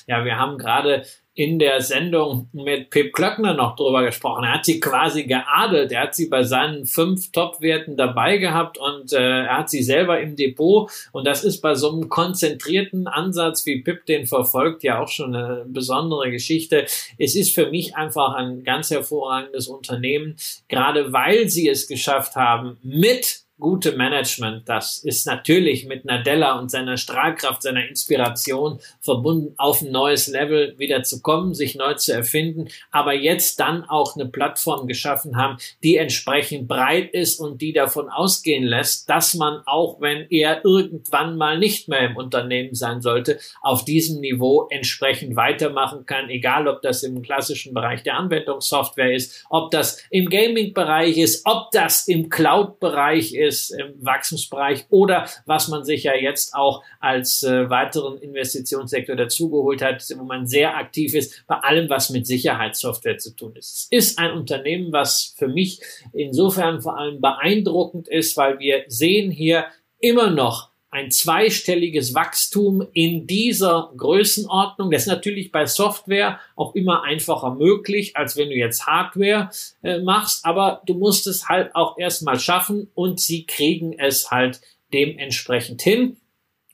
Ja, 0.06 0.24
wir 0.24 0.38
haben 0.38 0.58
gerade 0.58 1.04
in 1.34 1.58
der 1.58 1.80
Sendung 1.80 2.50
mit 2.52 2.90
Pip 2.90 3.14
Klöckner 3.14 3.54
noch 3.54 3.74
drüber 3.76 4.04
gesprochen. 4.04 4.44
Er 4.44 4.54
hat 4.54 4.66
sie 4.66 4.80
quasi 4.80 5.24
geadelt. 5.24 5.90
Er 5.90 6.02
hat 6.02 6.14
sie 6.14 6.28
bei 6.28 6.42
seinen 6.42 6.86
fünf 6.86 7.32
Top-Werten 7.32 7.96
dabei 7.96 8.36
gehabt 8.36 8.76
und 8.76 9.14
äh, 9.14 9.44
er 9.44 9.58
hat 9.58 9.70
sie 9.70 9.82
selber 9.82 10.20
im 10.20 10.36
Depot. 10.36 10.90
Und 11.12 11.26
das 11.26 11.42
ist 11.42 11.62
bei 11.62 11.74
so 11.74 11.90
einem 11.90 12.10
konzentrierten 12.10 13.06
Ansatz, 13.06 13.64
wie 13.64 13.80
Pip 13.80 14.04
den 14.04 14.26
verfolgt, 14.26 14.82
ja 14.82 15.00
auch 15.00 15.08
schon 15.08 15.34
eine 15.34 15.64
besondere 15.66 16.30
Geschichte. 16.30 16.84
Es 17.18 17.34
ist 17.34 17.54
für 17.54 17.70
mich 17.70 17.96
einfach 17.96 18.34
ein 18.34 18.62
ganz 18.62 18.90
hervorragendes 18.90 19.68
Unternehmen, 19.68 20.36
gerade 20.68 21.14
weil 21.14 21.48
sie 21.48 21.66
es 21.66 21.88
geschafft 21.88 22.36
haben, 22.36 22.76
mit 22.82 23.42
gute 23.62 23.92
Management, 23.92 24.68
das 24.68 24.98
ist 24.98 25.24
natürlich 25.26 25.86
mit 25.86 26.04
Nadella 26.04 26.58
und 26.58 26.70
seiner 26.70 26.96
Strahlkraft, 26.96 27.62
seiner 27.62 27.88
Inspiration 27.88 28.80
verbunden, 29.00 29.54
auf 29.56 29.80
ein 29.80 29.92
neues 29.92 30.26
Level 30.26 30.74
wieder 30.78 31.04
zu 31.04 31.22
kommen, 31.22 31.54
sich 31.54 31.76
neu 31.76 31.94
zu 31.94 32.12
erfinden, 32.12 32.68
aber 32.90 33.14
jetzt 33.14 33.60
dann 33.60 33.84
auch 33.84 34.16
eine 34.16 34.26
Plattform 34.26 34.88
geschaffen 34.88 35.36
haben, 35.36 35.58
die 35.82 35.96
entsprechend 35.96 36.66
breit 36.66 37.14
ist 37.14 37.38
und 37.38 37.62
die 37.62 37.72
davon 37.72 38.10
ausgehen 38.10 38.64
lässt, 38.64 39.08
dass 39.08 39.34
man 39.34 39.62
auch, 39.64 40.00
wenn 40.00 40.26
er 40.28 40.64
irgendwann 40.64 41.36
mal 41.36 41.58
nicht 41.58 41.88
mehr 41.88 42.10
im 42.10 42.16
Unternehmen 42.16 42.74
sein 42.74 43.00
sollte, 43.00 43.38
auf 43.62 43.84
diesem 43.84 44.20
Niveau 44.20 44.66
entsprechend 44.70 45.36
weitermachen 45.36 46.04
kann, 46.04 46.28
egal 46.28 46.66
ob 46.66 46.82
das 46.82 47.04
im 47.04 47.22
klassischen 47.22 47.74
Bereich 47.74 48.02
der 48.02 48.16
Anwendungssoftware 48.16 49.14
ist, 49.14 49.46
ob 49.48 49.70
das 49.70 50.02
im 50.10 50.28
Gaming-Bereich 50.28 51.16
ist, 51.16 51.46
ob 51.46 51.70
das 51.70 52.08
im 52.08 52.28
Cloud-Bereich 52.28 53.34
ist, 53.34 53.51
ist 53.52 53.70
im 53.70 53.94
Wachstumsbereich 54.00 54.86
oder 54.88 55.28
was 55.46 55.68
man 55.68 55.84
sich 55.84 56.04
ja 56.04 56.14
jetzt 56.14 56.54
auch 56.54 56.82
als 57.00 57.42
äh, 57.42 57.68
weiteren 57.68 58.18
Investitionssektor 58.18 59.14
dazugeholt 59.14 59.82
hat, 59.82 60.02
wo 60.16 60.24
man 60.24 60.46
sehr 60.46 60.76
aktiv 60.76 61.14
ist 61.14 61.44
bei 61.46 61.56
allem, 61.56 61.90
was 61.90 62.10
mit 62.10 62.26
Sicherheitssoftware 62.26 63.18
zu 63.18 63.36
tun 63.36 63.54
ist. 63.56 63.88
Es 63.90 64.08
ist 64.08 64.18
ein 64.18 64.32
Unternehmen, 64.32 64.92
was 64.92 65.34
für 65.36 65.48
mich 65.48 65.80
insofern 66.12 66.80
vor 66.80 66.98
allem 66.98 67.20
beeindruckend 67.20 68.08
ist, 68.08 68.36
weil 68.36 68.58
wir 68.58 68.84
sehen 68.88 69.30
hier 69.30 69.66
immer 70.00 70.30
noch 70.30 70.71
ein 70.92 71.10
zweistelliges 71.10 72.14
Wachstum 72.14 72.86
in 72.92 73.26
dieser 73.26 73.90
Größenordnung. 73.96 74.90
Das 74.90 75.02
ist 75.02 75.08
natürlich 75.08 75.50
bei 75.50 75.64
Software 75.64 76.38
auch 76.54 76.74
immer 76.74 77.02
einfacher 77.02 77.54
möglich, 77.54 78.14
als 78.16 78.36
wenn 78.36 78.50
du 78.50 78.54
jetzt 78.54 78.86
Hardware 78.86 79.50
äh, 79.82 80.00
machst, 80.00 80.44
aber 80.44 80.82
du 80.86 80.92
musst 80.94 81.26
es 81.26 81.48
halt 81.48 81.74
auch 81.74 81.96
erstmal 81.96 82.38
schaffen 82.38 82.90
und 82.94 83.20
sie 83.20 83.46
kriegen 83.46 83.98
es 83.98 84.30
halt 84.30 84.60
dementsprechend 84.92 85.80
hin. 85.80 86.18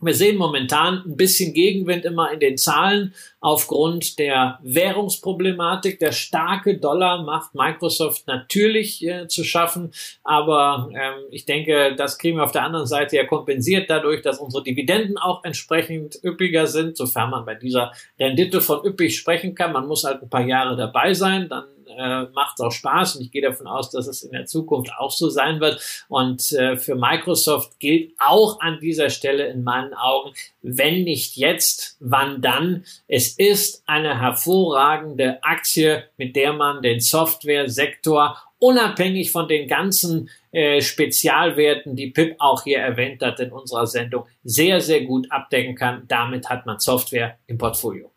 Wir 0.01 0.15
sehen 0.15 0.37
momentan 0.37 1.03
ein 1.05 1.17
bisschen 1.17 1.53
Gegenwind 1.53 2.05
immer 2.05 2.31
in 2.31 2.39
den 2.39 2.57
Zahlen 2.57 3.15
aufgrund 3.41 4.21
der 4.21 4.61
Währungsproblematik. 4.63 5.99
Der 5.99 6.13
starke 6.13 6.79
Dollar 6.79 7.23
macht 7.23 7.55
Microsoft 7.57 8.27
natürlich 8.29 9.05
äh, 9.05 9.27
zu 9.27 9.43
schaffen, 9.43 9.91
aber 10.23 10.89
ähm, 10.95 11.25
ich 11.33 11.47
denke, 11.47 11.97
das 11.97 12.19
kriegen 12.19 12.37
wir 12.37 12.45
auf 12.45 12.53
der 12.53 12.63
anderen 12.63 12.87
Seite 12.87 13.17
ja 13.17 13.27
kompensiert 13.27 13.91
dadurch, 13.91 14.23
dass 14.23 14.39
unsere 14.39 14.63
Dividenden 14.63 15.19
auch 15.19 15.43
entsprechend 15.43 16.19
üppiger 16.23 16.69
sind, 16.69 16.97
sofern 16.97 17.31
man 17.31 17.45
bei 17.45 17.57
dieser 17.57 17.93
Rendite 18.21 18.61
von 18.61 18.85
üppig 18.85 19.17
sprechen 19.17 19.57
kann. 19.57 19.73
Man 19.73 19.89
muss 19.89 20.05
halt 20.05 20.23
ein 20.23 20.31
paar 20.31 20.47
Jahre 20.47 20.77
dabei 20.77 21.13
sein, 21.13 21.49
dann 21.49 21.65
äh, 21.99 22.25
macht 22.33 22.61
auch 22.61 22.71
Spaß 22.71 23.17
und 23.17 23.23
ich 23.23 23.33
gehe 23.33 23.43
davon 23.43 23.67
aus, 23.67 23.91
dass 23.91 24.07
es 24.07 24.23
in 24.23 24.31
der 24.33 24.47
Zukunft 24.47 24.93
auch 24.99 25.11
so 25.11 25.29
sein 25.29 25.61
wird. 25.61 25.81
Und 26.09 26.53
äh, 26.53 26.77
für 26.77 26.95
Microsoft 26.95 27.81
gilt 27.81 28.13
auch 28.19 28.61
an 28.61 28.79
dieser 28.81 29.11
Stelle 29.11 29.49
in 29.49 29.65
meinen 29.65 29.95
Augen, 29.95 30.33
wenn 30.63 31.03
nicht 31.03 31.37
jetzt, 31.37 31.97
wann 32.01 32.41
dann? 32.41 32.85
Es 33.09 33.37
ist 33.37 33.83
eine 33.87 34.21
hervorragende 34.21 35.43
Aktie, 35.43 36.05
mit 36.17 36.37
der 36.37 36.53
man 36.53 36.83
den 36.83 37.01
Softwaresektor 37.01 38.37
unabhängig 38.61 39.31
von 39.33 39.49
den 39.49 39.69
ganzen 39.69 40.31
äh, 40.53 40.81
Spezialwerten, 40.81 41.97
die 41.97 42.11
Pip 42.11 42.37
auch 42.39 42.65
hier 42.65 42.79
erwähnt 42.79 43.23
hat 43.23 43.41
in 43.41 43.53
unserer 43.53 43.87
Sendung, 43.87 44.27
sehr, 44.45 44.81
sehr 44.81 45.03
gut 45.03 45.31
abdecken 45.31 45.75
kann. 45.75 46.05
Damit 46.09 46.49
hat 46.49 46.67
man 46.67 46.79
Software 46.79 47.39
im 47.47 47.59
Portfolio. 47.59 48.11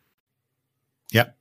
Ja, 1.12 1.34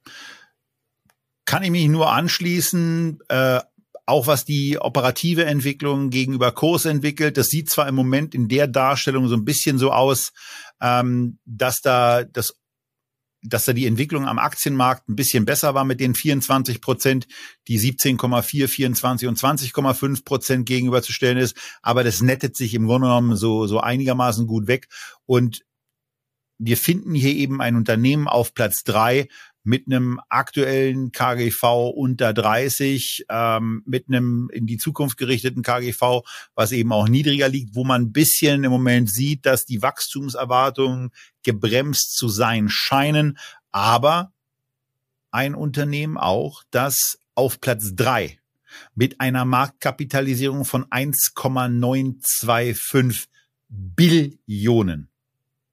kann 1.51 1.65
ich 1.65 1.73
mich 1.73 1.89
nur 1.89 2.13
anschließen. 2.13 3.19
Äh, 3.29 3.59
auch 4.07 4.29
was 4.29 4.45
die 4.45 4.79
operative 4.79 5.47
Entwicklung 5.47 6.11
gegenüber 6.11 6.53
Kurs 6.53 6.85
entwickelt, 6.85 7.37
das 7.37 7.49
sieht 7.49 7.69
zwar 7.69 7.89
im 7.89 7.97
Moment 7.97 8.37
in 8.37 8.47
der 8.47 8.69
Darstellung 8.69 9.27
so 9.27 9.35
ein 9.35 9.45
bisschen 9.45 9.77
so 9.77 9.91
aus, 9.91 10.33
ähm, 10.81 11.41
dass 11.45 11.81
da 11.81 12.23
das 12.23 12.55
dass 13.43 13.65
da 13.65 13.73
die 13.73 13.87
Entwicklung 13.87 14.29
am 14.29 14.39
Aktienmarkt 14.39 15.09
ein 15.09 15.17
bisschen 15.17 15.45
besser 15.45 15.75
war 15.75 15.85
mit 15.85 15.99
den 15.99 16.15
24 16.15 16.81
Prozent, 16.81 17.27
die 17.67 17.81
17,4, 17.81 18.69
24 18.69 19.29
und 19.29 19.39
20,5 19.39 20.25
Prozent 20.25 20.67
gegenüberzustellen 20.67 21.39
ist. 21.39 21.57
Aber 21.83 22.05
das 22.05 22.21
nettet 22.21 22.55
sich 22.55 22.75
im 22.75 22.87
Grunde 22.87 23.07
genommen 23.07 23.37
so, 23.37 23.67
so 23.67 23.81
einigermaßen 23.81 24.47
gut 24.47 24.67
weg. 24.69 24.89
Und 25.25 25.63
wir 26.59 26.77
finden 26.77 27.15
hier 27.15 27.35
eben 27.35 27.63
ein 27.63 27.75
Unternehmen 27.75 28.29
auf 28.29 28.53
Platz 28.53 28.85
drei, 28.85 29.29
mit 29.63 29.87
einem 29.87 30.21
aktuellen 30.29 31.13
KGV 31.13 31.93
unter 31.95 32.33
30, 32.33 33.27
ähm, 33.29 33.83
mit 33.85 34.09
einem 34.09 34.49
in 34.53 34.67
die 34.67 34.79
Zukunft 34.79 35.19
gerichteten 35.19 35.63
KGV, 35.63 36.23
was 36.55 36.73
eben 36.73 36.93
auch 36.93 37.09
niedriger 37.09 37.49
liegt, 37.49 37.75
wo 37.75 37.85
man 37.85 38.03
ein 38.03 38.13
bisschen 38.13 38.65
im 38.65 38.71
Moment 38.71 39.11
sieht, 39.11 39.47
dass 39.47 39.67
die 39.67 39.83
Wachstumserwartungen 39.83 41.11
gebremst 41.43 42.17
zu 42.17 42.29
sein 42.29 42.69
scheinen, 42.69 43.39
aber 43.71 44.33
ein 45.31 45.55
Unternehmen 45.55 46.17
auch, 46.17 46.65
das 46.71 47.19
auf 47.35 47.61
Platz 47.61 47.95
drei 47.95 48.39
mit 48.95 49.21
einer 49.21 49.45
Marktkapitalisierung 49.45 50.65
von 50.65 50.91
1,925 50.91 53.29
Billionen 53.69 55.11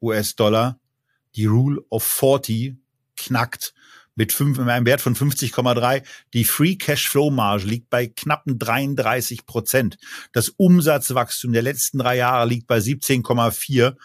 US-Dollar 0.02 0.80
die 1.36 1.46
Rule 1.46 1.82
of 1.90 2.04
40 2.04 2.76
knackt 3.16 3.74
mit 4.18 4.34
fünf, 4.34 4.58
mit 4.58 4.68
einem 4.68 4.86
Wert 4.86 5.00
von 5.00 5.16
50,3. 5.16 6.04
Die 6.34 6.44
Free 6.44 6.76
Cash 6.76 7.08
Flow 7.08 7.30
Marge 7.30 7.66
liegt 7.66 7.90
bei 7.90 8.08
knappen 8.08 8.60
33 8.60 9.46
Prozent. 9.46 9.98
Das 10.34 10.50
Umsatzwachstum 10.50 11.54
der 11.54 11.62
letzten 11.62 12.00
drei 12.00 12.18
Jahre 12.18 12.48
liegt 12.48 12.68
bei 12.68 12.80
17,4 12.80 13.96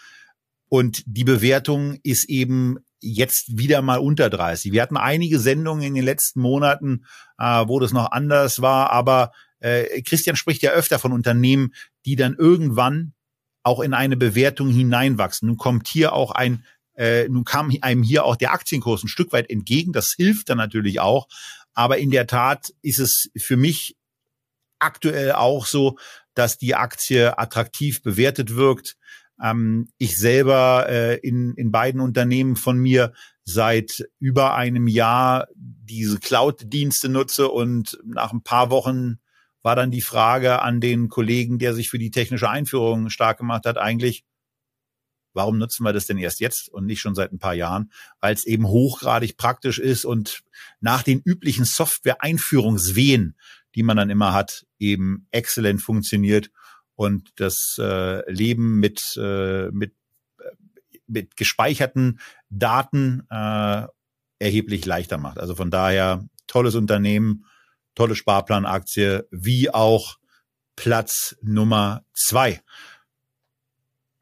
und 0.69 1.03
die 1.07 1.25
Bewertung 1.25 1.99
ist 2.03 2.29
eben 2.29 2.79
jetzt 3.01 3.59
wieder 3.59 3.83
mal 3.83 3.99
unter 3.99 4.31
30. 4.31 4.71
Wir 4.71 4.83
hatten 4.83 4.97
einige 4.97 5.41
Sendungen 5.41 5.83
in 5.83 5.95
den 5.95 6.05
letzten 6.05 6.41
Monaten, 6.41 7.05
äh, 7.39 7.65
wo 7.67 7.81
das 7.81 7.93
noch 7.93 8.13
anders 8.13 8.63
war, 8.63 8.91
aber 8.91 9.33
äh, 9.59 10.03
Christian 10.03 10.37
spricht 10.37 10.63
ja 10.63 10.71
öfter 10.71 10.99
von 10.99 11.13
Unternehmen, 11.13 11.75
die 12.05 12.17
dann 12.17 12.37
irgendwann 12.37 13.15
auch 13.63 13.81
in 13.81 13.95
eine 13.95 14.17
Bewertung 14.17 14.69
hineinwachsen. 14.69 15.49
Nun 15.49 15.57
kommt 15.57 15.89
hier 15.89 16.13
auch 16.13 16.33
ein 16.33 16.65
Äh, 16.95 17.29
nun 17.29 17.45
kam 17.45 17.73
einem 17.81 18.03
hier 18.03 18.25
auch 18.25 18.37
der 18.37 18.53
Aktienkurs 18.53 19.03
ein 19.03 19.09
Stück 19.09 19.33
weit 19.33 19.51
entgegen. 19.51 19.93
Das 19.93 20.13
hilft 20.17 20.49
dann 20.49 20.59
natürlich 20.59 21.01
auch. 21.01 21.29
Aber 21.75 21.99
in 21.99 22.11
der 22.11 22.27
Tat 22.27 22.73
ist 22.83 22.99
es 22.99 23.31
für 23.37 23.57
mich 23.57 23.97
aktuell 24.79 25.33
auch 25.33 25.67
so, 25.67 25.97
dass 26.35 26.59
die 26.59 26.75
Aktie 26.75 27.39
attraktiv 27.39 28.03
bewertet 28.03 28.55
wirkt. 28.55 28.97
Ähm, 29.43 29.89
ich 29.99 30.19
selber 30.19 30.87
äh, 30.89 31.17
in, 31.19 31.55
in 31.55 31.71
beiden 31.71 32.01
Unternehmen 32.01 32.57
von 32.57 32.79
mir 32.79 33.13
seit 33.45 34.05
über 34.19 34.55
einem 34.55 34.87
Jahr 34.87 35.49
diese 35.55 36.19
Cloud-Dienste 36.19 37.09
nutze 37.09 37.49
und 37.49 37.99
nach 38.05 38.33
ein 38.33 38.43
paar 38.43 38.71
Wochen 38.71 39.19
war 39.63 39.77
dann 39.77 39.91
die 39.91 40.03
Frage 40.03 40.61
an 40.63 40.81
den 40.81 41.09
Kollegen, 41.09 41.59
der 41.59 41.75
sich 41.75 41.89
für 41.89 41.99
die 41.99 42.11
technische 42.11 42.49
Einführung 42.49 43.11
stark 43.11 43.39
gemacht 43.39 43.65
hat, 43.65 43.79
eigentlich, 43.79 44.25
warum 45.35 45.59
nutzen 45.59 45.85
wir 45.85 45.93
das 45.93 46.07
denn 46.07 46.19
erst 46.19 46.41
jetzt 46.41 46.69
und 46.69 46.87
nicht 46.87 47.01
schon 47.01 47.15
seit 47.15 47.33
ein 47.33 47.39
paar 47.39 47.55
Jahren? 47.55 47.93
Weil 48.21 48.35
es 48.35 48.47
eben 48.47 48.67
hochgradig 48.67 49.37
praktisch 49.37 49.79
ist 49.79 50.05
und 50.05 50.43
nach 50.81 51.03
den 51.03 51.21
üblichen 51.25 51.65
Software-Einführungswehen, 51.65 53.37
die 53.75 53.83
man 53.83 53.97
dann 53.97 54.11
immer 54.11 54.33
hat, 54.33 54.67
eben 54.79 55.27
exzellent 55.31 55.83
funktioniert 55.83 56.51
und 56.95 57.31
das 57.37 57.77
äh, 57.79 58.31
Leben 58.31 58.81
mit, 58.81 59.17
äh, 59.17 59.71
mit, 59.71 59.95
äh, 60.39 60.51
mit 61.07 61.37
gespeicherten 61.37 62.21
Daten 62.51 63.23
äh, 63.31 63.87
erheblich 64.39 64.85
leichter 64.85 65.19
macht. 65.19 65.39
Also 65.39 65.55
von 65.55 65.71
daher 65.71 66.27
tolles 66.47 66.75
Unternehmen, 66.75 67.47
tolle 67.95 68.15
Sparplanaktie, 68.15 69.23
wie 69.31 69.71
auch 69.71 70.19
Platz 70.77 71.37
Nummer 71.43 72.05
zwei. 72.15 72.61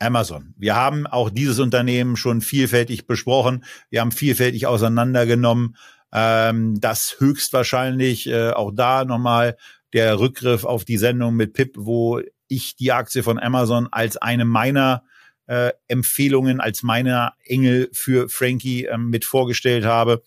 Amazon. 0.01 0.55
Wir 0.57 0.74
haben 0.74 1.07
auch 1.07 1.30
dieses 1.30 1.59
Unternehmen 1.59 2.16
schon 2.16 2.40
vielfältig 2.40 3.07
besprochen. 3.07 3.64
Wir 3.90 4.01
haben 4.01 4.12
vielfältig 4.12 4.66
auseinandergenommen. 4.66 5.76
Ähm, 6.12 6.80
das 6.80 7.16
höchstwahrscheinlich 7.18 8.26
äh, 8.26 8.51
auch 8.51 8.72
da 8.74 9.05
nochmal 9.05 9.57
der 9.92 10.18
Rückgriff 10.18 10.64
auf 10.64 10.84
die 10.84 10.98
Sendung 10.98 11.34
mit 11.34 11.53
Pip, 11.53 11.74
wo 11.76 12.20
ich 12.48 12.76
die 12.76 12.92
Aktie 12.92 13.22
von 13.22 13.38
Amazon 13.38 13.88
als 13.90 14.16
eine 14.16 14.44
meiner 14.44 15.05
äh, 15.46 15.72
Empfehlungen, 15.88 16.61
als 16.61 16.82
meiner 16.82 17.34
Engel 17.44 17.90
für 17.92 18.28
Frankie 18.28 18.86
äh, 18.86 18.96
mit 18.96 19.24
vorgestellt 19.24 19.84
habe 19.84 20.22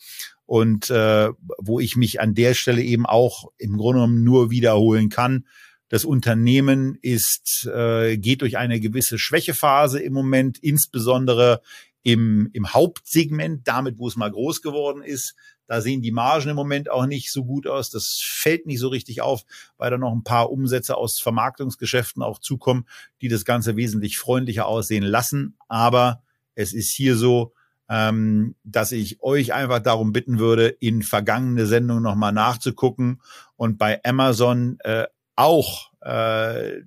und 0.45 0.89
äh, 0.89 1.29
wo 1.57 1.79
ich 1.79 1.95
mich 1.95 2.21
an 2.21 2.35
der 2.35 2.53
Stelle 2.53 2.81
eben 2.81 3.05
auch 3.05 3.51
im 3.57 3.77
Grunde 3.77 4.01
genommen 4.01 4.23
nur 4.23 4.51
wiederholen 4.51 5.09
kann. 5.09 5.45
Das 5.93 6.05
Unternehmen 6.05 6.97
ist 7.03 7.69
äh, 7.71 8.17
geht 8.17 8.41
durch 8.41 8.57
eine 8.57 8.79
gewisse 8.79 9.19
Schwächephase 9.19 9.99
im 9.99 10.11
Moment, 10.11 10.57
insbesondere 10.57 11.61
im, 12.01 12.49
im 12.51 12.73
Hauptsegment, 12.73 13.67
damit 13.67 13.99
wo 13.99 14.07
es 14.07 14.15
mal 14.15 14.31
groß 14.31 14.63
geworden 14.63 15.03
ist. 15.03 15.35
Da 15.67 15.81
sehen 15.81 16.01
die 16.01 16.11
Margen 16.11 16.49
im 16.49 16.55
Moment 16.55 16.89
auch 16.89 17.05
nicht 17.05 17.31
so 17.31 17.45
gut 17.45 17.67
aus. 17.67 17.91
Das 17.91 18.19
fällt 18.25 18.65
nicht 18.65 18.79
so 18.79 18.87
richtig 18.87 19.21
auf, 19.21 19.43
weil 19.77 19.91
da 19.91 19.99
noch 19.99 20.11
ein 20.11 20.23
paar 20.23 20.49
Umsätze 20.51 20.97
aus 20.97 21.19
Vermarktungsgeschäften 21.19 22.23
auch 22.23 22.39
zukommen, 22.39 22.87
die 23.21 23.27
das 23.27 23.45
Ganze 23.45 23.75
wesentlich 23.75 24.17
freundlicher 24.17 24.65
aussehen 24.65 25.03
lassen. 25.03 25.57
Aber 25.67 26.23
es 26.55 26.73
ist 26.73 26.91
hier 26.91 27.15
so, 27.15 27.53
ähm, 27.87 28.55
dass 28.63 28.93
ich 28.93 29.21
euch 29.21 29.53
einfach 29.53 29.77
darum 29.79 30.11
bitten 30.11 30.39
würde, 30.39 30.69
in 30.69 31.03
vergangene 31.03 31.67
Sendungen 31.67 32.01
nochmal 32.01 32.33
nachzugucken 32.33 33.21
und 33.57 33.77
bei 33.77 34.03
Amazon 34.03 34.79
äh, 34.79 35.05
auch 35.35 35.91
äh, 36.01 36.81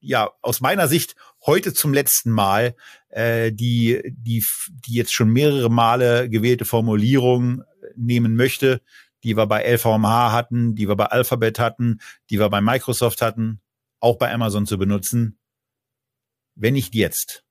ja 0.00 0.30
aus 0.42 0.60
meiner 0.60 0.88
Sicht 0.88 1.16
heute 1.46 1.72
zum 1.72 1.92
letzten 1.94 2.30
Mal 2.30 2.74
äh, 3.08 3.52
die 3.52 4.02
die 4.06 4.44
die 4.68 4.94
jetzt 4.94 5.14
schon 5.14 5.30
mehrere 5.30 5.70
Male 5.70 6.28
gewählte 6.28 6.64
Formulierung 6.64 7.62
nehmen 7.96 8.36
möchte, 8.36 8.82
die 9.22 9.36
wir 9.36 9.46
bei 9.46 9.64
LVMH 9.64 10.32
hatten, 10.32 10.74
die 10.74 10.88
wir 10.88 10.96
bei 10.96 11.06
Alphabet 11.06 11.58
hatten, 11.58 12.00
die 12.30 12.38
wir 12.38 12.50
bei 12.50 12.60
Microsoft 12.60 13.22
hatten, 13.22 13.60
auch 14.00 14.16
bei 14.18 14.32
Amazon 14.32 14.66
zu 14.66 14.78
benutzen. 14.78 15.38
Wenn 16.54 16.74
nicht 16.74 16.94
jetzt, 16.94 17.44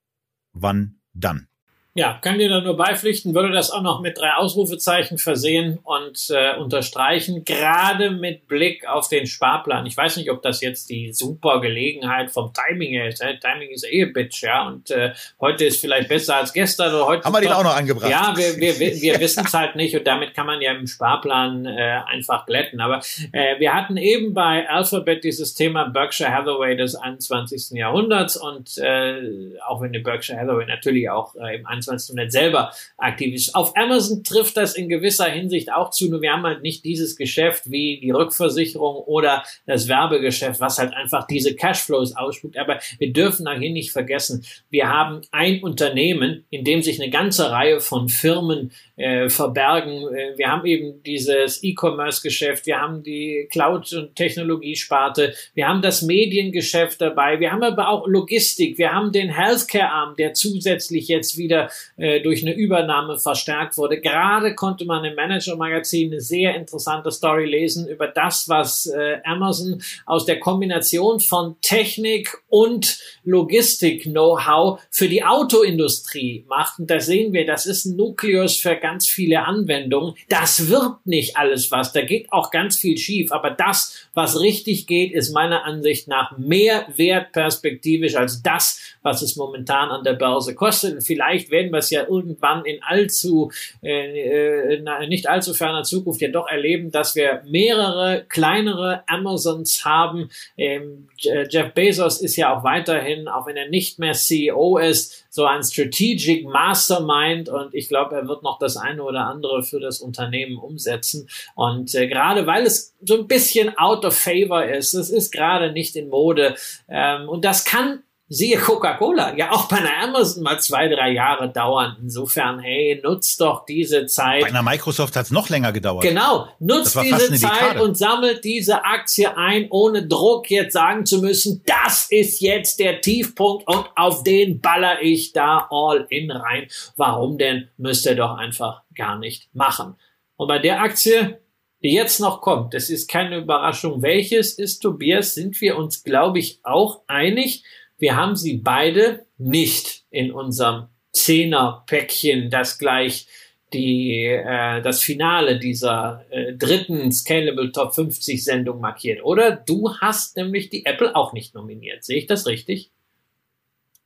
wann 0.52 1.00
dann? 1.12 1.48
Ja, 1.96 2.18
kann 2.20 2.38
dir 2.38 2.48
da 2.48 2.60
nur 2.60 2.76
beipflichten, 2.76 3.36
würde 3.36 3.52
das 3.52 3.70
auch 3.70 3.82
noch 3.82 4.00
mit 4.00 4.18
drei 4.18 4.32
Ausrufezeichen 4.32 5.16
versehen 5.16 5.78
und 5.84 6.28
äh, 6.30 6.56
unterstreichen, 6.56 7.44
gerade 7.44 8.10
mit 8.10 8.48
Blick 8.48 8.84
auf 8.88 9.08
den 9.08 9.28
Sparplan. 9.28 9.86
Ich 9.86 9.96
weiß 9.96 10.16
nicht, 10.16 10.28
ob 10.32 10.42
das 10.42 10.60
jetzt 10.60 10.90
die 10.90 11.12
super 11.12 11.60
Gelegenheit 11.60 12.32
vom 12.32 12.52
Timing 12.52 13.00
ist. 13.00 13.20
Äh? 13.20 13.38
Timing 13.38 13.70
ist 13.70 13.86
eh 13.88 14.06
Bitch, 14.06 14.42
ja. 14.42 14.66
Und 14.66 14.90
äh, 14.90 15.12
heute 15.40 15.66
ist 15.66 15.80
vielleicht 15.80 16.08
besser 16.08 16.34
als 16.34 16.52
gestern 16.52 16.92
oder 16.92 17.06
heute. 17.06 17.24
Haben 17.26 17.32
wir 17.32 17.40
den 17.42 17.52
auch 17.52 17.62
noch 17.62 17.76
angebracht? 17.76 18.10
Ja, 18.10 18.34
wir, 18.36 18.56
wir, 18.56 18.76
wir, 18.80 19.00
wir 19.00 19.20
wissen 19.20 19.44
es 19.46 19.54
halt 19.54 19.76
nicht 19.76 19.96
und 19.96 20.04
damit 20.04 20.34
kann 20.34 20.46
man 20.46 20.60
ja 20.60 20.72
im 20.72 20.88
Sparplan 20.88 21.64
äh, 21.64 22.00
einfach 22.08 22.44
glätten. 22.44 22.80
Aber 22.80 23.02
äh, 23.30 23.60
wir 23.60 23.72
hatten 23.72 23.98
eben 23.98 24.34
bei 24.34 24.68
Alphabet 24.68 25.22
dieses 25.22 25.54
Thema 25.54 25.84
Berkshire 25.84 26.32
Hathaway 26.32 26.76
des 26.76 26.96
21. 26.96 27.78
Jahrhunderts 27.78 28.36
und 28.36 28.78
äh, 28.78 29.60
auch 29.64 29.80
wenn 29.80 29.92
die 29.92 30.00
Berkshire 30.00 30.40
Hathaway 30.40 30.66
natürlich 30.66 31.08
auch 31.08 31.36
äh, 31.36 31.54
im 31.54 31.66
21. 31.88 32.16
Jahrhundert 32.16 32.32
selber 32.32 32.72
aktiv 32.96 33.34
ist. 33.34 33.54
Auf 33.54 33.76
Amazon 33.76 34.24
trifft 34.24 34.56
das 34.56 34.74
in 34.74 34.88
gewisser 34.88 35.26
Hinsicht 35.26 35.72
auch 35.72 35.90
zu, 35.90 36.08
nur 36.10 36.22
wir 36.22 36.32
haben 36.32 36.44
halt 36.44 36.62
nicht 36.62 36.84
dieses 36.84 37.16
Geschäft 37.16 37.70
wie 37.70 38.00
die 38.00 38.10
Rückversicherung 38.10 38.96
oder 38.96 39.44
das 39.66 39.88
Werbegeschäft, 39.88 40.60
was 40.60 40.78
halt 40.78 40.94
einfach 40.94 41.26
diese 41.26 41.54
Cashflows 41.54 42.16
ausspuckt. 42.16 42.58
Aber 42.58 42.80
wir 42.98 43.12
dürfen 43.12 43.46
auch 43.46 43.58
hier 43.58 43.70
nicht 43.70 43.92
vergessen, 43.92 44.44
wir 44.70 44.88
haben 44.88 45.22
ein 45.30 45.62
Unternehmen, 45.62 46.44
in 46.50 46.64
dem 46.64 46.82
sich 46.82 47.00
eine 47.00 47.10
ganze 47.10 47.50
Reihe 47.50 47.80
von 47.80 48.08
Firmen 48.08 48.72
äh, 48.96 49.28
verbergen. 49.28 50.14
Äh, 50.14 50.38
wir 50.38 50.48
haben 50.50 50.64
eben 50.66 51.02
dieses 51.02 51.62
E-Commerce-Geschäft, 51.62 52.66
wir 52.66 52.80
haben 52.80 53.02
die 53.02 53.48
Cloud- 53.50 53.92
und 53.92 54.14
Technologiesparte, 54.14 55.34
wir 55.54 55.68
haben 55.68 55.82
das 55.82 56.02
Mediengeschäft 56.02 57.00
dabei, 57.00 57.40
wir 57.40 57.50
haben 57.50 57.62
aber 57.62 57.88
auch 57.88 58.06
Logistik, 58.06 58.78
wir 58.78 58.92
haben 58.92 59.10
den 59.10 59.30
Healthcare-Arm, 59.30 60.14
der 60.16 60.34
zusätzlich 60.34 61.08
jetzt 61.08 61.36
wieder 61.36 61.70
äh, 61.96 62.20
durch 62.20 62.42
eine 62.42 62.54
Übernahme 62.54 63.18
verstärkt 63.18 63.76
wurde. 63.76 64.00
Gerade 64.00 64.54
konnte 64.54 64.84
man 64.84 65.04
im 65.04 65.16
Manager-Magazin 65.16 66.12
eine 66.12 66.20
sehr 66.20 66.54
interessante 66.54 67.10
Story 67.10 67.46
lesen 67.46 67.88
über 67.88 68.06
das, 68.06 68.48
was 68.48 68.86
äh, 68.86 69.16
Amazon 69.24 69.82
aus 70.06 70.24
der 70.24 70.38
Kombination 70.38 71.18
von 71.18 71.56
Technik 71.60 72.38
und 72.48 73.00
Logistik-Know-how 73.24 74.80
für 74.90 75.08
die 75.08 75.24
Autoindustrie 75.24 76.44
macht. 76.48 76.78
Und 76.78 76.90
da 76.90 77.00
sehen 77.00 77.32
wir, 77.32 77.44
das 77.44 77.66
ist 77.66 77.86
ein 77.86 77.96
Nukleus 77.96 78.56
für 78.56 78.76
ganz 78.84 79.08
viele 79.08 79.46
Anwendungen. 79.46 80.14
Das 80.28 80.68
wird 80.68 81.06
nicht 81.06 81.38
alles 81.38 81.70
was. 81.70 81.94
Da 81.94 82.02
geht 82.02 82.30
auch 82.30 82.50
ganz 82.50 82.76
viel 82.76 82.98
schief. 82.98 83.32
Aber 83.32 83.50
das, 83.50 84.10
was 84.12 84.38
richtig 84.38 84.86
geht, 84.86 85.10
ist 85.12 85.32
meiner 85.32 85.64
Ansicht 85.64 86.06
nach 86.06 86.36
mehr 86.36 86.86
wert 86.94 87.32
perspektivisch 87.32 88.14
als 88.14 88.42
das, 88.42 88.98
was 89.00 89.22
es 89.22 89.36
momentan 89.36 89.88
an 89.88 90.04
der 90.04 90.12
Börse 90.12 90.54
kostet. 90.54 90.96
Und 90.96 91.00
vielleicht 91.00 91.50
werden 91.50 91.72
wir 91.72 91.78
es 91.78 91.88
ja 91.88 92.02
irgendwann 92.02 92.66
in 92.66 92.82
allzu, 92.82 93.50
äh, 93.82 94.74
äh, 94.74 95.06
nicht 95.08 95.30
allzu 95.30 95.54
ferner 95.54 95.84
Zukunft 95.84 96.20
ja 96.20 96.28
doch 96.28 96.46
erleben, 96.46 96.90
dass 96.90 97.14
wir 97.14 97.42
mehrere 97.46 98.26
kleinere 98.28 99.02
Amazons 99.06 99.86
haben. 99.86 100.28
Ähm, 100.58 101.08
Jeff 101.16 101.72
Bezos 101.72 102.20
ist 102.20 102.36
ja 102.36 102.54
auch 102.54 102.64
weiterhin, 102.64 103.28
auch 103.28 103.46
wenn 103.46 103.56
er 103.56 103.70
nicht 103.70 103.98
mehr 103.98 104.12
CEO 104.12 104.76
ist, 104.76 105.24
so 105.30 105.46
ein 105.46 105.64
Strategic 105.64 106.44
Mastermind 106.44 107.48
und 107.48 107.74
ich 107.74 107.88
glaube, 107.88 108.14
er 108.14 108.28
wird 108.28 108.42
noch 108.42 108.58
das 108.58 108.73
eine 108.76 109.02
oder 109.02 109.26
andere 109.26 109.62
für 109.62 109.80
das 109.80 110.00
Unternehmen 110.00 110.58
umsetzen. 110.58 111.28
Und 111.54 111.94
äh, 111.94 112.08
gerade 112.08 112.46
weil 112.46 112.64
es 112.64 112.94
so 113.02 113.18
ein 113.18 113.26
bisschen 113.26 113.76
out 113.76 114.04
of 114.04 114.16
favor 114.16 114.64
ist, 114.64 114.94
es 114.94 115.10
ist 115.10 115.32
gerade 115.32 115.72
nicht 115.72 115.96
in 115.96 116.08
Mode 116.08 116.56
ähm, 116.88 117.28
und 117.28 117.44
das 117.44 117.64
kann 117.64 118.02
Siehe 118.28 118.56
Coca-Cola, 118.56 119.36
ja 119.36 119.52
auch 119.52 119.68
bei 119.68 119.76
einer 119.76 120.02
Amazon 120.02 120.44
mal 120.44 120.58
zwei, 120.58 120.88
drei 120.88 121.12
Jahre 121.12 121.52
dauern. 121.52 121.98
Insofern, 122.00 122.58
hey, 122.58 122.98
nutzt 123.04 123.38
doch 123.38 123.66
diese 123.66 124.06
Zeit. 124.06 124.40
Bei 124.40 124.48
einer 124.48 124.62
Microsoft 124.62 125.14
hat 125.14 125.26
es 125.26 125.30
noch 125.30 125.50
länger 125.50 125.72
gedauert. 125.72 126.02
Genau, 126.02 126.48
nutzt 126.58 126.98
diese 127.02 127.34
Zeit 127.34 127.78
und 127.78 127.98
sammelt 127.98 128.42
diese 128.42 128.82
Aktie 128.82 129.36
ein, 129.36 129.66
ohne 129.70 130.06
Druck 130.06 130.50
jetzt 130.50 130.72
sagen 130.72 131.04
zu 131.04 131.20
müssen, 131.20 131.62
das 131.66 132.06
ist 132.10 132.40
jetzt 132.40 132.80
der 132.80 133.02
Tiefpunkt 133.02 133.68
und 133.68 133.86
auf 133.94 134.22
den 134.24 134.58
baller 134.62 135.02
ich 135.02 135.34
da 135.34 135.68
all 135.70 136.06
in 136.08 136.30
rein. 136.30 136.68
Warum 136.96 137.36
denn? 137.36 137.68
Müsst 137.76 138.06
ihr 138.06 138.16
doch 138.16 138.38
einfach 138.38 138.84
gar 138.94 139.18
nicht 139.18 139.54
machen. 139.54 139.96
Und 140.36 140.48
bei 140.48 140.58
der 140.58 140.80
Aktie, 140.80 141.40
die 141.82 141.92
jetzt 141.92 142.20
noch 142.20 142.40
kommt, 142.40 142.72
das 142.72 142.88
ist 142.88 143.10
keine 143.10 143.36
Überraschung, 143.36 144.00
welches 144.00 144.54
ist, 144.54 144.78
Tobias, 144.78 145.34
sind 145.34 145.60
wir 145.60 145.76
uns, 145.76 146.02
glaube 146.02 146.38
ich, 146.38 146.60
auch 146.62 147.02
einig 147.06 147.64
wir 147.98 148.16
haben 148.16 148.36
sie 148.36 148.58
beide 148.58 149.26
nicht 149.38 150.04
in 150.10 150.32
unserem 150.32 150.88
Zehner-Päckchen, 151.12 152.50
das 152.50 152.78
gleich 152.78 153.26
die, 153.72 154.26
äh, 154.26 154.82
das 154.82 155.02
Finale 155.02 155.58
dieser 155.58 156.24
äh, 156.30 156.54
dritten 156.54 157.10
Scalable 157.12 157.72
Top 157.72 157.94
50 157.94 158.42
Sendung 158.42 158.80
markiert, 158.80 159.24
oder? 159.24 159.50
Du 159.56 159.94
hast 160.00 160.36
nämlich 160.36 160.70
die 160.70 160.86
Apple 160.86 161.14
auch 161.14 161.32
nicht 161.32 161.54
nominiert. 161.54 162.04
Sehe 162.04 162.18
ich 162.18 162.26
das 162.26 162.46
richtig? 162.46 162.90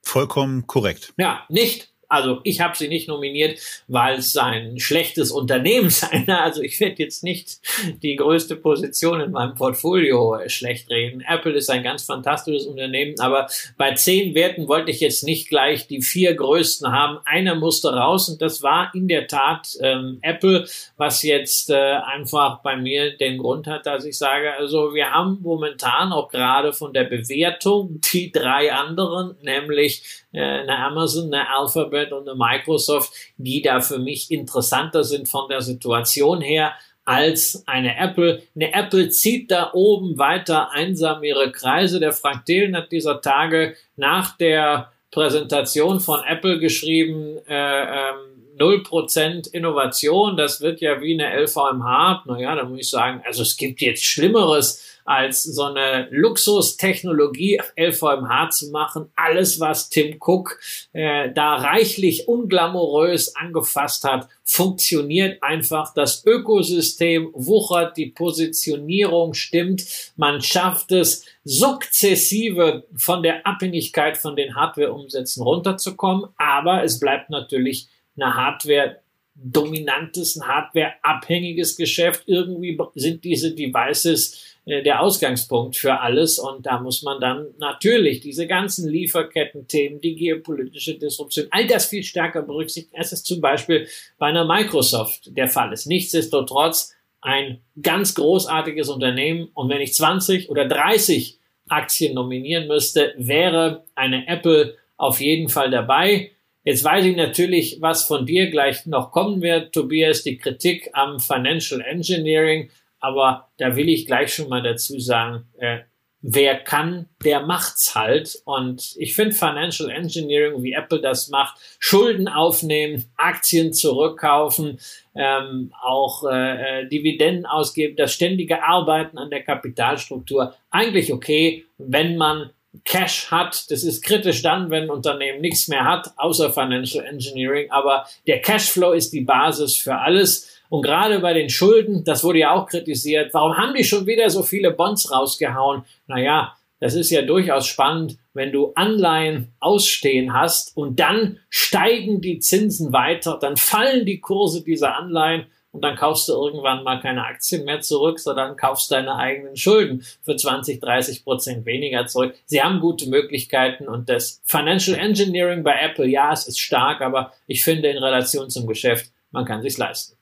Vollkommen 0.02 0.66
korrekt. 0.66 1.12
Ja, 1.18 1.44
nicht 1.48 1.92
Also 2.08 2.40
ich 2.42 2.60
habe 2.60 2.76
sie 2.76 2.88
nicht 2.88 3.08
nominiert, 3.08 3.58
weil 3.86 4.18
es 4.18 4.36
ein 4.36 4.78
schlechtes 4.80 5.30
Unternehmen 5.30 5.90
sei. 5.90 6.24
Also 6.28 6.62
ich 6.62 6.80
werde 6.80 7.02
jetzt 7.02 7.22
nicht 7.22 7.60
die 8.02 8.16
größte 8.16 8.56
Position 8.56 9.20
in 9.20 9.32
meinem 9.32 9.54
Portfolio 9.54 10.38
schlecht 10.46 10.90
reden. 10.90 11.22
Apple 11.28 11.52
ist 11.52 11.70
ein 11.70 11.82
ganz 11.82 12.04
fantastisches 12.04 12.66
Unternehmen, 12.66 13.14
aber 13.20 13.48
bei 13.76 13.94
zehn 13.94 14.34
Werten 14.34 14.68
wollte 14.68 14.90
ich 14.90 15.00
jetzt 15.00 15.24
nicht 15.24 15.48
gleich 15.48 15.86
die 15.86 16.00
vier 16.00 16.34
größten 16.34 16.90
haben. 16.90 17.18
Einer 17.24 17.54
musste 17.54 17.92
raus 17.92 18.28
und 18.28 18.40
das 18.40 18.62
war 18.62 18.90
in 18.94 19.08
der 19.08 19.26
Tat 19.26 19.68
ähm, 19.80 20.18
Apple, 20.22 20.66
was 20.96 21.22
jetzt 21.22 21.70
äh, 21.70 21.74
einfach 21.74 22.62
bei 22.62 22.76
mir 22.76 23.16
den 23.16 23.38
Grund 23.38 23.66
hat, 23.66 23.86
dass 23.86 24.04
ich 24.04 24.16
sage, 24.16 24.54
also 24.54 24.94
wir 24.94 25.12
haben 25.12 25.38
momentan 25.42 26.12
auch 26.12 26.28
gerade 26.28 26.72
von 26.72 26.92
der 26.92 27.04
Bewertung 27.04 28.00
die 28.12 28.32
drei 28.32 28.72
anderen, 28.72 29.36
nämlich 29.42 30.02
eine 30.32 30.78
Amazon, 30.78 31.32
eine 31.32 31.48
Alphabet 31.48 32.12
und 32.12 32.28
eine 32.28 32.38
Microsoft, 32.38 33.12
die 33.36 33.62
da 33.62 33.80
für 33.80 33.98
mich 33.98 34.30
interessanter 34.30 35.04
sind 35.04 35.28
von 35.28 35.48
der 35.48 35.62
Situation 35.62 36.40
her 36.40 36.74
als 37.04 37.62
eine 37.66 37.96
Apple. 37.96 38.42
Eine 38.54 38.74
Apple 38.74 39.08
zieht 39.08 39.50
da 39.50 39.70
oben 39.72 40.18
weiter 40.18 40.70
einsam 40.72 41.24
ihre 41.24 41.50
Kreise. 41.52 42.00
Der 42.00 42.12
Frank 42.12 42.44
Thelen 42.44 42.76
hat 42.76 42.92
dieser 42.92 43.22
Tage 43.22 43.76
nach 43.96 44.36
der 44.36 44.92
Präsentation 45.10 46.00
von 46.00 46.20
Apple 46.28 46.58
geschrieben, 46.58 47.38
äh, 47.48 47.82
ähm, 47.84 48.38
0% 48.58 49.48
Innovation, 49.52 50.36
das 50.36 50.60
wird 50.60 50.80
ja 50.80 51.00
wie 51.00 51.14
eine 51.14 51.32
LVMH. 51.44 52.24
Naja, 52.26 52.56
da 52.56 52.64
muss 52.64 52.80
ich 52.80 52.90
sagen, 52.90 53.22
also 53.24 53.42
es 53.42 53.56
gibt 53.56 53.80
jetzt 53.80 54.04
Schlimmeres 54.04 54.97
als 55.08 55.42
so 55.42 55.62
eine 55.62 56.06
Luxustechnologie 56.10 57.60
LVMH 57.76 58.50
zu 58.50 58.70
machen. 58.70 59.10
Alles, 59.16 59.58
was 59.58 59.88
Tim 59.88 60.18
Cook 60.20 60.60
äh, 60.92 61.32
da 61.32 61.54
reichlich 61.54 62.28
unglamourös 62.28 63.34
angefasst 63.34 64.04
hat, 64.04 64.28
funktioniert 64.44 65.42
einfach. 65.42 65.94
Das 65.94 66.26
Ökosystem 66.26 67.30
wuchert, 67.32 67.96
die 67.96 68.06
Positionierung 68.10 69.32
stimmt. 69.32 70.12
Man 70.16 70.42
schafft 70.42 70.92
es, 70.92 71.24
sukzessive 71.42 72.84
von 72.94 73.22
der 73.22 73.46
Abhängigkeit 73.46 74.18
von 74.18 74.36
den 74.36 74.54
Hardware-Umsätzen 74.54 75.42
runterzukommen. 75.42 76.26
Aber 76.36 76.84
es 76.84 77.00
bleibt 77.00 77.30
natürlich 77.30 77.88
eine 78.14 78.34
Hardware 78.34 79.00
dominantes, 79.34 80.36
ein 80.36 80.46
Hardware-abhängiges 80.46 81.76
Geschäft. 81.76 82.24
Irgendwie 82.26 82.78
sind 82.94 83.24
diese 83.24 83.54
Devices 83.54 84.57
der 84.68 85.00
Ausgangspunkt 85.00 85.76
für 85.76 86.00
alles 86.00 86.38
und 86.38 86.66
da 86.66 86.78
muss 86.80 87.02
man 87.02 87.20
dann 87.20 87.46
natürlich 87.58 88.20
diese 88.20 88.46
ganzen 88.46 88.88
Lieferketten-Themen, 88.88 90.00
die 90.00 90.14
geopolitische 90.14 90.98
Disruption, 90.98 91.46
all 91.50 91.66
das 91.66 91.86
viel 91.86 92.02
stärker 92.02 92.42
berücksichtigen, 92.42 92.96
als 92.96 93.12
es 93.12 93.24
zum 93.24 93.40
Beispiel 93.40 93.88
bei 94.18 94.26
einer 94.26 94.44
Microsoft 94.44 95.36
der 95.36 95.48
Fall 95.48 95.72
ist. 95.72 95.86
Nichtsdestotrotz 95.86 96.94
ein 97.20 97.60
ganz 97.80 98.14
großartiges 98.14 98.90
Unternehmen 98.90 99.48
und 99.54 99.68
wenn 99.70 99.80
ich 99.80 99.94
20 99.94 100.50
oder 100.50 100.66
30 100.66 101.38
Aktien 101.68 102.14
nominieren 102.14 102.68
müsste, 102.68 103.14
wäre 103.16 103.84
eine 103.94 104.28
Apple 104.28 104.76
auf 104.96 105.20
jeden 105.20 105.48
Fall 105.48 105.70
dabei. 105.70 106.30
Jetzt 106.64 106.84
weiß 106.84 107.06
ich 107.06 107.16
natürlich, 107.16 107.78
was 107.80 108.04
von 108.04 108.26
dir 108.26 108.50
gleich 108.50 108.84
noch 108.86 109.10
kommen 109.10 109.40
wird, 109.40 109.72
Tobias, 109.72 110.22
die 110.22 110.36
Kritik 110.36 110.90
am 110.92 111.18
Financial 111.18 111.80
Engineering. 111.80 112.70
Aber 113.00 113.48
da 113.58 113.76
will 113.76 113.88
ich 113.88 114.06
gleich 114.06 114.34
schon 114.34 114.48
mal 114.48 114.62
dazu 114.62 114.98
sagen, 114.98 115.44
äh, 115.58 115.78
wer 116.20 116.58
kann, 116.58 117.06
der 117.24 117.46
macht's 117.46 117.94
halt. 117.94 118.40
Und 118.44 118.94
ich 118.96 119.14
finde 119.14 119.34
Financial 119.34 119.90
Engineering, 119.90 120.62
wie 120.62 120.72
Apple 120.72 121.00
das 121.00 121.28
macht, 121.28 121.58
Schulden 121.78 122.28
aufnehmen, 122.28 123.04
Aktien 123.16 123.72
zurückkaufen, 123.72 124.80
ähm, 125.14 125.72
auch 125.80 126.24
äh, 126.24 126.82
äh 126.82 126.88
Dividenden 126.88 127.46
ausgeben, 127.46 127.96
das 127.96 128.12
ständige 128.12 128.62
Arbeiten 128.62 129.18
an 129.18 129.30
der 129.30 129.42
Kapitalstruktur, 129.42 130.54
eigentlich 130.70 131.12
okay, 131.12 131.64
wenn 131.78 132.16
man 132.16 132.50
Cash 132.84 133.30
hat. 133.30 133.70
Das 133.70 133.82
ist 133.82 134.02
kritisch 134.04 134.42
dann, 134.42 134.70
wenn 134.70 134.84
ein 134.84 134.90
Unternehmen 134.90 135.40
nichts 135.40 135.68
mehr 135.68 135.84
hat, 135.84 136.12
außer 136.16 136.52
Financial 136.52 137.04
Engineering. 137.04 137.70
Aber 137.70 138.06
der 138.26 138.40
Cashflow 138.40 138.92
ist 138.92 139.12
die 139.12 139.22
Basis 139.22 139.76
für 139.76 139.96
alles. 139.96 140.57
Und 140.68 140.82
gerade 140.82 141.20
bei 141.20 141.32
den 141.32 141.48
Schulden, 141.48 142.04
das 142.04 142.24
wurde 142.24 142.40
ja 142.40 142.54
auch 142.54 142.66
kritisiert, 142.66 143.32
warum 143.32 143.56
haben 143.56 143.74
die 143.74 143.84
schon 143.84 144.06
wieder 144.06 144.28
so 144.30 144.42
viele 144.42 144.70
Bonds 144.70 145.10
rausgehauen? 145.10 145.84
Naja, 146.06 146.54
das 146.80 146.94
ist 146.94 147.10
ja 147.10 147.22
durchaus 147.22 147.66
spannend, 147.66 148.18
wenn 148.34 148.52
du 148.52 148.72
Anleihen 148.74 149.52
ausstehen 149.58 150.32
hast 150.32 150.76
und 150.76 151.00
dann 151.00 151.40
steigen 151.48 152.20
die 152.20 152.38
Zinsen 152.38 152.92
weiter, 152.92 153.38
dann 153.40 153.56
fallen 153.56 154.06
die 154.06 154.20
Kurse 154.20 154.62
dieser 154.62 154.96
Anleihen 154.96 155.46
und 155.72 155.82
dann 155.82 155.96
kaufst 155.96 156.28
du 156.28 156.32
irgendwann 156.32 156.84
mal 156.84 157.00
keine 157.00 157.24
Aktien 157.24 157.64
mehr 157.64 157.80
zurück, 157.80 158.20
sondern 158.20 158.56
kaufst 158.56 158.90
deine 158.90 159.16
eigenen 159.16 159.56
Schulden 159.56 160.04
für 160.22 160.36
20, 160.36 160.80
30 160.80 161.24
Prozent 161.24 161.66
weniger 161.66 162.06
zurück. 162.06 162.34
Sie 162.46 162.62
haben 162.62 162.80
gute 162.80 163.08
Möglichkeiten 163.08 163.88
und 163.88 164.08
das 164.08 164.40
Financial 164.44 164.98
Engineering 164.98 165.64
bei 165.64 165.78
Apple, 165.80 166.06
ja, 166.06 166.32
es 166.32 166.46
ist 166.46 166.60
stark, 166.60 167.00
aber 167.00 167.32
ich 167.46 167.64
finde 167.64 167.88
in 167.90 167.98
Relation 167.98 168.50
zum 168.50 168.66
Geschäft, 168.66 169.10
man 169.30 169.44
kann 169.44 169.62
sich's 169.62 169.78
leisten. 169.78 170.17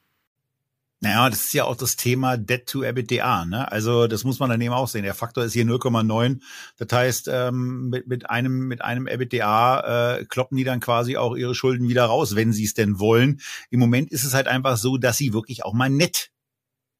Naja, 1.00 1.28
das 1.28 1.44
ist 1.44 1.52
ja 1.52 1.64
auch 1.64 1.76
das 1.76 1.96
Thema 1.96 2.38
Debt 2.38 2.66
to 2.68 2.82
EBITDA. 2.82 3.44
Ne? 3.44 3.70
Also 3.70 4.06
das 4.06 4.24
muss 4.24 4.38
man 4.38 4.48
dann 4.48 4.60
eben 4.62 4.72
auch 4.72 4.88
sehen. 4.88 5.02
Der 5.02 5.14
Faktor 5.14 5.44
ist 5.44 5.52
hier 5.52 5.66
0,9. 5.66 6.40
Das 6.78 6.88
heißt, 6.90 7.28
ähm, 7.30 7.90
mit, 7.90 8.06
mit 8.06 8.30
einem 8.30 8.66
mit 8.66 8.80
einem 8.80 9.06
EBITDA 9.06 10.18
äh, 10.20 10.24
kloppen 10.24 10.56
die 10.56 10.64
dann 10.64 10.80
quasi 10.80 11.18
auch 11.18 11.36
ihre 11.36 11.54
Schulden 11.54 11.88
wieder 11.88 12.06
raus, 12.06 12.34
wenn 12.34 12.52
sie 12.54 12.64
es 12.64 12.72
denn 12.72 12.98
wollen. 12.98 13.40
Im 13.70 13.78
Moment 13.78 14.10
ist 14.10 14.24
es 14.24 14.32
halt 14.32 14.48
einfach 14.48 14.78
so, 14.78 14.96
dass 14.96 15.18
sie 15.18 15.34
wirklich 15.34 15.64
auch 15.66 15.74
mal 15.74 15.90
Net 15.90 16.30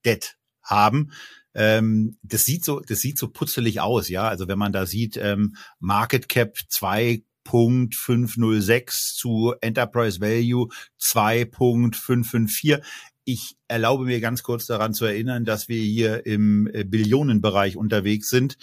Debt 0.05 0.37
haben. 0.63 1.13
Ähm, 1.55 2.19
das 2.23 2.45
sieht 2.45 2.67
so, 2.67 2.81
das 2.81 2.99
sieht 2.99 3.17
so 3.17 3.29
putzelig 3.29 3.81
aus, 3.81 4.11
ja. 4.11 4.29
Also 4.29 4.47
wenn 4.47 4.59
man 4.59 4.73
da 4.73 4.85
sieht, 4.85 5.17
ähm, 5.17 5.57
Market 5.81 6.29
Cap 6.29 6.59
2 6.69 7.23
2.506 7.47 9.15
zu 9.17 9.55
Enterprise 9.61 10.21
Value 10.21 10.69
2.554 11.01 12.83
ich 13.29 13.57
erlaube 13.67 14.05
mir 14.05 14.21
ganz 14.21 14.45
kurz 14.45 14.67
daran 14.67 14.95
zu 14.95 15.05
erinnern, 15.05 15.45
dass 15.45 15.69
wir 15.69 15.83
hier 15.83 16.25
im 16.27 16.71
äh, 16.73 16.85
Billionenbereich 16.85 17.77
unterwegs 17.77 18.29
sind 18.29 18.57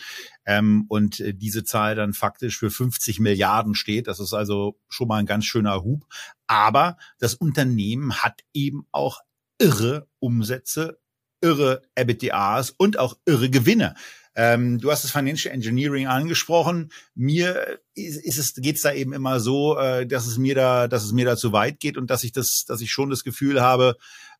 ähm, 0.46 0.86
und 0.88 1.20
äh, 1.20 1.34
diese 1.34 1.66
Zahl 1.66 1.96
dann 1.96 2.14
faktisch 2.14 2.58
für 2.58 2.72
50 2.72 3.20
Milliarden 3.20 3.76
steht. 3.76 4.08
Das 4.08 4.22
ist 4.22 4.34
also 4.34 4.80
schon 4.88 5.10
mal 5.10 5.18
ein 5.18 5.26
ganz 5.26 5.44
schöner 5.46 5.84
Hub. 5.84 6.06
Aber 6.48 6.98
das 7.20 7.36
Unternehmen 7.36 8.16
hat 8.24 8.40
eben 8.54 8.88
auch 8.94 9.20
irre 9.60 10.08
Umsätze, 10.20 10.98
irre 11.42 11.82
EBITDAs 11.96 12.72
und 12.72 12.98
auch 12.98 13.18
irre 13.26 13.50
Gewinne. 13.50 13.96
Ähm, 14.36 14.80
du 14.80 14.92
hast 14.92 15.04
das 15.04 15.12
Financial 15.12 15.54
Engineering 15.54 16.08
angesprochen. 16.08 16.92
Mir 17.14 17.80
ist, 17.94 18.24
ist 18.24 18.38
es 18.38 18.54
geht's 18.56 18.82
da 18.82 18.94
eben 18.94 19.14
immer 19.14 19.40
so, 19.40 19.78
äh, 19.78 20.08
dass 20.08 20.26
es 20.26 20.38
mir 20.38 20.56
da, 20.56 20.88
dass 20.88 21.04
es 21.04 21.12
mir 21.12 21.26
da 21.26 21.38
zu 21.38 21.52
weit 21.52 21.80
geht 21.80 21.98
und 21.98 22.10
dass 22.10 22.24
ich 22.24 22.32
das, 22.32 22.66
dass 22.66 22.82
ich 22.82 22.92
schon 22.92 23.10
das 23.10 23.24
Gefühl 23.24 23.62
habe, 23.62 23.98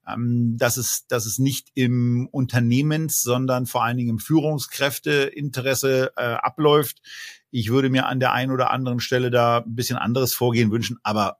ähm, 0.08 0.58
dass 0.58 0.78
es, 0.78 1.06
dass 1.08 1.26
es 1.26 1.40
nicht 1.40 1.70
im 1.74 2.28
Unternehmens, 2.32 3.22
sondern 3.22 3.66
vor 3.66 3.84
allen 3.84 3.98
Dingen 3.98 4.10
im 4.10 4.20
Führungskräfteinteresse 4.20 6.14
äh, 6.16 6.22
abläuft. 6.22 7.02
Ich 7.52 7.70
würde 7.70 7.90
mir 7.90 8.08
an 8.08 8.20
der 8.20 8.34
einen 8.34 8.52
oder 8.52 8.72
anderen 8.72 9.00
Stelle 9.00 9.32
da 9.32 9.60
ein 9.60 9.76
bisschen 9.76 9.98
anderes 9.98 10.34
Vorgehen 10.34 10.72
wünschen, 10.72 10.98
aber 11.04 11.38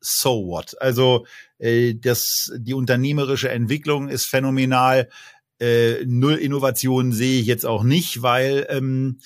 so 0.00 0.46
what? 0.46 0.80
Also 0.80 1.26
äh, 1.58 1.94
das, 1.94 2.52
die 2.56 2.74
unternehmerische 2.74 3.50
Entwicklung 3.50 4.08
ist 4.08 4.26
phänomenal. 4.26 5.08
Äh, 5.60 6.04
Null 6.06 6.34
Innovationen 6.34 7.12
sehe 7.12 7.40
ich 7.40 7.46
jetzt 7.46 7.66
auch 7.66 7.82
nicht, 7.82 8.22
weil 8.22 8.66
ähm, 8.68 9.18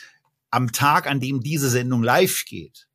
am 0.51 0.73
Tag, 0.73 1.07
an 1.07 1.21
dem 1.21 1.41
diese 1.41 1.69
Sendung 1.69 2.03
live 2.03 2.45
geht, 2.47 2.89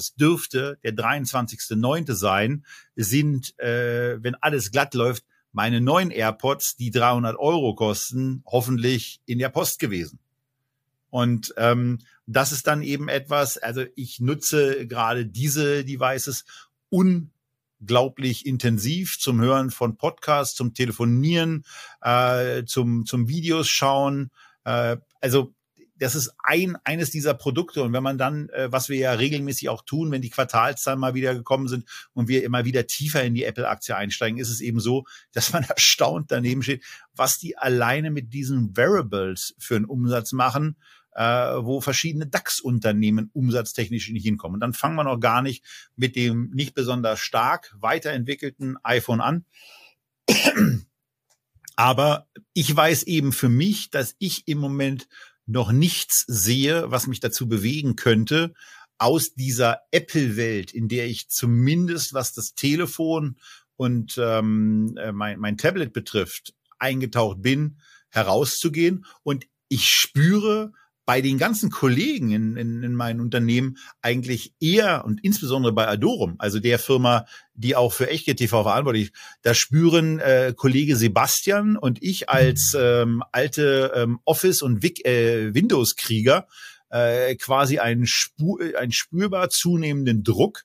das 0.00 0.14
dürfte 0.14 0.78
der 0.82 0.94
23.9. 0.94 2.14
sein, 2.14 2.64
sind, 2.96 3.58
äh, 3.58 4.16
wenn 4.22 4.34
alles 4.36 4.70
glatt 4.70 4.94
läuft, 4.94 5.24
meine 5.52 5.82
neuen 5.82 6.10
AirPods, 6.10 6.76
die 6.76 6.90
300 6.90 7.38
Euro 7.38 7.74
kosten, 7.74 8.42
hoffentlich 8.46 9.20
in 9.26 9.38
der 9.38 9.50
Post 9.50 9.78
gewesen. 9.78 10.18
Und 11.10 11.52
ähm, 11.58 11.98
das 12.26 12.52
ist 12.52 12.66
dann 12.66 12.82
eben 12.82 13.08
etwas, 13.10 13.58
also 13.58 13.84
ich 13.94 14.20
nutze 14.20 14.86
gerade 14.86 15.26
diese 15.26 15.84
Devices 15.84 16.46
unglaublich 16.88 18.46
intensiv 18.46 19.18
zum 19.18 19.42
Hören 19.42 19.70
von 19.70 19.98
Podcasts, 19.98 20.54
zum 20.54 20.72
Telefonieren, 20.72 21.64
äh, 22.00 22.64
zum, 22.64 23.04
zum 23.04 23.28
Videos 23.28 23.68
schauen. 23.68 24.30
Äh, 24.64 24.96
also 25.20 25.52
das 26.00 26.14
ist 26.14 26.32
ein 26.42 26.76
eines 26.84 27.10
dieser 27.10 27.34
Produkte. 27.34 27.82
Und 27.82 27.92
wenn 27.92 28.02
man 28.02 28.18
dann, 28.18 28.48
äh, 28.48 28.72
was 28.72 28.88
wir 28.88 28.96
ja 28.96 29.12
regelmäßig 29.12 29.68
auch 29.68 29.82
tun, 29.82 30.10
wenn 30.10 30.22
die 30.22 30.30
Quartalszahlen 30.30 30.98
mal 30.98 31.14
wieder 31.14 31.34
gekommen 31.34 31.68
sind 31.68 31.84
und 32.14 32.26
wir 32.26 32.42
immer 32.42 32.64
wieder 32.64 32.86
tiefer 32.86 33.22
in 33.22 33.34
die 33.34 33.44
Apple-Aktie 33.44 33.94
einsteigen, 33.94 34.38
ist 34.38 34.48
es 34.48 34.60
eben 34.60 34.80
so, 34.80 35.04
dass 35.32 35.52
man 35.52 35.64
erstaunt 35.64 36.30
daneben 36.30 36.62
steht, 36.62 36.82
was 37.14 37.38
die 37.38 37.56
alleine 37.56 38.10
mit 38.10 38.32
diesen 38.32 38.76
Variables 38.76 39.54
für 39.58 39.76
einen 39.76 39.84
Umsatz 39.84 40.32
machen. 40.32 40.76
äh, 41.12 41.24
wo 41.24 41.80
verschiedene 41.80 42.28
DAX-Unternehmen 42.28 43.30
umsatztechnisch 43.32 44.10
nicht 44.10 44.22
hinkommen. 44.22 44.54
Und 44.54 44.60
dann 44.60 44.72
fangen 44.72 44.94
wir 44.94 45.02
noch 45.02 45.18
gar 45.18 45.42
nicht 45.42 45.64
mit 45.96 46.14
dem 46.14 46.50
nicht 46.54 46.72
besonders 46.72 47.18
stark 47.18 47.74
weiterentwickelten 47.76 48.78
iPhone 48.84 49.20
an. 49.20 49.44
Aber 51.74 52.28
ich 52.52 52.74
weiß 52.74 53.04
eben 53.04 53.32
für 53.32 53.48
mich, 53.48 53.90
dass 53.90 54.14
ich 54.18 54.46
im 54.46 54.58
Moment 54.58 55.08
noch 55.50 55.72
nichts 55.72 56.24
sehe, 56.26 56.90
was 56.90 57.06
mich 57.06 57.20
dazu 57.20 57.48
bewegen 57.48 57.96
könnte, 57.96 58.54
aus 58.98 59.34
dieser 59.34 59.80
Apple-Welt, 59.90 60.72
in 60.72 60.88
der 60.88 61.06
ich 61.06 61.28
zumindest 61.28 62.12
was 62.12 62.32
das 62.34 62.54
Telefon 62.54 63.36
und 63.76 64.18
ähm, 64.18 64.94
äh, 64.98 65.10
mein, 65.12 65.40
mein 65.40 65.56
Tablet 65.56 65.92
betrifft, 65.92 66.54
eingetaucht 66.78 67.40
bin, 67.40 67.80
herauszugehen. 68.10 69.06
Und 69.22 69.46
ich 69.68 69.88
spüre 69.88 70.72
bei 71.10 71.22
den 71.22 71.38
ganzen 71.38 71.70
Kollegen 71.70 72.30
in, 72.30 72.56
in, 72.56 72.84
in 72.84 72.94
meinen 72.94 73.20
Unternehmen 73.20 73.78
eigentlich 74.00 74.54
eher 74.60 75.04
und 75.04 75.18
insbesondere 75.24 75.72
bei 75.72 75.88
Adorum, 75.88 76.36
also 76.38 76.60
der 76.60 76.78
Firma, 76.78 77.26
die 77.52 77.74
auch 77.74 77.92
für 77.92 78.08
Echtgeld 78.08 78.38
TV 78.38 78.62
verantwortlich 78.62 79.06
ist, 79.06 79.14
da 79.42 79.52
spüren 79.52 80.20
äh, 80.20 80.54
Kollege 80.56 80.94
Sebastian 80.94 81.76
und 81.76 82.00
ich 82.00 82.28
als 82.28 82.76
ähm, 82.78 83.24
alte 83.32 83.90
ähm, 83.96 84.20
Office- 84.24 84.62
und 84.62 84.84
äh, 85.04 85.52
Windows-Krieger 85.52 86.46
äh, 86.90 87.34
quasi 87.34 87.80
einen, 87.80 88.06
spur, 88.06 88.60
einen 88.78 88.92
spürbar 88.92 89.50
zunehmenden 89.50 90.22
Druck, 90.22 90.62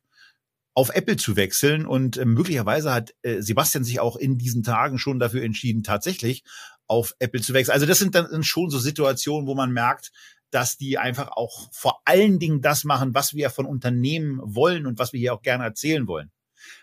auf 0.78 0.94
Apple 0.94 1.16
zu 1.16 1.38
wechseln. 1.38 1.88
Und 1.88 2.18
äh, 2.18 2.26
möglicherweise 2.26 2.94
hat 2.94 3.16
äh, 3.24 3.42
Sebastian 3.42 3.84
sich 3.84 4.00
auch 4.00 4.16
in 4.16 4.38
diesen 4.38 4.62
Tagen 4.62 5.00
schon 5.00 5.18
dafür 5.18 5.42
entschieden, 5.42 5.82
tatsächlich 5.82 6.44
auf 6.88 7.16
Apple 7.20 7.42
zu 7.42 7.54
wechseln. 7.54 7.74
Also 7.74 7.86
das 7.86 8.00
sind 8.00 8.16
dann 8.16 8.44
schon 8.44 8.70
so 8.70 8.78
Situationen, 8.78 9.48
wo 9.48 9.56
man 9.56 9.72
merkt, 9.72 10.12
dass 10.56 10.78
die 10.78 10.98
einfach 10.98 11.34
auch 11.34 11.68
vor 11.74 12.02
allen 12.06 12.40
Dingen 12.40 12.62
das 12.62 12.86
machen, 12.86 13.14
was 13.14 13.34
wir 13.34 13.50
von 13.50 13.66
Unternehmen 13.66 14.40
wollen 14.42 14.86
und 14.86 15.00
was 15.00 15.12
wir 15.12 15.20
hier 15.20 15.34
auch 15.34 15.42
gerne 15.42 15.66
erzählen 15.66 16.08
wollen. 16.08 16.32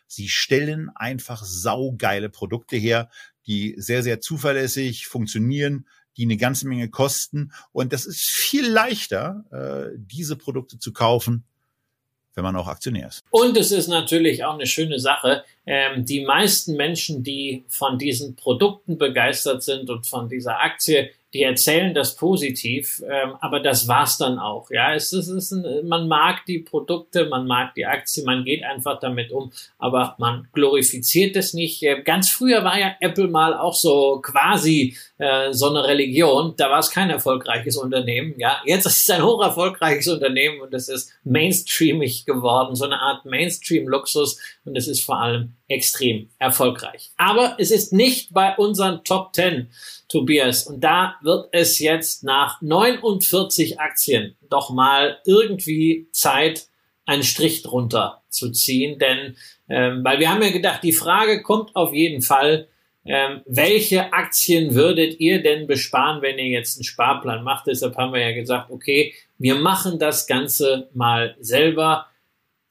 Sie 0.07 0.29
stellen 0.29 0.91
einfach 0.95 1.43
saugeile 1.43 2.29
Produkte 2.29 2.77
her, 2.77 3.09
die 3.47 3.75
sehr, 3.79 4.03
sehr 4.03 4.21
zuverlässig 4.21 5.07
funktionieren, 5.07 5.87
die 6.19 6.25
eine 6.25 6.37
ganze 6.37 6.69
Menge 6.69 6.91
kosten. 6.91 7.53
Und 7.73 7.95
das 7.95 8.05
ist 8.05 8.21
viel 8.21 8.69
leichter, 8.69 9.47
äh, 9.51 9.97
diese 9.97 10.37
Produkte 10.37 10.79
zu 10.79 10.93
kaufen, 10.93 11.45
wenn 12.35 12.45
man 12.45 12.57
auch 12.57 12.69
Aktionär 12.69 13.09
ist. 13.09 13.25
Und 13.31 13.57
es 13.57 13.73
ist 13.73 13.89
natürlich 13.89 14.45
auch 14.45 14.53
eine 14.53 14.67
schöne 14.67 14.99
Sache. 14.99 15.45
Ähm, 15.65 16.05
die 16.05 16.27
meisten 16.27 16.77
Menschen, 16.77 17.23
die 17.23 17.65
von 17.69 17.99
diesen 17.99 18.37
Produkten 18.37 18.99
begeistert 18.99 19.63
sind 19.63 19.89
und 19.89 20.07
von 20.07 20.29
dieser 20.29 20.61
Aktie, 20.61 21.11
die 21.35 21.43
erzählen 21.43 21.95
das 21.95 22.17
positiv, 22.17 23.03
ähm, 23.09 23.35
aber 23.41 23.61
das 23.61 23.89
war's 23.89 24.19
dann 24.19 24.39
auch. 24.39 24.71
Ja, 24.71 24.95
es 24.95 25.13
es 25.13 25.29
ist 25.29 25.53
ein, 25.53 25.87
man 25.87 26.07
mag 26.07 26.45
die 26.47 26.59
Produkte, 26.59 27.27
man 27.27 27.47
mag 27.47 27.75
die 27.75 27.87
Aktie, 27.87 28.25
man 28.25 28.45
geht 28.45 28.63
einfach 28.65 29.01
damit 29.01 29.33
um, 29.33 29.51
aber 29.79 30.15
man 30.19 30.49
glorifiziert 30.53 31.37
es 31.37 31.55
nicht. 31.55 31.83
Äh, 31.83 32.03
ganz 32.03 32.29
früher 32.29 32.65
war 32.65 32.79
ja 32.79 32.95
Apple 33.01 33.29
mal 33.29 33.57
auch 33.57 33.75
so 33.75 34.21
quasi 34.23 34.97
äh, 35.19 35.53
so 35.53 35.71
eine 35.71 35.85
Religion. 35.85 36.55
Da 36.57 36.71
war 36.71 36.81
es 36.81 36.91
kein 36.91 37.09
erfolgreiches 37.09 37.77
Unternehmen. 37.77 38.35
Ja, 38.39 38.61
jetzt 38.67 38.87
ist 38.87 39.03
es 39.03 39.11
ein 39.11 39.23
hoch 39.23 39.43
erfolgreiches 39.43 40.09
Unternehmen 40.09 40.61
und 40.61 40.75
es 40.75 40.89
ist 40.89 41.13
mainstreamig 41.25 42.27
geworden, 42.27 42.75
so 42.75 42.85
eine 42.85 43.01
Art 43.01 43.25
Mainstream-Luxus 43.25 44.39
und 44.65 44.77
es 44.77 44.87
ist 44.87 45.05
vor 45.05 45.21
allem 45.21 45.55
extrem 45.73 46.29
erfolgreich. 46.39 47.11
Aber 47.17 47.57
es 47.59 47.71
ist 47.71 47.93
nicht 47.93 48.33
bei 48.33 48.55
unseren 48.57 49.03
Top 49.05 49.35
10 49.35 49.69
Tobias. 50.13 50.67
Und 50.67 50.85
da 50.85 51.17
wird 51.23 51.49
es 51.53 51.79
jetzt 51.79 52.23
nach 52.23 52.61
49 52.61 53.81
Aktien 53.81 54.37
doch 54.51 54.71
mal 54.71 55.19
irgendwie 55.25 56.07
Zeit, 56.13 56.67
einen 57.07 57.23
Strich 57.25 57.63
drunter 57.63 58.23
zu 58.29 58.53
ziehen. 58.53 58.99
Denn, 58.99 59.37
ähm, 59.69 60.05
weil 60.05 60.21
wir 60.21 60.31
haben 60.31 60.43
ja 60.43 60.51
gedacht, 60.51 60.83
die 60.83 60.93
Frage 60.93 61.43
kommt 61.43 61.75
auf 61.75 61.93
jeden 61.93 62.23
Fall, 62.23 62.69
ähm, 63.05 63.41
welche 63.47 64.13
Aktien 64.13 64.75
würdet 64.75 65.19
ihr 65.19 65.43
denn 65.43 65.67
besparen, 65.67 66.23
wenn 66.23 66.39
ihr 66.39 66.49
jetzt 66.49 66.77
einen 66.77 66.85
Sparplan 66.85 67.43
macht? 67.43 67.67
Deshalb 67.67 67.97
haben 67.97 68.13
wir 68.13 68.21
ja 68.21 68.33
gesagt, 68.33 68.71
okay, 68.71 69.15
wir 69.39 69.57
machen 69.57 69.99
das 69.99 70.27
Ganze 70.29 70.89
mal 70.95 71.35
selber 71.41 72.07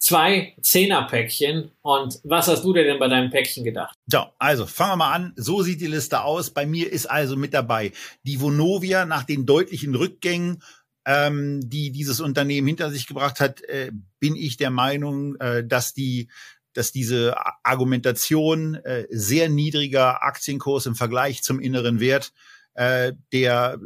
zwei 0.01 0.55
Zehnerpäckchen. 0.61 1.71
Und 1.81 2.19
was 2.23 2.47
hast 2.47 2.63
du 2.63 2.73
dir 2.73 2.83
denn 2.83 2.99
bei 2.99 3.07
deinem 3.07 3.29
Päckchen 3.29 3.63
gedacht? 3.63 3.95
So, 4.07 4.25
also 4.39 4.65
fangen 4.65 4.93
wir 4.93 4.97
mal 4.97 5.13
an. 5.13 5.33
So 5.37 5.61
sieht 5.61 5.79
die 5.79 5.87
Liste 5.87 6.23
aus. 6.23 6.49
Bei 6.49 6.65
mir 6.65 6.91
ist 6.91 7.05
also 7.05 7.37
mit 7.37 7.53
dabei 7.53 7.93
die 8.23 8.41
Vonovia 8.41 9.05
nach 9.05 9.23
den 9.23 9.45
deutlichen 9.45 9.95
Rückgängen, 9.95 10.63
ähm, 11.05 11.61
die 11.63 11.91
dieses 11.91 12.19
Unternehmen 12.19 12.67
hinter 12.67 12.91
sich 12.91 13.07
gebracht 13.07 13.39
hat, 13.39 13.61
äh, 13.61 13.91
bin 14.19 14.35
ich 14.35 14.57
der 14.57 14.71
Meinung, 14.71 15.35
äh, 15.39 15.65
dass 15.65 15.93
die 15.93 16.29
dass 16.73 16.93
diese 16.93 17.35
Argumentation 17.63 18.75
äh, 18.75 19.05
sehr 19.09 19.49
niedriger 19.49 20.23
Aktienkurs 20.23 20.85
im 20.85 20.95
Vergleich 20.95 21.43
zum 21.43 21.59
inneren 21.59 21.99
Wert 21.99 22.31
äh, 22.75 23.11
der 23.33 23.77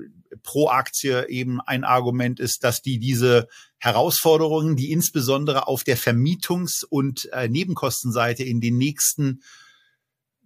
pro 0.43 0.70
Aktie 0.70 1.28
eben 1.28 1.61
ein 1.61 1.84
Argument 1.84 2.39
ist, 2.39 2.63
dass 2.63 2.84
die 2.84 2.99
diese 2.99 3.47
Herausforderungen, 3.86 4.75
die 4.75 4.91
insbesondere 4.91 5.67
auf 5.67 5.83
der 5.83 5.95
Vermietungs- 5.95 6.83
und 6.83 7.29
äh, 7.31 7.47
Nebenkostenseite 7.47 8.43
in 8.43 8.59
den 8.59 8.79
nächsten 8.79 9.43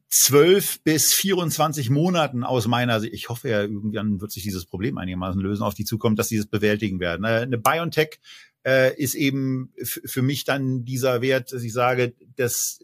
zwölf 0.09 0.81
bis 0.83 1.13
24 1.13 1.89
Monaten 1.89 2.43
aus 2.43 2.67
meiner 2.67 2.99
Sicht, 2.99 3.13
ich 3.13 3.29
hoffe 3.29 3.47
ja, 3.47 3.61
irgendwann 3.61 4.19
wird 4.19 4.33
sich 4.33 4.43
dieses 4.43 4.65
Problem 4.65 4.97
einigermaßen 4.97 5.39
lösen, 5.39 5.63
auf 5.63 5.73
die 5.73 5.85
zukommt, 5.85 6.19
dass 6.19 6.27
sie 6.27 6.35
es 6.35 6.47
bewältigen 6.47 6.99
werden. 6.99 7.23
Äh, 7.23 7.43
eine 7.43 7.57
Biotech 7.57 8.19
äh, 8.65 8.93
ist 9.01 9.15
eben 9.15 9.71
für 9.85 10.21
mich 10.21 10.43
dann 10.43 10.83
dieser 10.83 11.21
Wert, 11.21 11.53
dass 11.53 11.63
ich 11.63 11.71
sage, 11.71 12.15
dass 12.35 12.79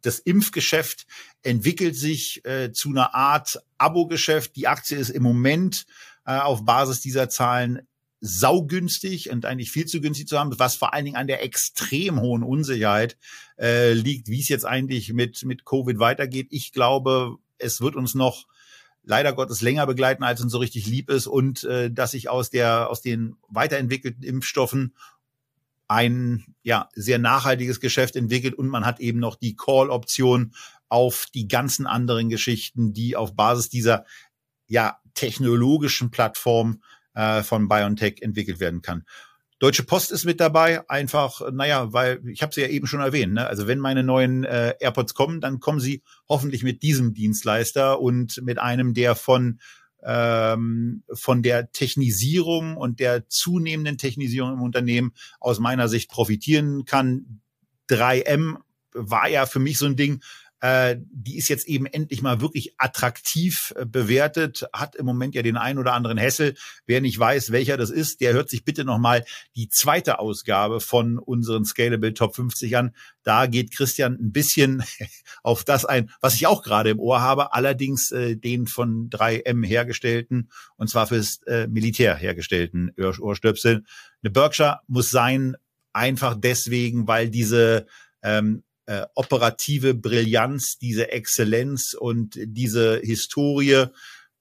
das 0.00 0.20
Impfgeschäft 0.20 1.08
entwickelt 1.42 1.96
sich 1.96 2.44
äh, 2.44 2.70
zu 2.70 2.90
einer 2.90 3.16
Art 3.16 3.60
Abo-Geschäft. 3.78 4.54
Die 4.54 4.68
Aktie 4.68 4.96
ist 4.96 5.10
im 5.10 5.24
Moment 5.24 5.86
äh, 6.24 6.38
auf 6.38 6.64
Basis 6.64 7.00
dieser 7.00 7.28
Zahlen 7.28 7.87
saugünstig 8.20 9.30
und 9.30 9.46
eigentlich 9.46 9.70
viel 9.70 9.86
zu 9.86 10.00
günstig 10.00 10.26
zu 10.28 10.38
haben, 10.38 10.58
was 10.58 10.74
vor 10.74 10.92
allen 10.92 11.04
Dingen 11.04 11.16
an 11.16 11.28
der 11.28 11.42
extrem 11.42 12.20
hohen 12.20 12.42
Unsicherheit 12.42 13.16
äh, 13.58 13.92
liegt, 13.92 14.28
wie 14.28 14.40
es 14.40 14.48
jetzt 14.48 14.64
eigentlich 14.64 15.12
mit, 15.12 15.44
mit 15.44 15.64
Covid 15.64 15.98
weitergeht. 15.98 16.48
Ich 16.50 16.72
glaube, 16.72 17.36
es 17.58 17.80
wird 17.80 17.96
uns 17.96 18.14
noch 18.14 18.46
leider 19.04 19.32
Gottes 19.32 19.62
länger 19.62 19.86
begleiten, 19.86 20.24
als 20.24 20.40
uns 20.40 20.52
so 20.52 20.58
richtig 20.58 20.86
lieb 20.86 21.10
ist 21.10 21.26
und 21.26 21.64
äh, 21.64 21.90
dass 21.90 22.10
sich 22.10 22.28
aus 22.28 22.50
der 22.50 22.90
aus 22.90 23.00
den 23.00 23.36
weiterentwickelten 23.48 24.22
Impfstoffen 24.22 24.94
ein 25.86 26.54
ja 26.62 26.88
sehr 26.94 27.18
nachhaltiges 27.18 27.80
Geschäft 27.80 28.16
entwickelt 28.16 28.54
und 28.54 28.68
man 28.68 28.84
hat 28.84 29.00
eben 29.00 29.18
noch 29.18 29.36
die 29.36 29.56
Call-Option 29.56 30.52
auf 30.88 31.26
die 31.34 31.48
ganzen 31.48 31.86
anderen 31.86 32.28
Geschichten, 32.28 32.92
die 32.92 33.16
auf 33.16 33.34
Basis 33.34 33.70
dieser 33.70 34.04
ja 34.66 34.98
technologischen 35.14 36.10
Plattform 36.10 36.82
äh, 37.18 37.42
von 37.42 37.68
BioNTech 37.68 38.22
entwickelt 38.22 38.60
werden 38.60 38.80
kann. 38.80 39.04
Deutsche 39.58 39.82
Post 39.82 40.12
ist 40.12 40.24
mit 40.24 40.38
dabei, 40.38 40.88
einfach, 40.88 41.40
naja, 41.50 41.92
weil 41.92 42.20
ich 42.28 42.42
habe 42.42 42.54
sie 42.54 42.60
ja 42.60 42.68
eben 42.68 42.86
schon 42.86 43.00
erwähnt. 43.00 43.34
Ne? 43.34 43.44
Also 43.44 43.66
wenn 43.66 43.80
meine 43.80 44.04
neuen 44.04 44.44
äh, 44.44 44.74
AirPods 44.78 45.14
kommen, 45.14 45.40
dann 45.40 45.58
kommen 45.58 45.80
sie 45.80 46.04
hoffentlich 46.28 46.62
mit 46.62 46.84
diesem 46.84 47.14
Dienstleister 47.14 48.00
und 48.00 48.40
mit 48.42 48.60
einem, 48.60 48.94
der 48.94 49.16
von 49.16 49.58
ähm, 50.04 51.02
von 51.12 51.42
der 51.42 51.72
Technisierung 51.72 52.76
und 52.76 53.00
der 53.00 53.28
zunehmenden 53.28 53.98
Technisierung 53.98 54.52
im 54.52 54.62
Unternehmen 54.62 55.12
aus 55.40 55.58
meiner 55.58 55.88
Sicht 55.88 56.08
profitieren 56.08 56.84
kann. 56.84 57.40
3M 57.90 58.58
war 58.92 59.28
ja 59.28 59.44
für 59.46 59.58
mich 59.58 59.76
so 59.76 59.86
ein 59.86 59.96
Ding, 59.96 60.22
äh, 60.60 60.96
die 61.10 61.36
ist 61.36 61.48
jetzt 61.48 61.68
eben 61.68 61.86
endlich 61.86 62.22
mal 62.22 62.40
wirklich 62.40 62.74
attraktiv 62.78 63.72
äh, 63.76 63.86
bewertet, 63.86 64.66
hat 64.72 64.96
im 64.96 65.06
Moment 65.06 65.34
ja 65.34 65.42
den 65.42 65.56
einen 65.56 65.78
oder 65.78 65.92
anderen 65.92 66.18
Hessel. 66.18 66.54
Wer 66.86 67.00
nicht 67.00 67.18
weiß, 67.18 67.52
welcher 67.52 67.76
das 67.76 67.90
ist, 67.90 68.20
der 68.20 68.32
hört 68.32 68.50
sich 68.50 68.64
bitte 68.64 68.84
nochmal 68.84 69.24
die 69.54 69.68
zweite 69.68 70.18
Ausgabe 70.18 70.80
von 70.80 71.18
unseren 71.18 71.64
Scalable 71.64 72.14
Top 72.14 72.34
50 72.34 72.76
an. 72.76 72.94
Da 73.22 73.46
geht 73.46 73.74
Christian 73.74 74.14
ein 74.14 74.32
bisschen 74.32 74.82
auf 75.42 75.64
das 75.64 75.84
ein, 75.84 76.10
was 76.20 76.34
ich 76.34 76.46
auch 76.46 76.62
gerade 76.62 76.90
im 76.90 76.98
Ohr 76.98 77.20
habe, 77.20 77.52
allerdings 77.52 78.10
äh, 78.10 78.36
den 78.36 78.66
von 78.66 79.10
3M 79.10 79.64
hergestellten, 79.64 80.50
und 80.76 80.88
zwar 80.88 81.06
fürs 81.06 81.40
äh, 81.46 81.68
Militär 81.68 82.16
hergestellten 82.16 82.92
Ohrstöpsel. 83.20 83.84
Eine 84.22 84.30
Berkshire 84.30 84.80
muss 84.86 85.10
sein, 85.10 85.56
einfach 85.92 86.36
deswegen, 86.38 87.06
weil 87.06 87.30
diese 87.30 87.86
ähm, 88.22 88.64
äh, 88.88 89.06
operative 89.14 89.92
Brillanz, 89.92 90.78
diese 90.78 91.12
Exzellenz 91.12 91.92
und 91.92 92.38
diese 92.38 92.98
Historie, 93.00 93.84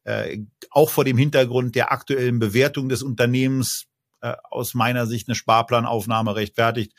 äh, 0.06 0.38
auch 0.70 0.90
vor 0.90 1.04
dem 1.04 1.18
Hintergrund 1.18 1.76
der 1.76 1.92
aktuellen 1.92 2.40
Bewertung 2.40 2.88
des 2.88 3.04
Unternehmens 3.04 3.88
äh, 4.22 4.34
aus 4.50 4.74
meiner 4.74 5.06
Sicht 5.06 5.28
eine 5.28 5.36
Sparplanaufnahme 5.36 6.38
rechtfertigt. 6.38 6.94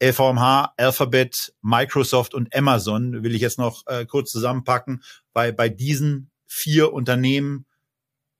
LVMH, 0.00 0.74
Alphabet, 0.76 1.52
Microsoft 1.60 2.34
und 2.34 2.54
Amazon 2.54 3.24
will 3.24 3.34
ich 3.34 3.42
jetzt 3.42 3.58
noch 3.58 3.84
äh, 3.88 4.06
kurz 4.06 4.30
zusammenpacken, 4.30 5.02
weil 5.32 5.52
bei 5.52 5.68
diesen 5.68 6.30
vier 6.46 6.92
Unternehmen 6.92 7.66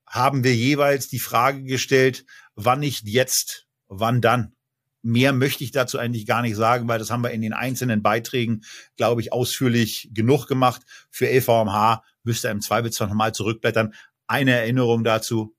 haben 0.06 0.44
wir 0.44 0.54
jeweils 0.54 1.08
die 1.08 1.18
Frage 1.18 1.64
gestellt, 1.64 2.24
wann 2.54 2.78
nicht 2.78 3.08
jetzt, 3.08 3.66
wann 3.88 4.20
dann? 4.20 4.54
Mehr 5.02 5.32
möchte 5.32 5.64
ich 5.64 5.72
dazu 5.72 5.98
eigentlich 5.98 6.26
gar 6.26 6.42
nicht 6.42 6.56
sagen, 6.56 6.88
weil 6.88 6.98
das 6.98 7.10
haben 7.10 7.22
wir 7.22 7.30
in 7.30 7.42
den 7.42 7.52
einzelnen 7.52 8.02
Beiträgen, 8.02 8.62
glaube 8.96 9.20
ich, 9.20 9.32
ausführlich 9.32 10.10
genug 10.12 10.46
gemacht. 10.46 10.82
Für 11.10 11.28
LVMH 11.28 12.04
müsste 12.22 12.48
im 12.48 12.60
Zweifelsfall 12.60 13.08
nochmal 13.08 13.34
zurückblättern. 13.34 13.94
Eine 14.26 14.52
Erinnerung 14.52 15.02
dazu. 15.04 15.56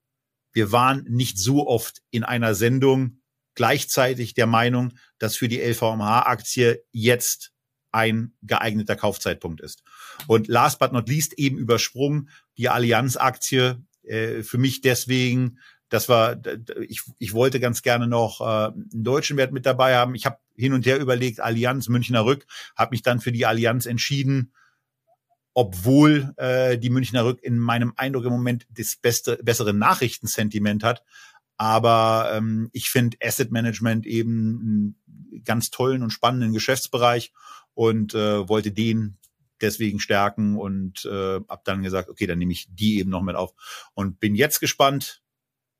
Wir 0.52 0.72
waren 0.72 1.04
nicht 1.08 1.38
so 1.38 1.66
oft 1.66 2.00
in 2.10 2.24
einer 2.24 2.54
Sendung 2.54 3.20
gleichzeitig 3.54 4.34
der 4.34 4.46
Meinung, 4.46 4.94
dass 5.18 5.36
für 5.36 5.48
die 5.48 5.60
LVMH-Aktie 5.60 6.82
jetzt 6.90 7.52
ein 7.92 8.32
geeigneter 8.42 8.96
Kaufzeitpunkt 8.96 9.60
ist. 9.60 9.84
Und 10.26 10.48
last 10.48 10.80
but 10.80 10.92
not 10.92 11.08
least 11.08 11.34
eben 11.34 11.58
übersprungen 11.58 12.28
die 12.56 12.68
Allianz-Aktie 12.68 13.84
äh, 14.02 14.42
für 14.42 14.58
mich 14.58 14.80
deswegen 14.80 15.58
das 15.88 16.08
war, 16.08 16.36
ich, 16.88 17.02
ich 17.18 17.32
wollte 17.34 17.60
ganz 17.60 17.82
gerne 17.82 18.06
noch 18.06 18.40
äh, 18.40 18.44
einen 18.44 19.04
deutschen 19.04 19.36
Wert 19.36 19.52
mit 19.52 19.66
dabei 19.66 19.96
haben. 19.96 20.14
Ich 20.14 20.26
habe 20.26 20.38
hin 20.56 20.72
und 20.72 20.86
her 20.86 20.98
überlegt, 20.98 21.40
Allianz, 21.40 21.88
Münchner 21.88 22.24
Rück, 22.24 22.46
habe 22.76 22.92
mich 22.92 23.02
dann 23.02 23.20
für 23.20 23.32
die 23.32 23.46
Allianz 23.46 23.86
entschieden, 23.86 24.52
obwohl 25.52 26.32
äh, 26.36 26.78
die 26.78 26.90
Münchner 26.90 27.24
Rück 27.24 27.42
in 27.42 27.58
meinem 27.58 27.92
Eindruck 27.96 28.24
im 28.24 28.32
Moment 28.32 28.66
das 28.70 28.96
beste, 28.96 29.38
bessere 29.42 29.72
Nachrichtensentiment 29.72 30.82
hat. 30.82 31.04
Aber 31.56 32.30
ähm, 32.32 32.70
ich 32.72 32.90
finde 32.90 33.16
Asset 33.22 33.52
Management 33.52 34.06
eben 34.06 34.96
einen 35.30 35.42
ganz 35.44 35.70
tollen 35.70 36.02
und 36.02 36.10
spannenden 36.10 36.52
Geschäftsbereich 36.52 37.32
und 37.74 38.14
äh, 38.14 38.48
wollte 38.48 38.72
den 38.72 39.18
deswegen 39.60 40.00
stärken 40.00 40.56
und 40.56 41.04
äh, 41.04 41.40
hab 41.48 41.64
dann 41.64 41.82
gesagt, 41.82 42.08
okay, 42.08 42.26
dann 42.26 42.38
nehme 42.38 42.52
ich 42.52 42.66
die 42.70 42.98
eben 42.98 43.10
noch 43.10 43.22
mit 43.22 43.36
auf 43.36 43.54
und 43.94 44.18
bin 44.18 44.34
jetzt 44.34 44.58
gespannt, 44.58 45.22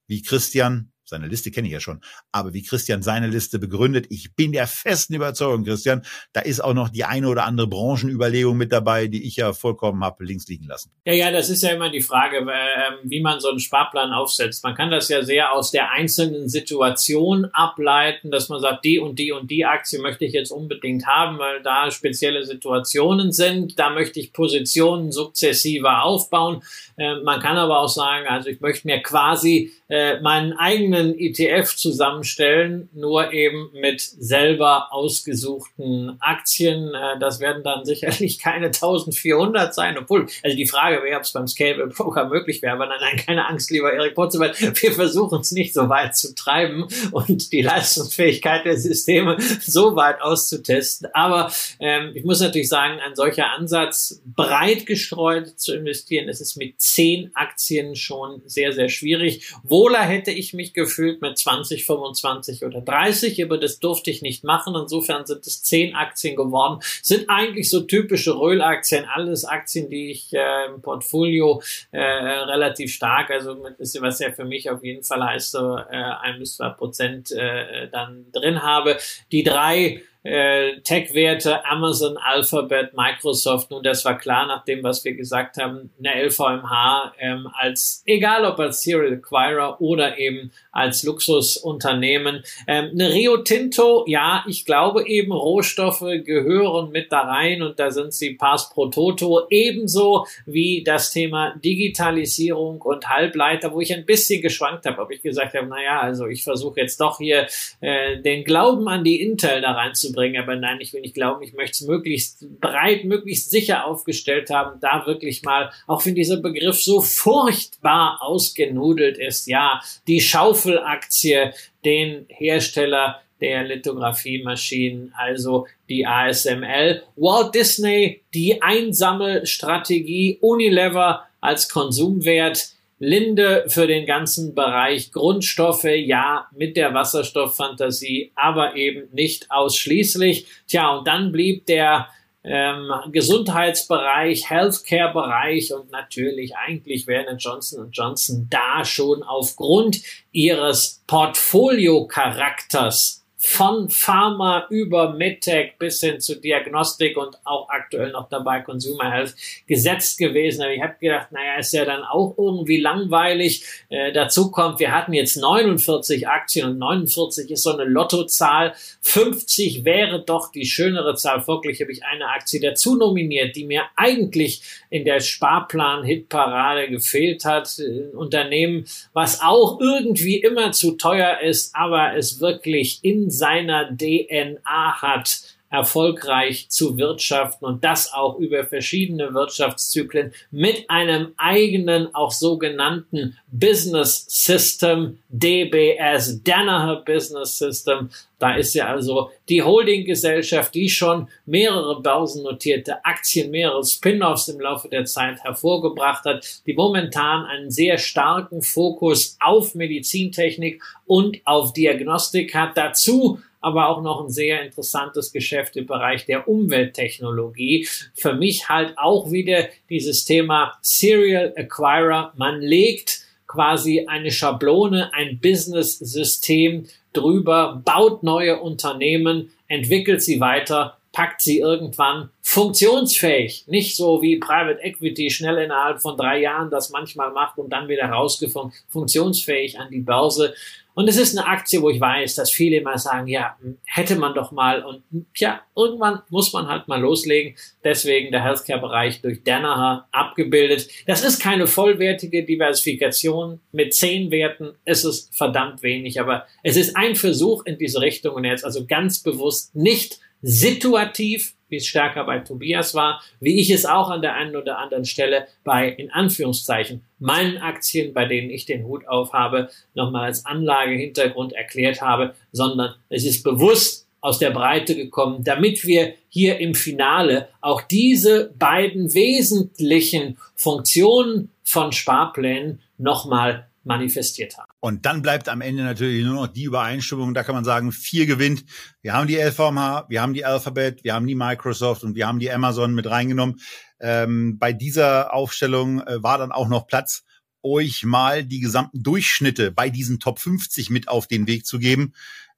wie 0.06 0.22
Christian 0.22 0.92
seine 1.06 1.28
Liste 1.28 1.50
kenne 1.50 1.68
ich 1.68 1.72
ja 1.72 1.80
schon. 1.80 2.00
Aber 2.32 2.54
wie 2.54 2.62
Christian 2.62 3.02
seine 3.02 3.26
Liste 3.26 3.58
begründet, 3.58 4.06
ich 4.08 4.34
bin 4.34 4.52
der 4.52 4.66
festen 4.66 5.14
Überzeugung, 5.14 5.64
Christian, 5.64 6.02
da 6.32 6.40
ist 6.40 6.60
auch 6.60 6.72
noch 6.72 6.88
die 6.88 7.04
eine 7.04 7.28
oder 7.28 7.44
andere 7.44 7.66
Branchenüberlegung 7.66 8.56
mit 8.56 8.72
dabei, 8.72 9.06
die 9.06 9.26
ich 9.26 9.36
ja 9.36 9.52
vollkommen 9.52 10.02
habe 10.02 10.24
links 10.24 10.48
liegen 10.48 10.66
lassen. 10.66 10.90
Ja, 11.04 11.12
ja, 11.12 11.30
das 11.30 11.50
ist 11.50 11.62
ja 11.62 11.70
immer 11.70 11.90
die 11.90 12.00
Frage, 12.00 12.38
ähm, 12.38 12.94
wie 13.04 13.20
man 13.20 13.40
so 13.40 13.50
einen 13.50 13.60
Sparplan 13.60 14.12
aufsetzt. 14.12 14.64
Man 14.64 14.74
kann 14.74 14.90
das 14.90 15.08
ja 15.08 15.22
sehr 15.22 15.52
aus 15.52 15.70
der 15.70 15.90
einzelnen 15.90 16.48
Situation 16.48 17.46
ableiten, 17.52 18.30
dass 18.30 18.48
man 18.48 18.60
sagt, 18.60 18.84
die 18.84 18.98
und 18.98 19.18
die 19.18 19.32
und 19.32 19.50
die 19.50 19.66
Aktie 19.66 20.00
möchte 20.00 20.24
ich 20.24 20.32
jetzt 20.32 20.50
unbedingt 20.50 21.06
haben, 21.06 21.38
weil 21.38 21.62
da 21.62 21.90
spezielle 21.90 22.44
Situationen 22.44 23.30
sind. 23.30 23.78
Da 23.78 23.90
möchte 23.90 24.20
ich 24.20 24.32
Positionen 24.32 25.12
sukzessiver 25.12 26.02
aufbauen. 26.02 26.62
Ähm, 26.96 27.24
man 27.24 27.40
kann 27.40 27.58
aber 27.58 27.80
auch 27.80 27.88
sagen, 27.88 28.26
also 28.26 28.48
ich 28.48 28.60
möchte 28.60 28.86
mir 28.86 29.02
quasi 29.02 29.72
äh, 29.94 30.20
meinen 30.20 30.54
eigenen 30.54 31.16
ETF 31.16 31.76
zusammenstellen, 31.76 32.88
nur 32.92 33.32
eben 33.32 33.70
mit 33.74 34.00
selber 34.00 34.92
ausgesuchten 34.92 36.16
Aktien. 36.18 36.92
Äh, 36.92 37.20
das 37.20 37.38
werden 37.38 37.62
dann 37.62 37.84
sicherlich 37.84 38.40
keine 38.40 38.66
1400 38.66 39.72
sein, 39.72 39.96
obwohl, 39.96 40.26
also 40.42 40.56
die 40.56 40.66
Frage 40.66 41.00
wäre, 41.04 41.18
ob 41.18 41.22
es 41.22 41.32
beim 41.32 41.46
Scalable 41.46 41.90
Poker 41.90 42.28
möglich 42.28 42.60
wäre, 42.60 42.72
aber 42.72 42.86
nein, 42.86 42.98
nein, 43.00 43.24
keine 43.24 43.46
Angst, 43.46 43.70
lieber 43.70 43.92
Erik 43.92 44.16
Potzemann, 44.16 44.50
wir 44.58 44.90
versuchen 44.90 45.42
es 45.42 45.52
nicht 45.52 45.72
so 45.72 45.88
weit 45.88 46.16
zu 46.16 46.34
treiben 46.34 46.88
und 47.12 47.52
die 47.52 47.62
Leistungsfähigkeit 47.62 48.64
der 48.64 48.76
Systeme 48.76 49.36
so 49.60 49.94
weit 49.94 50.20
auszutesten. 50.20 51.08
Aber 51.12 51.52
ähm, 51.78 52.10
ich 52.14 52.24
muss 52.24 52.40
natürlich 52.40 52.68
sagen, 52.68 52.98
ein 52.98 53.14
solcher 53.14 53.52
Ansatz, 53.52 54.20
breit 54.24 54.86
gestreut 54.86 55.60
zu 55.60 55.72
investieren, 55.72 56.26
das 56.26 56.40
ist 56.40 56.56
mit 56.56 56.80
zehn 56.80 57.30
Aktien 57.34 57.94
schon 57.94 58.42
sehr, 58.44 58.72
sehr 58.72 58.88
schwierig. 58.88 59.54
Wohler 59.84 60.00
hätte 60.00 60.30
ich 60.30 60.54
mich 60.54 60.72
gefühlt 60.72 61.20
mit 61.20 61.36
20, 61.36 61.84
25 61.84 62.64
oder 62.64 62.80
30, 62.80 63.44
aber 63.44 63.58
das 63.58 63.80
durfte 63.80 64.10
ich 64.10 64.22
nicht 64.22 64.42
machen. 64.42 64.74
Insofern 64.74 65.26
sind 65.26 65.46
es 65.46 65.62
zehn 65.62 65.94
Aktien 65.94 66.36
geworden. 66.36 66.80
Sind 67.02 67.28
eigentlich 67.28 67.68
so 67.68 67.82
typische 67.82 68.34
Röhlaktien, 68.38 69.04
alles 69.04 69.44
Aktien, 69.44 69.90
die 69.90 70.10
ich 70.10 70.32
äh, 70.32 70.66
im 70.74 70.80
Portfolio 70.80 71.62
äh, 71.90 72.00
relativ 72.00 72.94
stark, 72.94 73.30
also 73.30 73.56
mit 73.56 73.74
was 74.00 74.20
ja 74.20 74.32
für 74.32 74.46
mich 74.46 74.70
auf 74.70 74.82
jeden 74.82 75.02
Fall 75.02 75.22
heißt, 75.22 75.52
so 75.52 75.76
äh, 75.76 75.82
ein 75.90 76.38
bis 76.38 76.56
zwei 76.56 76.70
Prozent 76.70 77.30
äh, 77.32 77.88
dann 77.90 78.24
drin 78.32 78.62
habe. 78.62 78.96
Die 79.32 79.42
drei 79.42 80.00
äh, 80.24 80.80
Tech-Werte, 80.80 81.66
Amazon, 81.66 82.16
Alphabet, 82.16 82.94
Microsoft, 82.94 83.70
nun 83.70 83.82
das 83.82 84.04
war 84.06 84.18
klar 84.18 84.46
nach 84.46 84.64
dem, 84.64 84.82
was 84.82 85.04
wir 85.04 85.14
gesagt 85.14 85.58
haben, 85.58 85.90
eine 85.98 86.24
LVMH 86.26 87.12
ähm, 87.18 87.48
als, 87.52 88.02
egal 88.06 88.46
ob 88.46 88.58
als 88.58 88.82
Serial 88.82 89.12
Acquirer 89.12 89.80
oder 89.82 90.18
eben 90.18 90.50
als 90.72 91.02
Luxusunternehmen. 91.02 92.42
Ähm, 92.66 92.90
eine 92.92 93.12
Rio 93.12 93.36
Tinto, 93.38 94.04
ja, 94.08 94.44
ich 94.48 94.64
glaube 94.64 95.06
eben 95.06 95.30
Rohstoffe 95.30 96.04
gehören 96.24 96.90
mit 96.90 97.12
da 97.12 97.20
rein 97.20 97.62
und 97.62 97.78
da 97.78 97.90
sind 97.90 98.14
sie 98.14 98.34
Pass 98.34 98.70
pro 98.70 98.86
Toto, 98.86 99.42
ebenso 99.50 100.26
wie 100.46 100.82
das 100.84 101.12
Thema 101.12 101.54
Digitalisierung 101.62 102.80
und 102.80 103.10
Halbleiter, 103.10 103.72
wo 103.72 103.80
ich 103.82 103.92
ein 103.92 104.06
bisschen 104.06 104.40
geschwankt 104.40 104.86
habe, 104.86 105.02
ob 105.02 105.10
ich 105.10 105.20
gesagt 105.20 105.52
habe, 105.54 105.66
naja, 105.66 106.00
also 106.00 106.26
ich 106.26 106.42
versuche 106.42 106.80
jetzt 106.80 106.98
doch 106.98 107.18
hier 107.18 107.46
äh, 107.82 108.22
den 108.22 108.44
Glauben 108.44 108.88
an 108.88 109.04
die 109.04 109.20
Intel 109.20 109.60
da 109.60 109.72
reinzubringen 109.72 110.13
bringen. 110.14 110.42
Aber 110.42 110.56
nein, 110.56 110.78
ich 110.80 110.92
will 110.92 111.00
nicht 111.00 111.14
glauben, 111.14 111.42
ich 111.42 111.52
möchte 111.52 111.72
es 111.72 111.88
möglichst 111.88 112.46
breit, 112.60 113.04
möglichst 113.04 113.50
sicher 113.50 113.86
aufgestellt 113.86 114.50
haben, 114.50 114.80
da 114.80 115.06
wirklich 115.06 115.42
mal, 115.42 115.70
auch 115.86 116.04
wenn 116.06 116.14
dieser 116.14 116.38
Begriff 116.38 116.80
so 116.80 117.00
furchtbar 117.00 118.18
ausgenudelt 118.20 119.18
ist, 119.18 119.46
ja, 119.46 119.80
die 120.06 120.20
Schaufelaktie, 120.20 121.50
den 121.84 122.26
Hersteller 122.28 123.20
der 123.40 123.64
Lithografiemaschinen, 123.64 125.12
also 125.16 125.66
die 125.88 126.06
ASML. 126.06 127.02
Walt 127.16 127.54
Disney, 127.54 128.22
die 128.32 128.62
Einsammelstrategie, 128.62 130.38
Unilever 130.40 131.26
als 131.40 131.68
Konsumwert, 131.68 132.70
Linde 133.04 133.64
für 133.68 133.86
den 133.86 134.06
ganzen 134.06 134.54
Bereich 134.54 135.12
Grundstoffe, 135.12 135.84
ja, 135.84 136.46
mit 136.52 136.76
der 136.76 136.94
Wasserstofffantasie, 136.94 138.32
aber 138.34 138.76
eben 138.76 139.08
nicht 139.12 139.50
ausschließlich. 139.50 140.46
Tja, 140.66 140.96
und 140.96 141.06
dann 141.06 141.30
blieb 141.32 141.66
der 141.66 142.08
ähm, 142.44 142.90
Gesundheitsbereich, 143.10 144.48
Healthcare-Bereich 144.50 145.72
und 145.72 145.90
natürlich 145.90 146.54
eigentlich 146.56 147.06
wäre 147.06 147.34
Johnson 147.36 147.88
Johnson 147.90 148.48
da 148.50 148.84
schon 148.84 149.22
aufgrund 149.22 150.02
ihres 150.30 151.02
Portfolio-Charakters 151.06 153.23
von 153.46 153.90
Pharma 153.90 154.66
über 154.70 155.12
MedTech 155.12 155.74
bis 155.78 156.00
hin 156.00 156.18
zu 156.18 156.40
Diagnostik 156.40 157.18
und 157.18 157.36
auch 157.44 157.68
aktuell 157.68 158.10
noch 158.10 158.30
dabei 158.30 158.60
Consumer 158.60 159.12
Health 159.12 159.34
gesetzt 159.66 160.16
gewesen. 160.16 160.62
Aber 160.62 160.72
ich 160.72 160.80
habe 160.80 160.94
gedacht, 160.98 161.30
naja, 161.30 161.58
ist 161.58 161.74
ja 161.74 161.84
dann 161.84 162.04
auch 162.04 162.34
irgendwie 162.38 162.80
langweilig. 162.80 163.62
Äh, 163.90 164.12
dazu 164.12 164.50
kommt, 164.50 164.80
wir 164.80 164.92
hatten 164.92 165.12
jetzt 165.12 165.36
49 165.36 166.26
Aktien 166.26 166.70
und 166.70 166.78
49 166.78 167.50
ist 167.50 167.64
so 167.64 167.74
eine 167.74 167.84
Lottozahl. 167.84 168.72
50 169.02 169.84
wäre 169.84 170.24
doch 170.24 170.50
die 170.50 170.64
schönere 170.64 171.14
Zahl. 171.14 171.42
Folglich 171.42 171.82
habe 171.82 171.92
ich 171.92 172.02
eine 172.02 172.28
Aktie 172.28 172.60
dazu 172.60 172.96
nominiert, 172.96 173.56
die 173.56 173.66
mir 173.66 173.82
eigentlich 173.94 174.62
in 174.88 175.04
der 175.04 175.20
Sparplan-Hitparade 175.20 176.88
gefehlt 176.88 177.44
hat. 177.44 177.78
Ein 177.78 178.16
Unternehmen, 178.16 178.86
was 179.12 179.42
auch 179.42 179.80
irgendwie 179.80 180.38
immer 180.38 180.72
zu 180.72 180.92
teuer 180.92 181.40
ist, 181.40 181.76
aber 181.76 182.16
es 182.16 182.40
wirklich 182.40 183.00
in 183.02 183.33
seiner 183.36 183.96
DNA 183.96 185.02
hat, 185.02 185.54
erfolgreich 185.74 186.68
zu 186.70 186.96
wirtschaften 186.96 187.64
und 187.64 187.84
das 187.84 188.12
auch 188.12 188.38
über 188.38 188.64
verschiedene 188.64 189.34
Wirtschaftszyklen 189.34 190.32
mit 190.52 190.88
einem 190.88 191.32
eigenen, 191.36 192.14
auch 192.14 192.30
sogenannten 192.30 193.36
Business 193.50 194.24
System, 194.28 195.18
DBS, 195.28 196.42
Danaher 196.44 197.02
Business 197.04 197.58
System. 197.58 198.10
Da 198.44 198.56
ist 198.56 198.74
ja 198.74 198.88
also 198.88 199.30
die 199.48 199.62
Holdinggesellschaft, 199.62 200.74
die 200.74 200.90
schon 200.90 201.30
mehrere 201.46 202.02
börsennotierte 202.02 203.02
Aktien, 203.02 203.50
mehrere 203.50 203.82
Spin-offs 203.82 204.48
im 204.48 204.60
Laufe 204.60 204.90
der 204.90 205.06
Zeit 205.06 205.42
hervorgebracht 205.42 206.26
hat, 206.26 206.60
die 206.66 206.74
momentan 206.74 207.46
einen 207.46 207.70
sehr 207.70 207.96
starken 207.96 208.60
Fokus 208.60 209.38
auf 209.40 209.74
Medizintechnik 209.74 210.82
und 211.06 211.38
auf 211.46 211.72
Diagnostik 211.72 212.54
hat. 212.54 212.76
Dazu 212.76 213.38
aber 213.62 213.88
auch 213.88 214.02
noch 214.02 214.22
ein 214.22 214.28
sehr 214.28 214.62
interessantes 214.62 215.32
Geschäft 215.32 215.78
im 215.78 215.86
Bereich 215.86 216.26
der 216.26 216.46
Umwelttechnologie. 216.46 217.88
Für 218.12 218.34
mich 218.34 218.68
halt 218.68 218.92
auch 218.98 219.30
wieder 219.30 219.68
dieses 219.88 220.26
Thema 220.26 220.74
Serial 220.82 221.54
Acquirer. 221.56 222.34
Man 222.36 222.60
legt 222.60 223.22
quasi 223.46 224.06
eine 224.06 224.30
Schablone, 224.30 225.14
ein 225.14 225.38
Business-System 225.40 226.88
drüber, 227.16 227.82
baut 227.84 228.22
neue 228.22 228.60
Unternehmen, 228.60 229.50
entwickelt 229.68 230.22
sie 230.22 230.40
weiter 230.40 230.96
packt 231.14 231.40
sie 231.40 231.60
irgendwann 231.60 232.28
funktionsfähig. 232.42 233.64
Nicht 233.68 233.96
so 233.96 234.20
wie 234.20 234.38
Private 234.38 234.82
Equity 234.82 235.30
schnell 235.30 235.58
innerhalb 235.58 236.02
von 236.02 236.16
drei 236.16 236.40
Jahren 236.40 236.70
das 236.70 236.90
manchmal 236.90 237.32
macht 237.32 237.56
und 237.56 237.70
dann 237.70 237.88
wieder 237.88 238.06
rausgefunden, 238.06 238.74
funktionsfähig 238.88 239.78
an 239.78 239.90
die 239.90 240.00
Börse. 240.00 240.54
Und 240.94 241.08
es 241.08 241.16
ist 241.16 241.36
eine 241.36 241.46
Aktie, 241.46 241.82
wo 241.82 241.90
ich 241.90 242.00
weiß, 242.00 242.36
dass 242.36 242.50
viele 242.50 242.76
immer 242.76 242.98
sagen, 242.98 243.26
ja, 243.26 243.56
hätte 243.84 244.16
man 244.16 244.34
doch 244.34 244.52
mal. 244.52 244.84
Und 244.84 245.02
ja, 245.36 245.60
irgendwann 245.76 246.22
muss 246.30 246.52
man 246.52 246.68
halt 246.68 246.86
mal 246.86 247.00
loslegen. 247.00 247.56
Deswegen 247.82 248.30
der 248.30 248.44
Healthcare-Bereich 248.44 249.20
durch 249.20 249.42
Danaher 249.42 250.06
abgebildet. 250.12 250.88
Das 251.06 251.24
ist 251.24 251.40
keine 251.40 251.66
vollwertige 251.66 252.44
Diversifikation. 252.44 253.60
Mit 253.72 253.92
zehn 253.94 254.30
Werten 254.30 254.74
ist 254.84 255.04
es 255.04 255.28
verdammt 255.32 255.82
wenig. 255.82 256.20
Aber 256.20 256.46
es 256.62 256.76
ist 256.76 256.96
ein 256.96 257.16
Versuch 257.16 257.64
in 257.66 257.76
diese 257.76 258.00
Richtung. 258.00 258.36
Und 258.36 258.44
jetzt 258.44 258.64
also 258.64 258.86
ganz 258.86 259.20
bewusst 259.20 259.74
nicht 259.74 260.20
situativ 260.46 261.54
wie 261.74 261.78
es 261.78 261.86
stärker 261.88 262.22
bei 262.24 262.38
Tobias 262.38 262.94
war, 262.94 263.20
wie 263.40 263.60
ich 263.60 263.70
es 263.70 263.84
auch 263.84 264.08
an 264.08 264.22
der 264.22 264.34
einen 264.34 264.54
oder 264.54 264.78
anderen 264.78 265.04
Stelle 265.04 265.48
bei, 265.64 265.88
in 265.88 266.08
Anführungszeichen, 266.10 267.02
meinen 267.18 267.58
Aktien, 267.58 268.14
bei 268.14 268.26
denen 268.26 268.48
ich 268.50 268.64
den 268.64 268.84
Hut 268.84 269.08
aufhabe, 269.08 269.70
nochmal 269.94 270.26
als 270.26 270.46
Anlagehintergrund 270.46 271.52
erklärt 271.52 272.00
habe, 272.00 272.34
sondern 272.52 272.94
es 273.08 273.24
ist 273.24 273.42
bewusst 273.42 274.06
aus 274.20 274.38
der 274.38 274.52
Breite 274.52 274.94
gekommen, 274.94 275.42
damit 275.42 275.84
wir 275.84 276.14
hier 276.28 276.58
im 276.58 276.76
Finale 276.76 277.48
auch 277.60 277.82
diese 277.82 278.52
beiden 278.56 279.12
wesentlichen 279.12 280.38
Funktionen 280.54 281.50
von 281.64 281.90
Sparplänen 281.90 282.80
nochmal 282.98 283.66
manifestiert 283.84 284.56
haben. 284.56 284.70
Und 284.80 285.06
dann 285.06 285.22
bleibt 285.22 285.48
am 285.48 285.60
Ende 285.60 285.82
natürlich 285.82 286.24
nur 286.24 286.34
noch 286.34 286.46
die 286.46 286.64
Übereinstimmung. 286.64 287.34
Da 287.34 287.42
kann 287.42 287.54
man 287.54 287.64
sagen, 287.64 287.92
vier 287.92 288.26
gewinnt. 288.26 288.64
Wir 289.02 289.12
haben 289.12 289.28
die 289.28 289.36
LVMH, 289.36 290.06
wir 290.08 290.22
haben 290.22 290.34
die 290.34 290.44
Alphabet, 290.44 291.04
wir 291.04 291.14
haben 291.14 291.26
die 291.26 291.34
Microsoft 291.34 292.02
und 292.02 292.14
wir 292.14 292.26
haben 292.26 292.38
die 292.38 292.50
Amazon 292.50 292.94
mit 292.94 293.08
reingenommen. 293.08 293.60
Ähm, 294.00 294.58
bei 294.58 294.72
dieser 294.72 295.32
Aufstellung 295.32 296.00
äh, 296.00 296.22
war 296.22 296.38
dann 296.38 296.52
auch 296.52 296.68
noch 296.68 296.86
Platz, 296.86 297.24
euch 297.64 298.04
mal 298.04 298.44
die 298.44 298.60
gesamten 298.60 299.02
Durchschnitte 299.02 299.72
bei 299.72 299.88
diesen 299.88 300.20
Top 300.20 300.38
50 300.38 300.90
mit 300.90 301.08
auf 301.08 301.26
den 301.26 301.46
Weg 301.46 301.66
zu 301.66 301.78
geben. 301.78 302.12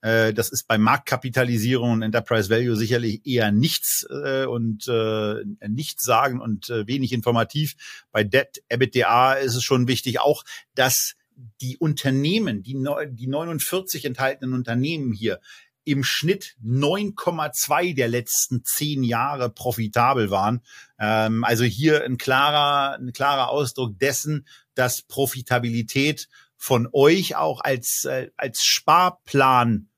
Äh, 0.06 0.32
das 0.32 0.50
ist 0.50 0.68
bei 0.68 0.78
Marktkapitalisierung 0.78 1.90
und 1.90 2.02
Enterprise 2.02 2.48
Value 2.48 2.76
sicherlich 2.76 3.26
eher 3.26 3.50
nichts 3.50 4.06
äh, 4.08 4.46
und 4.46 4.86
äh, 4.86 5.42
nichts 5.66 6.04
sagen 6.04 6.40
und 6.40 6.70
äh, 6.70 6.86
wenig 6.86 7.12
informativ. 7.12 7.74
Bei 8.12 8.22
Debt 8.22 8.62
EBITDA 8.68 9.34
ist 9.34 9.56
es 9.56 9.64
schon 9.64 9.88
wichtig 9.88 10.20
auch, 10.20 10.44
dass 10.76 11.16
die 11.60 11.76
Unternehmen, 11.78 12.62
die, 12.62 12.80
die 13.08 13.26
49 13.26 14.04
enthaltenen 14.04 14.54
Unternehmen 14.54 15.12
hier 15.12 15.40
im 15.82 16.04
Schnitt 16.04 16.56
9,2 16.64 17.96
der 17.96 18.06
letzten 18.06 18.64
zehn 18.64 19.02
Jahre 19.02 19.50
profitabel 19.50 20.30
waren. 20.30 20.62
Ähm, 21.00 21.42
also 21.42 21.64
hier 21.64 22.04
ein 22.04 22.16
klarer, 22.16 22.96
ein 22.96 23.12
klarer 23.12 23.48
Ausdruck 23.48 23.98
dessen, 23.98 24.46
dass 24.74 25.02
Profitabilität 25.02 26.28
von 26.56 26.88
euch 26.92 27.34
auch 27.34 27.60
als, 27.60 28.04
äh, 28.04 28.30
als 28.36 28.62
Sparplan 28.62 29.88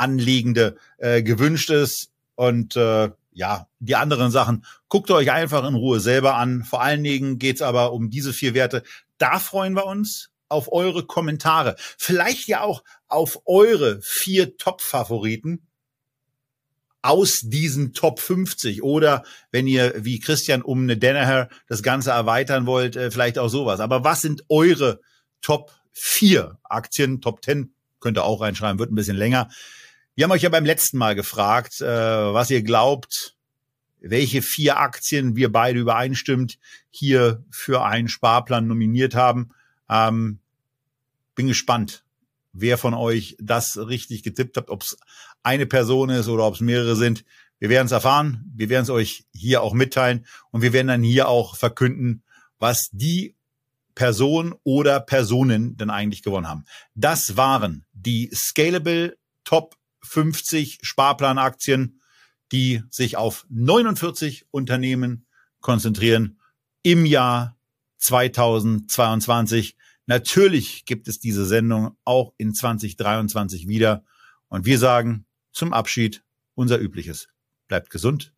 anlegende 0.00 0.76
äh, 0.98 1.22
gewünscht 1.22 1.70
ist. 1.70 2.10
Und 2.34 2.76
äh, 2.76 3.10
ja, 3.32 3.66
die 3.78 3.96
anderen 3.96 4.30
Sachen 4.30 4.64
guckt 4.88 5.10
euch 5.10 5.30
einfach 5.30 5.66
in 5.66 5.74
Ruhe 5.74 6.00
selber 6.00 6.36
an. 6.36 6.64
Vor 6.64 6.82
allen 6.82 7.04
Dingen 7.04 7.38
geht's 7.38 7.62
aber 7.62 7.92
um 7.92 8.10
diese 8.10 8.32
vier 8.32 8.54
Werte. 8.54 8.82
Da 9.18 9.38
freuen 9.38 9.74
wir 9.74 9.86
uns 9.86 10.30
auf 10.48 10.72
eure 10.72 11.06
Kommentare. 11.06 11.76
Vielleicht 11.78 12.48
ja 12.48 12.62
auch 12.62 12.82
auf 13.08 13.40
eure 13.46 14.00
vier 14.02 14.56
Top-Favoriten 14.56 15.66
aus 17.02 17.40
diesen 17.44 17.92
Top 17.92 18.20
50 18.20 18.82
oder 18.82 19.24
wenn 19.52 19.66
ihr 19.66 19.94
wie 20.04 20.20
Christian 20.20 20.62
um 20.62 20.82
eine 20.82 20.98
Danaher 20.98 21.48
das 21.66 21.82
Ganze 21.82 22.10
erweitern 22.10 22.66
wollt, 22.66 22.96
äh, 22.96 23.10
vielleicht 23.10 23.38
auch 23.38 23.48
sowas. 23.48 23.80
Aber 23.80 24.04
was 24.04 24.22
sind 24.22 24.44
eure 24.48 25.00
Top 25.40 25.72
4 25.92 26.58
Aktien? 26.64 27.20
Top 27.20 27.44
10 27.44 27.72
könnt 28.00 28.18
ihr 28.18 28.24
auch 28.24 28.40
reinschreiben, 28.40 28.78
wird 28.78 28.92
ein 28.92 28.96
bisschen 28.96 29.16
länger. 29.16 29.48
Wir 30.20 30.24
haben 30.24 30.32
euch 30.32 30.42
ja 30.42 30.50
beim 30.50 30.66
letzten 30.66 30.98
Mal 30.98 31.14
gefragt, 31.14 31.80
äh, 31.80 31.86
was 31.86 32.50
ihr 32.50 32.62
glaubt, 32.62 33.38
welche 34.00 34.42
vier 34.42 34.78
Aktien 34.78 35.34
wir 35.34 35.50
beide 35.50 35.78
übereinstimmt 35.78 36.58
hier 36.90 37.42
für 37.50 37.86
einen 37.86 38.08
Sparplan 38.08 38.66
nominiert 38.66 39.14
haben. 39.14 39.52
Ähm, 39.88 40.40
bin 41.34 41.46
gespannt, 41.46 42.04
wer 42.52 42.76
von 42.76 42.92
euch 42.92 43.34
das 43.40 43.78
richtig 43.78 44.22
getippt 44.22 44.58
hat, 44.58 44.68
ob 44.68 44.82
es 44.82 44.98
eine 45.42 45.64
Person 45.64 46.10
ist 46.10 46.28
oder 46.28 46.44
ob 46.44 46.56
es 46.56 46.60
mehrere 46.60 46.96
sind. 46.96 47.24
Wir 47.58 47.70
werden 47.70 47.86
es 47.86 47.92
erfahren, 47.92 48.44
wir 48.54 48.68
werden 48.68 48.82
es 48.82 48.90
euch 48.90 49.24
hier 49.32 49.62
auch 49.62 49.72
mitteilen 49.72 50.26
und 50.50 50.60
wir 50.60 50.74
werden 50.74 50.88
dann 50.88 51.02
hier 51.02 51.30
auch 51.30 51.56
verkünden, 51.56 52.24
was 52.58 52.90
die 52.92 53.36
Person 53.94 54.54
oder 54.64 55.00
Personen 55.00 55.78
denn 55.78 55.88
eigentlich 55.88 56.22
gewonnen 56.22 56.46
haben. 56.46 56.66
Das 56.94 57.38
waren 57.38 57.86
die 57.94 58.30
Scalable 58.34 59.16
Top 59.44 59.79
50 60.02 60.80
Sparplanaktien, 60.82 62.00
die 62.52 62.82
sich 62.90 63.16
auf 63.16 63.46
49 63.48 64.46
Unternehmen 64.50 65.26
konzentrieren 65.60 66.40
im 66.82 67.06
Jahr 67.06 67.56
2022. 67.98 69.76
Natürlich 70.06 70.84
gibt 70.84 71.06
es 71.08 71.20
diese 71.20 71.44
Sendung 71.46 71.96
auch 72.04 72.32
in 72.38 72.54
2023 72.54 73.68
wieder. 73.68 74.04
Und 74.48 74.64
wir 74.64 74.78
sagen 74.78 75.26
zum 75.52 75.72
Abschied 75.72 76.24
unser 76.54 76.78
Übliches. 76.80 77.28
Bleibt 77.68 77.90
gesund, 77.90 78.32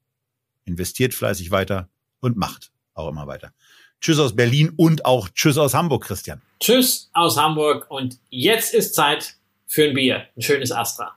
investiert 0.65 1.15
fleißig 1.15 1.51
weiter 1.51 1.89
und 2.21 2.37
macht 2.37 2.73
auch 2.95 3.09
immer 3.09 3.27
weiter. 3.27 3.53
Tschüss 4.01 4.19
aus 4.19 4.35
Berlin 4.35 4.73
und 4.77 5.05
auch 5.05 5.29
Tschüss 5.29 5.57
aus 5.57 5.75
Hamburg, 5.75 6.05
Christian. 6.05 6.43
Tschüss 6.61 7.09
aus 7.13 7.37
Hamburg 7.37 7.91
und 7.91 8.19
jetzt 8.31 8.75
ist 8.75 8.95
Zeit 8.95 9.37
für 9.67 9.85
ein 9.85 9.95
Bier. 9.95 10.27
Ein 10.37 10.43
schönes 10.43 10.73
Astra. 10.73 11.17